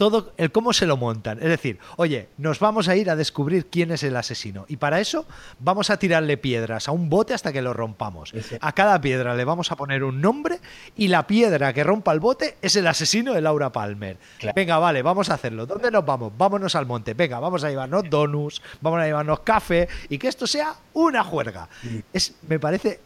todo 0.00 0.32
el 0.38 0.50
cómo 0.50 0.72
se 0.72 0.86
lo 0.86 0.96
montan. 0.96 1.36
Es 1.42 1.50
decir, 1.50 1.78
oye, 1.96 2.30
nos 2.38 2.58
vamos 2.58 2.88
a 2.88 2.96
ir 2.96 3.10
a 3.10 3.16
descubrir 3.16 3.66
quién 3.66 3.90
es 3.90 4.02
el 4.02 4.16
asesino. 4.16 4.64
Y 4.66 4.78
para 4.78 4.98
eso 4.98 5.26
vamos 5.58 5.90
a 5.90 5.98
tirarle 5.98 6.38
piedras 6.38 6.88
a 6.88 6.92
un 6.92 7.10
bote 7.10 7.34
hasta 7.34 7.52
que 7.52 7.60
lo 7.60 7.74
rompamos. 7.74 8.32
A 8.62 8.72
cada 8.72 8.98
piedra 9.02 9.34
le 9.34 9.44
vamos 9.44 9.70
a 9.70 9.76
poner 9.76 10.02
un 10.02 10.22
nombre 10.22 10.58
y 10.96 11.08
la 11.08 11.26
piedra 11.26 11.74
que 11.74 11.84
rompa 11.84 12.12
el 12.12 12.20
bote 12.20 12.56
es 12.62 12.76
el 12.76 12.86
asesino 12.86 13.34
de 13.34 13.42
Laura 13.42 13.72
Palmer. 13.72 14.16
Claro. 14.38 14.54
Venga, 14.56 14.78
vale, 14.78 15.02
vamos 15.02 15.28
a 15.28 15.34
hacerlo. 15.34 15.66
¿Dónde 15.66 15.90
nos 15.90 16.06
vamos? 16.06 16.32
Vámonos 16.34 16.74
al 16.76 16.86
monte. 16.86 17.12
Venga, 17.12 17.38
vamos 17.38 17.62
a 17.62 17.68
llevarnos 17.68 18.08
donuts, 18.08 18.62
vamos 18.80 19.00
a 19.00 19.04
llevarnos 19.04 19.40
café 19.40 19.86
y 20.08 20.16
que 20.16 20.28
esto 20.28 20.46
sea 20.46 20.76
una 20.94 21.22
juerga. 21.22 21.68
Es, 22.10 22.36
me 22.48 22.58
parece 22.58 23.00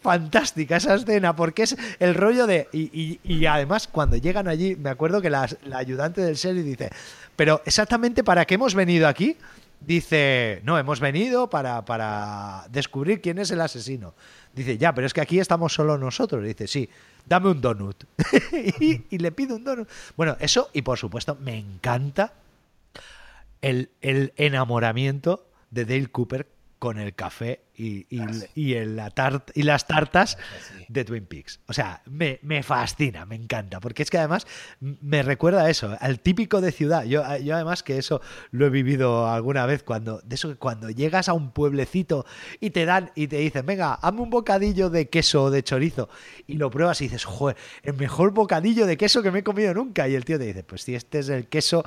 fantástica 0.00 0.76
esa 0.76 0.94
escena 0.94 1.34
porque 1.34 1.64
es 1.64 1.76
el 1.98 2.14
rollo 2.14 2.46
de 2.46 2.68
y, 2.72 3.46
además 3.46 3.88
cuando 3.88 4.16
llegan 4.16 4.48
allí 4.48 4.76
me 4.76 4.90
acuerdo 4.90 5.20
que 5.20 5.30
la, 5.30 5.48
ayudante 5.74 6.20
del 6.20 6.36
serie 6.36 6.62
dice 6.62 6.90
pero 7.34 7.62
exactamente 7.64 8.22
para 8.22 8.44
qué 8.44 8.54
hemos 8.54 8.74
venido 8.74 9.08
aquí 9.08 9.36
dice 9.80 10.60
no 10.64 10.78
hemos 10.78 11.00
venido 11.00 11.50
para, 11.50 11.84
para 11.84 12.66
descubrir 12.70 13.20
quién 13.20 13.38
es 13.38 13.50
el 13.50 13.60
asesino. 13.60 14.14
Dice 14.54 14.78
ya 14.78 14.94
pero 14.94 15.06
es 15.06 15.12
que 15.12 15.20
aquí 15.20 15.38
estamos 15.38 15.74
solo 15.74 15.98
nosotros. 15.98 16.44
Dice 16.44 16.66
sí 16.66 16.88
dame 17.26 17.50
un 17.50 17.60
donut. 17.60 18.04
Y, 18.80 19.04
y 19.10 19.18
le 19.18 19.32
pide 19.32 19.54
un 19.54 19.64
donut. 19.64 19.88
Bueno 20.16 20.36
eso 20.40 20.70
y 20.72 20.82
por 20.82 20.98
supuesto 20.98 21.36
me 21.40 21.58
encanta 21.58 22.32
el, 23.60 23.90
el 24.00 24.32
enamoramiento 24.36 25.46
de 25.70 25.84
Dale 25.84 26.08
Cooper 26.08 26.46
con 26.78 26.98
el 26.98 27.14
café 27.14 27.62
y, 27.74 28.06
y, 28.10 28.20
y 28.54 28.74
el- 28.74 28.96
la 28.96 29.10
tart- 29.10 29.50
y 29.54 29.62
las 29.62 29.86
tartas 29.86 30.36
de 30.88 31.04
Twin 31.04 31.24
Peaks. 31.26 31.60
O 31.66 31.72
sea, 31.72 32.02
me, 32.06 32.38
me 32.42 32.62
fascina, 32.62 33.24
me 33.26 33.34
encanta, 33.36 33.80
porque 33.80 34.02
es 34.02 34.10
que 34.10 34.18
además 34.18 34.46
me 34.80 35.22
recuerda 35.22 35.62
a 35.62 35.70
eso, 35.70 35.96
al 36.00 36.20
típico 36.20 36.60
de 36.60 36.72
ciudad. 36.72 37.04
Yo, 37.04 37.22
yo 37.38 37.54
además 37.54 37.82
que 37.82 37.98
eso 37.98 38.20
lo 38.50 38.66
he 38.66 38.70
vivido 38.70 39.26
alguna 39.28 39.64
vez, 39.66 39.82
cuando, 39.82 40.20
de 40.24 40.34
eso 40.34 40.48
que 40.50 40.56
cuando 40.56 40.90
llegas 40.90 41.28
a 41.28 41.32
un 41.32 41.50
pueblecito 41.50 42.26
y 42.60 42.70
te 42.70 42.84
dan 42.84 43.10
y 43.14 43.28
te 43.28 43.36
dicen, 43.36 43.64
venga, 43.66 43.94
hazme 43.94 44.20
un 44.20 44.30
bocadillo 44.30 44.90
de 44.90 45.08
queso 45.08 45.44
o 45.44 45.50
de 45.50 45.62
chorizo, 45.62 46.08
y 46.46 46.54
lo 46.54 46.70
pruebas 46.70 47.00
y 47.00 47.04
dices, 47.04 47.24
joder, 47.24 47.56
el 47.82 47.94
mejor 47.94 48.32
bocadillo 48.32 48.86
de 48.86 48.96
queso 48.96 49.22
que 49.22 49.30
me 49.30 49.38
he 49.40 49.42
comido 49.44 49.72
nunca. 49.74 50.08
Y 50.08 50.14
el 50.14 50.24
tío 50.24 50.38
te 50.38 50.44
dice, 50.44 50.62
pues 50.62 50.82
si 50.82 50.94
este 50.94 51.18
es 51.20 51.28
el 51.28 51.46
queso 51.48 51.84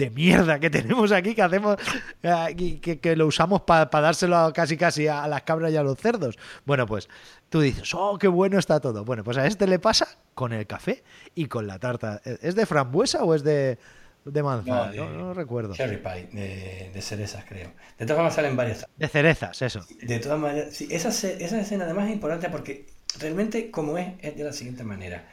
de 0.00 0.10
mierda 0.10 0.58
que 0.58 0.70
tenemos 0.78 1.12
aquí 1.12 1.34
que 1.34 1.42
hacemos 1.42 1.76
eh, 2.22 2.54
y 2.56 2.72
que, 2.78 2.98
que 2.98 3.14
lo 3.14 3.26
usamos 3.26 3.60
para 3.62 3.86
dárselo 3.88 4.36
a- 4.36 4.52
casi 4.52 4.76
casi 4.76 5.06
a 5.06 5.28
las 5.28 5.42
cabras 5.42 5.70
y 5.72 5.76
a 5.76 5.82
los 5.82 5.98
cerdos. 5.98 6.36
Bueno, 6.64 6.86
pues 6.86 7.08
tú 7.48 7.60
dices, 7.60 7.92
oh, 7.94 8.18
qué 8.18 8.28
bueno 8.28 8.58
está 8.58 8.80
todo. 8.80 9.04
Bueno, 9.04 9.22
pues 9.22 9.36
a 9.36 9.46
este 9.46 9.66
le 9.66 9.78
pasa 9.78 10.08
con 10.34 10.52
el 10.52 10.66
café 10.66 11.02
y 11.34 11.46
con 11.46 11.66
la 11.66 11.78
tarta. 11.78 12.20
¿Es 12.24 12.54
de 12.54 12.64
frambuesa 12.66 13.22
o 13.24 13.34
es 13.34 13.42
de, 13.44 13.78
de 14.24 14.42
manzana? 14.42 14.86
No, 14.86 14.92
de- 14.92 14.98
no 15.18 15.34
recuerdo. 15.34 15.74
Cherry 15.74 15.98
pie, 15.98 16.28
de, 16.32 16.90
de 16.94 17.02
cerezas, 17.02 17.44
creo. 17.46 17.72
De 17.98 18.06
todas 18.06 18.16
formas 18.16 18.34
salen 18.34 18.56
varias. 18.56 18.86
De 18.96 19.08
cerezas, 19.08 19.60
eso. 19.62 19.84
De 20.00 20.18
todas 20.18 20.38
maneras, 20.38 20.74
sí, 20.74 20.88
esa, 20.90 21.08
esa 21.10 21.60
escena 21.60 21.84
además 21.84 22.06
es 22.08 22.14
importante 22.14 22.48
porque 22.48 22.86
realmente 23.18 23.70
como 23.70 23.98
es, 23.98 24.14
es 24.20 24.36
de 24.36 24.44
la 24.44 24.52
siguiente 24.52 24.82
manera. 24.84 25.26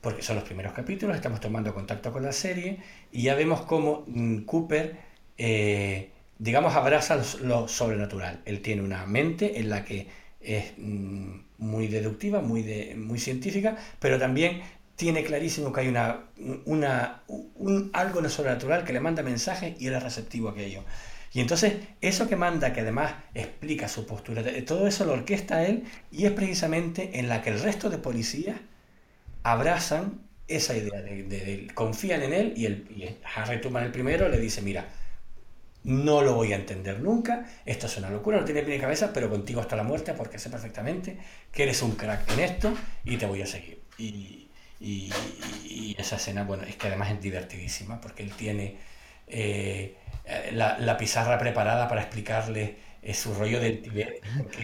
Porque 0.00 0.22
son 0.22 0.36
los 0.36 0.44
primeros 0.44 0.72
capítulos, 0.72 1.16
estamos 1.16 1.40
tomando 1.40 1.74
contacto 1.74 2.12
con 2.12 2.22
la 2.22 2.32
serie 2.32 2.78
y 3.12 3.22
ya 3.22 3.34
vemos 3.34 3.62
cómo 3.62 4.04
mm, 4.06 4.40
Cooper, 4.40 4.96
eh, 5.36 6.10
digamos, 6.38 6.74
abraza 6.74 7.20
lo, 7.42 7.68
sobrenatural. 7.68 8.40
Él 8.46 8.62
tiene 8.62 8.82
una 8.82 9.04
mente 9.06 9.60
en 9.60 9.68
la 9.68 9.84
que 9.84 10.08
es 10.40 10.72
mm, 10.78 11.40
muy 11.58 11.88
deductiva, 11.88 12.40
muy, 12.40 12.62
científica, 13.18 13.76
pero 13.98 14.18
también 14.18 14.62
tiene 14.96 15.22
clarísimo 15.22 15.72
que 15.72 15.82
hay 15.82 15.88
una, 15.88 16.24
una, 16.64 17.22
un, 17.26 17.90
algo 17.92 18.26
sobrenatural 18.28 18.84
que 18.84 18.94
le 18.94 19.00
manda 19.00 19.22
mensajes 19.22 19.80
y 19.80 19.86
él 19.86 19.94
es 19.94 20.02
receptivo 20.02 20.48
a 20.48 20.52
aquello. 20.52 20.82
Y 21.32 21.40
entonces, 21.40 21.74
eso 22.00 22.28
que 22.28 22.36
manda, 22.36 22.72
que 22.72 22.80
además 22.80 23.14
explica 23.34 23.88
su 23.88 24.04
postura, 24.06 24.42
todo 24.66 24.86
eso 24.86 25.04
lo 25.04 25.12
orquesta 25.12 25.64
él 25.64 25.84
y 26.10 26.24
es 26.24 26.32
precisamente 26.32 27.18
en 27.20 27.28
la 27.28 27.40
que 27.42 27.50
el 27.50 27.60
resto 27.60 27.88
de 27.88 27.98
policías 27.98 28.56
abrazan 29.42 30.22
esa 30.48 30.76
idea, 30.76 31.00
de, 31.02 31.22
de- 31.24 31.68
confían 31.74 32.22
en 32.22 32.32
él 32.32 32.54
y, 32.56 32.66
el, 32.66 32.86
y 32.90 33.16
Harry 33.36 33.60
Truman 33.60 33.84
el 33.84 33.92
primero 33.92 34.28
le 34.28 34.38
dice, 34.38 34.62
mira, 34.62 34.86
no 35.82 36.20
lo 36.22 36.34
voy 36.34 36.52
a 36.52 36.56
entender 36.56 37.00
nunca, 37.00 37.46
esto 37.64 37.86
es 37.86 37.96
una 37.96 38.10
locura, 38.10 38.38
no 38.38 38.44
tiene 38.44 38.62
pie 38.62 38.78
cabeza, 38.78 39.12
pero 39.14 39.30
contigo 39.30 39.60
hasta 39.60 39.76
la 39.76 39.82
muerte 39.82 40.12
porque 40.12 40.38
sé 40.38 40.50
perfectamente 40.50 41.16
que 41.52 41.62
eres 41.62 41.80
un 41.82 41.92
crack 41.92 42.30
en 42.32 42.40
esto 42.40 42.74
y 43.04 43.16
te 43.16 43.26
voy 43.26 43.42
a 43.42 43.46
seguir. 43.46 43.80
Y, 43.98 44.36
esa 45.98 46.16
escena, 46.16 46.44
bueno, 46.44 46.62
es 46.64 46.76
que 46.76 46.86
además 46.88 47.10
es 47.12 47.20
divertidísima 47.20 48.00
porque 48.00 48.22
él 48.22 48.32
tiene 48.32 48.76
eh, 49.26 49.96
la, 50.52 50.78
la 50.78 50.96
pizarra 50.96 51.38
preparada 51.38 51.88
para 51.88 52.02
explicarle 52.02 52.76
eh, 53.02 53.14
su 53.14 53.34
rollo 53.34 53.60
del 53.60 53.82
que, 53.82 54.20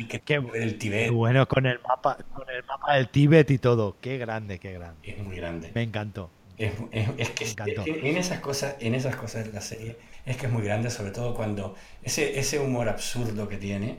que- 0.09 0.21
Qué 0.21 0.41
del 0.41 1.11
Bueno, 1.13 1.47
con 1.49 1.67
el 1.67 1.81
mapa, 1.81 2.19
con 2.35 2.49
el 2.51 2.63
mapa 2.65 2.97
del 2.97 3.09
Tíbet 3.09 3.51
y 3.51 3.59
todo. 3.59 3.97
Qué 4.01 4.19
grande, 4.19 4.59
qué 4.59 4.73
grande. 4.73 5.01
es 5.03 5.19
muy 5.23 5.37
grande. 5.37 5.71
Me 5.75 5.83
encantó. 5.83 6.31
Es, 6.59 6.73
es- 6.91 7.09
es 7.19 7.31
que 7.31 7.75
en, 7.85 8.17
esas 8.17 8.41
cosas, 8.41 8.77
en 8.81 8.95
esas 8.95 9.17
cosas 9.17 9.45
de 9.47 9.53
la 9.53 9.61
serie, 9.61 9.97
es 10.25 10.37
que 10.37 10.47
es 10.47 10.53
muy 10.53 10.63
grande, 10.63 10.91
sobre 10.91 11.11
todo 11.11 11.35
cuando 11.35 11.77
ese, 12.03 12.39
ese 12.39 12.59
humor 12.59 12.89
absurdo 12.89 13.49
que 13.49 13.57
tiene 13.59 13.99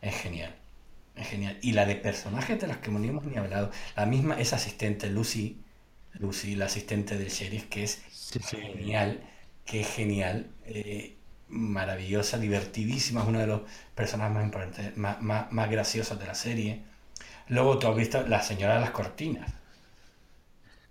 es 0.00 0.14
genial. 0.16 0.54
Es 1.16 1.28
genial. 1.28 1.58
Y 1.62 1.72
la 1.72 1.84
de 1.84 1.96
personajes 1.96 2.60
de 2.60 2.66
los 2.68 2.76
que 2.78 2.90
no 2.90 3.02
hemos 3.02 3.24
ni 3.24 3.36
hablado. 3.36 3.70
La 3.96 4.06
misma, 4.06 4.38
esa 4.40 4.56
asistente, 4.56 5.10
Lucy, 5.10 5.58
Lucy, 6.14 6.54
la 6.56 6.66
asistente 6.66 7.18
del 7.18 7.28
sheriff, 7.28 7.66
que 7.68 7.84
es 7.84 8.02
Sí, 8.10 8.38
sí. 8.42 8.56
genial, 8.56 9.20
que 9.66 9.80
es 9.82 9.88
genial, 9.88 10.50
eh, 10.66 11.17
maravillosa, 11.48 12.38
divertidísima, 12.38 13.22
es 13.22 13.26
uno 13.28 13.38
de 13.40 13.46
los 13.46 13.60
personajes 13.94 14.34
más 14.34 14.44
importantes, 14.44 14.96
más, 14.96 15.20
más, 15.22 15.50
más 15.52 15.70
graciosos 15.70 16.18
de 16.18 16.26
la 16.26 16.34
serie. 16.34 16.82
Luego 17.48 17.78
tú 17.78 17.88
has 17.88 17.96
visto 17.96 18.26
La 18.26 18.42
señora 18.42 18.74
de 18.74 18.80
las 18.80 18.90
cortinas. 18.90 19.50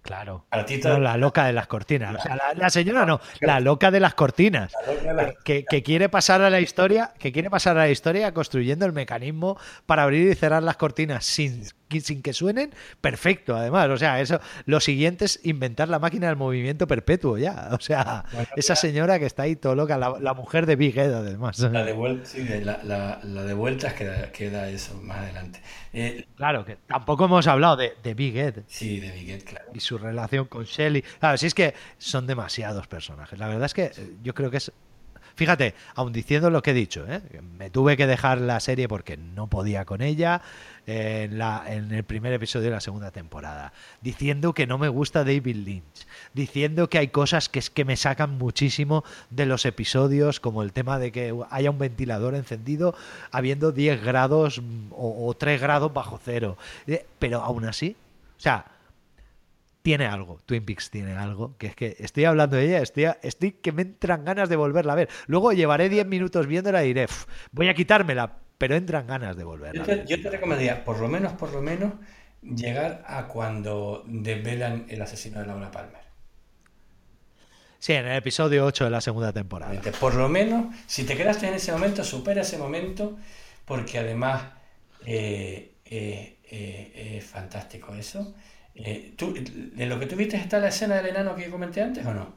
Claro. 0.02 0.46
Te- 0.66 0.78
No, 0.88 1.00
la 1.00 1.18
loca 1.18 1.46
de 1.46 1.52
las 1.52 1.68
cortinas. 1.68 2.16
O 2.16 2.22
sea, 2.22 2.38
la, 2.38 2.54
la 2.54 2.70
señora 2.70 3.06
no, 3.06 3.20
la 3.42 3.60
loca 3.60 3.92
de 3.92 4.00
las 4.00 4.14
cortinas. 4.14 4.72
la 4.86 4.94
loca 4.94 5.08
de 5.10 5.14
las- 5.14 5.44
Que, 5.44 5.66
que 5.66 5.84
quiere 5.84 6.08
pasar 6.08 6.42
a 6.42 6.50
la 6.50 6.62
historia, 6.62 7.12
que 7.20 7.34
quiere 7.34 7.50
pasar 7.50 7.78
a 7.78 7.82
la 7.82 7.90
historia 7.90 8.34
construyendo 8.34 8.86
el 8.86 8.94
mecanismo 8.94 9.58
para 9.86 10.04
abrir 10.04 10.32
y 10.32 10.36
cerrar 10.36 10.64
las 10.64 10.78
cortinas 10.78 11.26
sin, 11.26 11.62
sin 12.02 12.22
que 12.22 12.34
suenen, 12.34 12.72
perfecto, 13.02 13.56
además. 13.56 13.90
O 13.90 13.98
sea, 13.98 14.20
eso, 14.22 14.40
lo 14.66 14.80
siguiente 14.80 15.26
es 15.26 15.40
inventar 15.44 15.88
la 15.90 16.00
máquina 16.00 16.28
del 16.28 16.36
movimiento 16.36 16.88
perpetuo 16.88 17.38
ya. 17.38 17.70
O 17.72 17.80
sea, 17.80 18.26
Bueno, 18.34 18.48
esa 18.56 18.76
señora 18.76 19.20
que 19.20 19.26
está 19.26 19.44
ahí 19.44 19.56
todo 19.56 19.76
loca, 19.76 19.98
la, 19.98 20.18
la 20.20 20.34
mujer 20.34 20.66
de 20.66 20.76
Big 20.76 20.98
Ed, 20.98 21.14
además. 21.14 21.60
La 21.60 21.84
de 21.84 21.94
vueltas, 21.94 22.30
sí, 22.30 22.44
la, 22.44 22.80
la, 22.84 23.20
la 23.24 23.44
de 23.44 23.54
vueltas 23.54 23.94
queda, 23.94 24.32
queda 24.32 24.70
eso 24.70 25.00
más 25.02 25.18
adelante. 25.20 25.62
Eh, 25.94 26.26
Claro, 26.36 26.66
que 26.66 26.76
tampoco 26.88 27.26
hemos 27.26 27.48
hablado 27.48 27.76
de, 27.78 27.94
de 28.04 28.14
Big 28.14 28.38
Ed. 28.38 28.64
sí, 28.68 29.00
de 29.00 29.12
Biguet, 29.12 29.44
claro. 29.44 29.72
y 29.74 29.80
su 29.80 29.98
relación 29.98 30.46
con 30.46 30.66
Shelly. 30.66 31.02
Claro, 31.02 31.38
si 31.38 31.48
es 31.48 31.54
que 31.56 31.74
son 31.98 32.28
demasiados 32.28 32.88
personajes. 32.88 33.40
La 33.40 33.48
verdad 33.48 33.66
es 33.66 33.74
que 33.74 33.86
eh, 33.86 34.16
yo 34.24 34.34
creo 34.34 34.52
que 34.52 34.58
es. 34.58 34.72
Fíjate, 35.38 35.76
aun 35.94 36.12
diciendo 36.12 36.50
lo 36.50 36.64
que 36.64 36.72
he 36.72 36.74
dicho, 36.74 37.06
¿eh? 37.08 37.22
me 37.60 37.70
tuve 37.70 37.96
que 37.96 38.08
dejar 38.08 38.42
la 38.42 38.60
serie 38.60 38.88
porque 38.88 39.18
no 39.18 39.46
podía 39.46 39.86
con 39.86 40.02
ella 40.02 40.42
eh, 40.88 41.30
en 41.68 41.92
el 41.92 42.04
primer 42.04 42.34
episodio 42.34 42.66
de 42.66 42.72
la 42.72 42.80
segunda 42.80 43.12
temporada, 43.12 43.72
diciendo 44.02 44.54
que 44.54 44.66
no 44.66 44.80
me 44.80 44.90
gusta 44.90 45.24
David 45.24 45.58
Lynch, 45.58 46.08
diciendo 46.34 46.90
que 46.90 46.98
hay 46.98 47.10
cosas 47.10 47.50
que 47.50 47.60
es 47.60 47.70
que 47.70 47.86
me 47.86 47.98
sacan 47.98 48.40
muchísimo 48.40 49.04
de 49.30 49.46
los 49.46 49.68
episodios, 49.68 50.40
como 50.40 50.64
el 50.64 50.74
tema 50.74 50.98
de 50.98 51.12
que 51.12 51.36
haya 51.52 51.70
un 51.70 51.78
ventilador 51.78 52.34
encendido 52.34 52.96
habiendo 53.30 53.72
10 53.72 54.04
grados 54.04 54.60
mm, 54.60 54.92
o, 54.94 55.28
o 55.28 55.36
3 55.36 55.62
grados 55.62 55.94
bajo 55.94 56.20
cero. 56.26 56.58
Eh, 56.88 57.06
Pero 57.20 57.44
aún 57.44 57.66
así, 57.66 57.96
o 58.40 58.42
sea, 58.42 58.66
tiene 59.88 60.06
algo, 60.06 60.38
Twin 60.46 60.66
Peaks 60.66 60.90
tiene 60.90 61.14
algo, 61.14 61.56
que 61.58 61.68
es 61.68 61.76
que 61.78 61.96
estoy 62.00 62.26
hablando 62.26 62.58
de 62.58 62.66
ella, 62.66 62.80
estoy, 62.80 63.06
estoy 63.22 63.54
que 63.54 63.72
me 63.72 63.84
entran 63.84 64.26
ganas 64.26 64.50
de 64.50 64.58
volverla 64.58 64.92
a 64.92 64.96
ver. 64.98 65.08
Luego 65.28 65.54
llevaré 65.54 65.88
10 65.88 66.06
minutos 66.06 66.46
viéndola 66.46 66.84
y 66.84 66.88
diré, 66.88 67.06
"Uf, 67.06 67.26
voy 67.54 67.70
a 67.70 67.74
quitármela, 67.74 68.34
pero 68.58 68.76
entran 68.76 69.08
ganas 69.08 69.38
de 69.38 69.46
volverla 69.46 69.78
Yo 69.78 69.84
a 69.84 69.86
te, 69.86 69.96
ver. 69.96 70.06
yo 70.06 70.22
te 70.22 70.30
recomendaría, 70.30 70.84
por 70.84 71.00
lo 71.00 71.08
menos, 71.08 71.32
por 71.32 71.54
lo 71.54 71.62
menos, 71.62 71.94
llegar 72.42 73.02
a 73.08 73.28
cuando 73.30 74.04
desvelan 74.08 74.88
el 74.90 75.02
asesino 75.02 75.40
de 75.40 75.46
Laura 75.46 75.72
Palmer. 75.72 76.02
Sí, 77.80 77.94
en 77.94 78.08
el 78.08 78.18
episodio 78.18 78.66
8 78.66 78.84
de 78.84 78.90
la 78.90 79.00
segunda 79.00 79.32
temporada. 79.32 79.80
Por 80.02 80.16
lo 80.16 80.28
menos, 80.28 80.76
si 80.86 81.06
te 81.06 81.16
quedaste 81.16 81.48
en 81.48 81.54
ese 81.54 81.72
momento, 81.72 82.04
supera 82.04 82.42
ese 82.42 82.58
momento, 82.58 83.18
porque 83.64 84.00
además 84.00 84.44
eh, 85.06 85.76
eh, 85.86 86.40
eh, 86.44 87.18
es 87.20 87.26
fantástico 87.26 87.96
eso. 87.96 88.36
Eh, 88.78 89.14
¿tú, 89.18 89.34
¿En 89.36 89.90
lo 89.90 90.00
que 90.00 90.06
tú 90.08 90.16
viste 90.16 90.38
está 90.38 90.60
la 90.60 90.70
escena 90.70 90.96
del 90.98 91.08
enano 91.08 91.36
que 91.36 91.50
comenté 91.50 91.82
antes 91.82 92.06
o 92.06 92.14
no? 92.14 92.36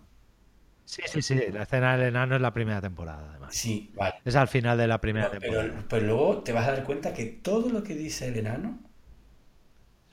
Sí, 0.84 1.02
sí, 1.06 1.22
sí, 1.22 1.36
la 1.52 1.62
escena 1.62 1.96
del 1.96 2.08
enano 2.08 2.34
es 2.36 2.42
la 2.42 2.52
primera 2.52 2.80
temporada, 2.82 3.30
además. 3.30 3.56
Sí, 3.56 3.90
vale. 3.94 4.14
Es 4.24 4.36
al 4.36 4.48
final 4.48 4.78
de 4.78 4.86
la 4.88 5.00
primera 5.00 5.30
Pero, 5.40 5.40
temporada. 5.40 5.86
pero 5.88 6.06
luego 6.06 6.42
te 6.42 6.52
vas 6.52 6.66
a 6.68 6.72
dar 6.72 6.84
cuenta 6.84 7.12
que 7.14 7.26
todo 7.26 7.68
lo 7.70 7.82
que 7.82 7.94
dice 7.94 8.28
el 8.28 8.36
enano, 8.38 8.80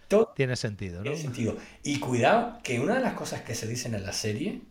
todo 0.08 0.28
Tiene 0.34 0.56
sentido, 0.56 1.04
¿no? 1.04 1.12
tiene 1.12 1.18
sentido. 1.18 1.58
Y 1.84 2.00
cuidado, 2.00 2.60
que 2.64 2.80
una 2.80 2.96
de 2.96 3.02
las 3.02 3.14
cosas 3.14 3.42
que 3.42 3.56
se 3.56 3.68
dicen 3.68 3.96
en 3.96 4.04
la 4.06 4.14
serie 4.14 4.62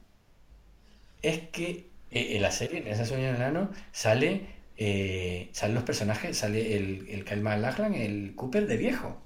es 1.23 1.41
que 1.51 1.91
eh, 2.11 2.37
en 2.37 2.43
la 2.43 2.51
serie, 2.51 2.79
en 2.81 2.89
esa 2.89 3.05
sueño 3.07 3.27
del 3.27 3.37
enano, 3.37 3.71
sale, 3.93 4.47
eh, 4.77 5.51
salen 5.53 5.75
los 5.75 5.85
personajes, 5.85 6.37
sale 6.39 6.77
el, 6.77 7.09
el 7.09 7.25
Kyle 7.25 7.43
MacLachlan, 7.43 7.95
el 7.95 8.35
Cooper 8.35 8.67
de 8.67 8.77
viejo. 8.77 9.23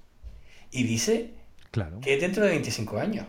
Y 0.73 0.85
dice 0.85 1.35
Claro. 1.71 2.01
que 2.01 2.15
es 2.15 2.21
dentro 2.21 2.43
de 2.43 2.51
25 2.51 2.99
años. 2.99 3.27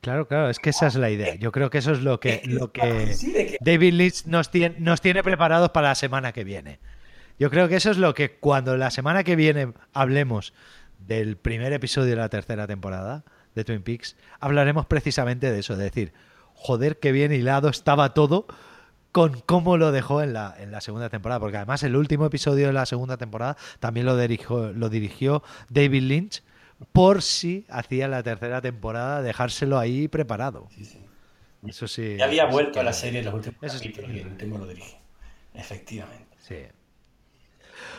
Claro, 0.00 0.28
claro, 0.28 0.50
es 0.50 0.58
que 0.58 0.70
esa 0.70 0.86
es 0.86 0.96
la 0.96 1.08
idea. 1.08 1.34
Yo 1.36 1.50
creo 1.50 1.70
que 1.70 1.78
eso 1.78 1.92
es 1.92 2.02
lo 2.02 2.20
que, 2.20 2.42
lo 2.44 2.72
que 2.72 3.56
David 3.60 3.94
Lynch 3.94 4.26
nos 4.26 4.50
tiene, 4.50 4.76
nos 4.78 5.00
tiene 5.00 5.22
preparados 5.22 5.70
para 5.70 5.88
la 5.88 5.94
semana 5.94 6.32
que 6.32 6.44
viene. 6.44 6.78
Yo 7.38 7.50
creo 7.50 7.68
que 7.68 7.76
eso 7.76 7.90
es 7.90 7.96
lo 7.96 8.12
que 8.12 8.32
cuando 8.32 8.76
la 8.76 8.90
semana 8.90 9.24
que 9.24 9.34
viene 9.34 9.72
hablemos 9.94 10.52
del 10.98 11.38
primer 11.38 11.72
episodio 11.72 12.10
de 12.10 12.16
la 12.16 12.28
tercera 12.28 12.66
temporada 12.66 13.24
de 13.54 13.64
Twin 13.64 13.82
Peaks, 13.82 14.16
hablaremos 14.40 14.84
precisamente 14.84 15.50
de 15.50 15.60
eso, 15.60 15.74
de 15.74 15.84
decir, 15.84 16.12
joder, 16.52 16.98
qué 16.98 17.10
bien 17.10 17.32
hilado 17.32 17.68
estaba 17.68 18.12
todo 18.12 18.46
con 19.14 19.40
cómo 19.46 19.76
lo 19.76 19.92
dejó 19.92 20.22
en 20.22 20.32
la, 20.32 20.56
en 20.58 20.72
la 20.72 20.80
segunda 20.80 21.08
temporada, 21.08 21.38
porque 21.38 21.56
además 21.56 21.84
el 21.84 21.94
último 21.94 22.26
episodio 22.26 22.66
de 22.66 22.72
la 22.72 22.84
segunda 22.84 23.16
temporada 23.16 23.56
también 23.78 24.06
lo 24.06 24.16
dirigió, 24.16 24.72
lo 24.72 24.88
dirigió 24.88 25.44
David 25.70 26.02
Lynch 26.02 26.42
por 26.90 27.22
si 27.22 27.64
hacía 27.68 28.08
la 28.08 28.24
tercera 28.24 28.60
temporada 28.60 29.22
dejárselo 29.22 29.78
ahí 29.78 30.08
preparado. 30.08 30.66
sí, 30.74 30.84
sí. 30.84 30.98
Eso 31.64 31.86
sí. 31.86 32.16
Ya 32.18 32.24
había 32.24 32.46
vuelto 32.46 32.80
a 32.80 32.82
la 32.82 32.92
serie 32.92 33.20
en 33.20 33.26
los 33.26 33.34
últimos 33.34 33.62
eso 33.62 33.78
sí 33.78 33.90
capítulos 33.90 34.16
y 34.16 34.18
el 34.18 34.26
último 34.26 34.58
lo 34.58 34.66
dirige. 34.66 34.98
Efectivamente. 35.54 36.36
Sí. 36.40 36.56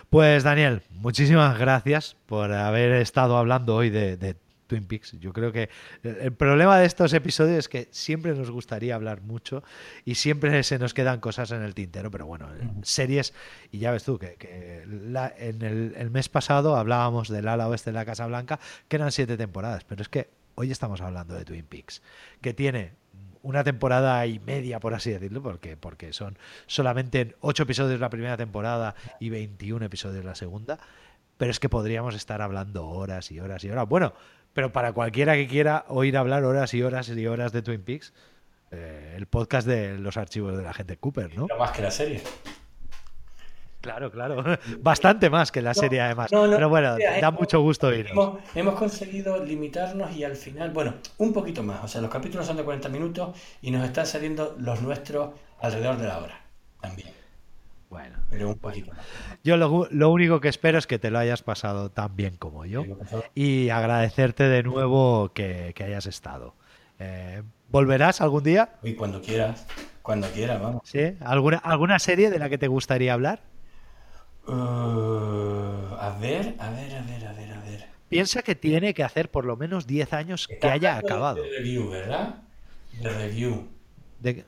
Pues 0.10 0.44
Daniel, 0.44 0.82
muchísimas 0.90 1.58
gracias 1.58 2.18
por 2.26 2.52
haber 2.52 2.92
estado 2.92 3.38
hablando 3.38 3.74
hoy 3.74 3.90
de, 3.90 4.18
de 4.18 4.36
Twin 4.68 4.86
Peaks. 4.86 5.14
Yo 5.20 5.32
creo 5.34 5.52
que 5.52 5.70
el 6.04 6.16
el 6.18 6.34
problema 6.34 6.78
de 6.80 6.86
estos 6.86 7.14
episodios 7.14 7.58
es 7.60 7.70
que 7.70 7.88
siempre 7.92 8.34
nos 8.34 8.50
gustaría 8.52 8.96
hablar 8.96 9.22
mucho 9.22 9.64
y 10.06 10.16
siempre 10.16 10.64
se 10.64 10.80
nos 10.80 10.94
quedan 10.94 11.20
cosas 11.20 11.52
en 11.52 11.62
el 11.62 11.74
tintero, 11.76 12.10
pero 12.12 12.26
bueno, 12.26 12.48
series, 12.84 13.34
y 13.72 13.80
ya 13.80 13.92
ves 13.92 14.04
tú 14.04 14.18
que, 14.18 14.36
que 14.36 14.84
la- 14.88 15.34
en 15.38 15.62
el, 15.62 15.94
el 15.98 16.10
mes 16.12 16.30
pasado 16.30 16.76
hablábamos 16.76 17.30
del 17.30 17.48
ala 17.48 17.68
oeste 17.68 17.92
de 17.92 17.96
la 17.96 18.06
Casa 18.06 18.26
Blanca, 18.28 18.60
que 18.88 18.96
eran 18.96 19.12
siete 19.12 19.38
temporadas, 19.38 19.84
pero 19.84 20.02
es 20.02 20.10
que 20.10 20.30
hoy 20.56 20.72
estamos 20.72 21.02
hablando 21.02 21.36
de 21.36 21.46
Twin 21.46 21.66
Peaks, 21.66 22.02
que 22.42 22.54
tiene 22.54 22.94
una 23.44 23.64
temporada 23.64 24.26
y 24.26 24.40
media, 24.40 24.80
por 24.80 24.96
así 24.96 25.12
decirlo, 25.12 25.44
porque, 25.44 25.78
porque 25.78 26.14
son 26.14 26.36
solamente 26.66 27.36
8 27.42 27.64
episodios 27.64 28.00
la 28.00 28.10
primera 28.10 28.38
temporada 28.38 28.96
y 29.20 29.30
21 29.30 29.86
episodios 29.86 30.26
la 30.26 30.34
segunda. 30.34 30.80
Pero 31.38 31.52
es 31.52 31.60
que 31.60 31.70
podríamos 31.70 32.16
estar 32.16 32.42
hablando 32.42 32.88
horas 32.88 33.30
y 33.32 33.40
horas 33.40 33.64
y 33.64 33.70
horas. 33.70 33.88
Bueno, 33.88 34.14
pero 34.56 34.72
para 34.72 34.94
cualquiera 34.94 35.34
que 35.36 35.48
quiera 35.48 35.84
oír 35.90 36.16
hablar 36.16 36.46
horas 36.46 36.74
y 36.74 36.82
horas 36.82 37.10
y 37.10 37.28
horas 37.28 37.52
de 37.52 37.62
Twin 37.62 37.84
Peaks, 37.84 38.14
eh, 38.72 39.14
el 39.18 39.28
podcast 39.28 39.68
de 39.68 40.00
los 40.00 40.16
archivos 40.16 40.56
de 40.56 40.64
la 40.64 40.74
gente 40.74 40.96
Cooper, 40.96 41.36
¿no? 41.38 41.48
Más 41.60 41.72
que 41.72 41.82
la 41.82 41.92
serie. 41.92 42.22
Claro, 43.82 44.10
claro. 44.12 44.44
Bastante 44.80 45.30
más 45.30 45.52
que 45.52 45.62
la 45.62 45.74
serie, 45.74 46.00
además. 46.00 46.32
no, 46.32 46.48
no, 46.48 46.56
pero 46.56 46.70
bueno, 46.70 46.96
mira, 46.96 47.12
da 47.20 47.28
hemos- 47.28 47.42
mucho 47.42 47.60
gusto. 47.60 47.92
Hemos, 47.92 48.40
hemos 48.56 48.76
conseguido 48.76 49.44
limitarnos 49.44 50.16
y 50.16 50.24
al 50.24 50.38
final, 50.38 50.72
bueno, 50.72 50.94
un 51.18 51.34
poquito 51.34 51.62
más. 51.62 51.84
O 51.84 51.88
sea, 51.90 52.00
los 52.00 52.10
capítulos 52.10 52.48
son 52.48 52.56
de 52.56 52.64
40 52.64 52.88
minutos 52.88 53.38
y 53.62 53.72
nos 53.72 53.84
están 53.84 54.06
saliendo 54.06 54.56
los 54.58 54.82
nuestros 54.82 55.32
alrededor 55.60 55.98
de 55.98 56.08
la 56.08 56.18
hora 56.20 56.42
también. 56.80 57.10
Bueno, 57.90 58.18
Pero 58.30 58.50
un 58.50 58.58
poquito 58.58 58.92
más. 58.94 59.06
yo 59.44 59.58
lo, 59.58 59.88
lo 59.92 60.10
único 60.12 60.42
que 60.42 60.50
espero 60.50 60.78
es 60.78 60.88
que 60.88 61.00
te 61.00 61.12
lo 61.12 61.20
hayas 61.20 61.44
pasado 61.44 61.92
tan 61.92 62.16
bien 62.16 62.36
como 62.38 62.66
yo. 62.66 62.84
Y 63.36 63.70
agradecerte 63.70 64.44
de 64.50 64.64
nuevo 64.64 65.32
que, 65.34 65.72
que 65.76 65.84
hayas 65.84 66.06
estado. 66.08 66.56
Eh, 67.00 67.44
¿Volverás 67.70 68.22
algún 68.22 68.44
día? 68.44 68.74
Y 68.84 68.94
cuando 68.96 69.22
quieras, 69.22 69.66
cuando 70.02 70.28
quieras, 70.30 70.62
vamos. 70.62 70.82
¿Sí? 70.86 71.16
¿Alguna, 71.22 71.58
¿Alguna 71.58 72.00
serie 72.00 72.30
de 72.30 72.40
la 72.40 72.50
que 72.50 72.58
te 72.58 72.68
gustaría 72.68 73.14
hablar? 73.14 73.42
Uh, 74.48 75.96
a 76.00 76.16
ver, 76.20 76.56
a 76.60 76.70
ver, 76.70 76.96
a 76.96 77.02
ver, 77.02 77.28
a 77.28 77.34
ver, 77.34 77.52
a 77.54 77.62
ver. 77.62 77.86
Piensa 78.10 78.42
que 78.44 78.56
tiene 78.56 78.94
que 78.94 79.04
hacer 79.04 79.30
por 79.32 79.46
lo 79.46 79.58
menos 79.58 79.88
10 79.88 80.14
años 80.14 80.48
que 80.48 80.68
haya 80.70 80.98
acabado. 80.98 81.42
De 81.42 81.50
review, 81.58 81.90
¿verdad? 81.90 82.36
De 83.02 83.10
review. 83.10 83.68
De- 84.20 84.46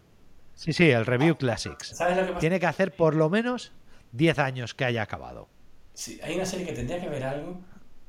Sí, 0.58 0.74
sí, 0.74 0.90
el 0.90 1.06
Review 1.06 1.38
Classics. 1.38 1.96
¿Sabes 1.96 2.18
lo 2.18 2.24
que 2.24 2.30
pasa? 2.30 2.40
Tiene 2.40 2.60
que 2.60 2.66
hacer 2.66 2.96
por 2.96 3.16
lo 3.16 3.30
menos 3.30 3.72
10 4.12 4.40
años 4.40 4.74
que 4.74 4.86
haya 4.86 5.04
acabado. 5.04 5.48
Sí, 5.94 6.20
hay 6.24 6.36
una 6.36 6.46
serie 6.46 6.66
que 6.66 6.74
tendría 6.74 7.00
que 7.00 7.10
ver 7.10 7.24
algo, 7.24 7.62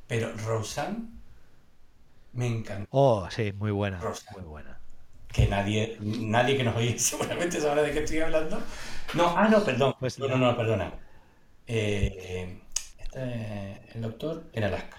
pero 0.07 0.33
Roseanne 0.45 1.09
me 2.33 2.47
encanta. 2.47 2.89
Oh, 2.91 3.29
sí, 3.31 3.53
muy 3.53 3.71
buena. 3.71 4.01
Muy 4.33 4.43
buena. 4.43 4.81
Que 5.29 5.47
nadie, 5.47 5.99
nadie 6.01 6.57
que 6.57 6.65
nos 6.65 6.75
oye 6.75 6.99
seguramente 6.99 7.61
sabrá 7.61 7.83
de 7.83 7.93
qué 7.93 8.01
estoy 8.01 8.21
hablando. 8.21 8.63
No, 9.13 9.37
ah, 9.37 9.47
no, 9.49 9.63
perdón. 9.63 9.95
Pues 10.01 10.19
no, 10.19 10.27
no. 10.27 10.39
no, 10.39 10.51
no, 10.51 10.57
perdona. 10.57 10.93
Eh, 11.67 12.59
este, 12.99 13.83
el 13.95 14.03
doctor 14.03 14.45
en 14.53 14.65
Alaska. 14.65 14.97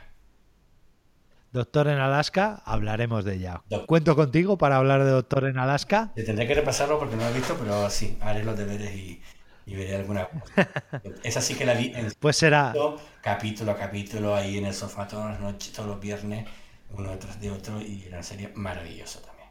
Doctor 1.52 1.88
en 1.88 2.00
Alaska, 2.00 2.62
hablaremos 2.66 3.24
de 3.26 3.36
ella. 3.36 3.62
Doc- 3.70 3.86
Cuento 3.86 4.16
contigo 4.16 4.58
para 4.58 4.78
hablar 4.78 5.04
de 5.04 5.12
Doctor 5.12 5.46
en 5.46 5.58
Alaska. 5.58 6.14
Te 6.14 6.24
tendré 6.24 6.48
que 6.48 6.54
repasarlo 6.56 7.00
porque 7.00 7.16
no 7.16 7.24
lo 7.24 7.30
he 7.30 7.34
visto, 7.34 7.58
pero 7.58 7.90
sí, 7.90 8.18
haré 8.22 8.44
los 8.44 8.58
deberes 8.58 8.94
y, 8.96 9.22
y 9.66 9.76
veré 9.76 9.96
alguna 9.96 10.28
cosa. 10.28 10.54
Esa 11.24 11.42
sí 11.42 11.56
que 11.56 11.66
la 11.66 11.74
vi 11.74 11.92
en 11.96 12.12
Pues 12.20 12.38
será, 12.38 12.78
capítulo 13.22 13.72
a 13.72 13.78
capítulo 13.78 14.36
ahí 14.36 14.58
en 14.58 14.66
el 14.66 14.74
sofá 14.74 15.08
todas 15.08 15.32
las 15.32 15.40
noches, 15.42 15.74
todos 15.74 15.90
los 15.90 16.00
viernes, 16.00 16.48
uno 16.92 17.12
detrás 17.12 17.40
de 17.42 17.52
otro, 17.52 17.82
y 17.82 18.04
era 18.08 18.18
una 18.18 18.24
serie 18.24 18.52
maravillosa 18.56 19.22
también. 19.22 19.50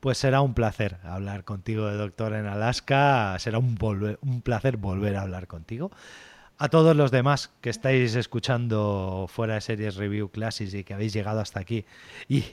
pues 0.00 0.18
será 0.18 0.40
un 0.40 0.54
placer 0.54 0.98
hablar 1.04 1.44
contigo 1.44 1.86
de 1.86 1.96
Doctor 1.96 2.34
en 2.34 2.46
Alaska. 2.46 3.36
Será 3.38 3.58
un, 3.58 3.76
volver- 3.76 4.18
un 4.22 4.42
placer 4.42 4.76
volver 4.76 5.16
a 5.16 5.22
hablar 5.22 5.46
contigo. 5.46 5.90
A 6.58 6.68
todos 6.68 6.96
los 6.96 7.10
demás 7.10 7.50
que 7.60 7.68
estáis 7.68 8.14
escuchando 8.14 9.26
fuera 9.28 9.54
de 9.54 9.60
series 9.60 9.96
Review 9.96 10.30
Classics 10.30 10.72
y 10.74 10.84
que 10.84 10.94
habéis 10.94 11.12
llegado 11.12 11.40
hasta 11.40 11.60
aquí 11.60 11.84
y 12.28 12.44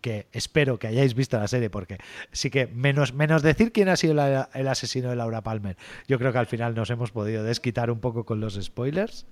que 0.00 0.26
espero 0.32 0.78
que 0.78 0.86
hayáis 0.86 1.12
visto 1.14 1.38
la 1.38 1.46
serie 1.46 1.68
porque 1.68 1.98
sí 2.32 2.48
que 2.48 2.66
menos, 2.68 3.12
menos 3.12 3.42
decir 3.42 3.70
quién 3.70 3.90
ha 3.90 3.96
sido 3.96 4.14
la- 4.14 4.48
el 4.54 4.66
asesino 4.66 5.10
de 5.10 5.16
Laura 5.16 5.42
Palmer, 5.42 5.76
yo 6.08 6.18
creo 6.18 6.32
que 6.32 6.38
al 6.38 6.46
final 6.46 6.74
nos 6.74 6.88
hemos 6.88 7.10
podido 7.10 7.44
desquitar 7.44 7.90
un 7.90 8.00
poco 8.00 8.24
con 8.24 8.40
los 8.40 8.54
spoilers, 8.54 9.26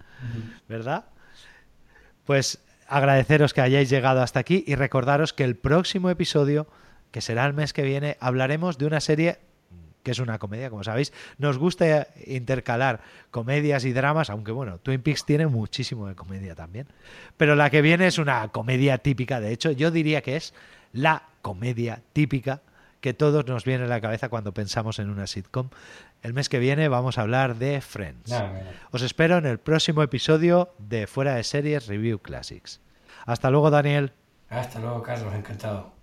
¿verdad? 0.69 1.07
Pues 2.27 2.59
agradeceros 2.87 3.55
que 3.55 3.63
hayáis 3.63 3.89
llegado 3.89 4.21
hasta 4.21 4.41
aquí 4.41 4.63
y 4.67 4.75
recordaros 4.75 5.33
que 5.33 5.45
el 5.45 5.57
próximo 5.57 6.11
episodio, 6.11 6.67
que 7.13 7.23
será 7.23 7.47
el 7.47 7.55
mes 7.55 7.73
que 7.73 7.83
viene, 7.83 8.19
hablaremos 8.21 8.77
de 8.77 8.85
una 8.85 9.01
serie 9.01 9.39
que 10.03 10.13
es 10.13 10.19
una 10.19 10.39
comedia, 10.39 10.71
como 10.71 10.85
sabéis. 10.85 11.13
Nos 11.39 11.59
gusta 11.59 12.09
intercalar 12.27 13.01
comedias 13.31 13.85
y 13.85 13.93
dramas, 13.93 14.31
aunque 14.31 14.53
bueno, 14.53 14.79
Twin 14.79 15.03
Peaks 15.03 15.25
tiene 15.25 15.47
muchísimo 15.47 16.09
de 16.09 16.15
comedia 16.15 16.55
también. 16.55 16.87
Pero 17.37 17.57
la 17.57 17.71
que 17.71 17.83
viene 17.83 18.07
es 18.07 18.19
una 18.19 18.49
comedia 18.49 18.99
típica, 18.99 19.41
de 19.41 19.53
hecho, 19.53 19.71
yo 19.71 19.91
diría 19.91 20.23
que 20.23 20.37
es 20.37 20.55
la 20.93 21.23
comedia 21.43 22.03
típica 22.13 22.63
que 23.01 23.15
todos 23.15 23.47
nos 23.47 23.65
viene 23.65 23.85
a 23.85 23.89
la 23.89 24.01
cabeza 24.01 24.29
cuando 24.29 24.53
pensamos 24.53 24.99
en 24.99 25.11
una 25.11 25.27
sitcom. 25.27 25.71
El 26.23 26.35
mes 26.35 26.49
que 26.49 26.59
viene 26.59 26.89
vamos 26.89 27.19
a 27.19 27.23
hablar 27.23 27.57
de 27.57 27.81
Friends. 27.81 28.35
Os 28.91 29.03
espero 29.03 29.39
en 29.39 29.47
el 29.47 29.59
próximo 29.59 30.03
episodio 30.03 30.71
de 30.79 31.07
Fuera 31.07 31.37
de 31.37 31.45
Series 31.45 31.87
Review 31.87 32.19
Classics. 32.19 32.81
Hasta 33.25 33.51
luego, 33.51 33.71
Daniel. 33.71 34.13
Hasta 34.49 34.81
luego, 34.81 35.03
Carlos, 35.03 35.35
encantado. 35.35 35.98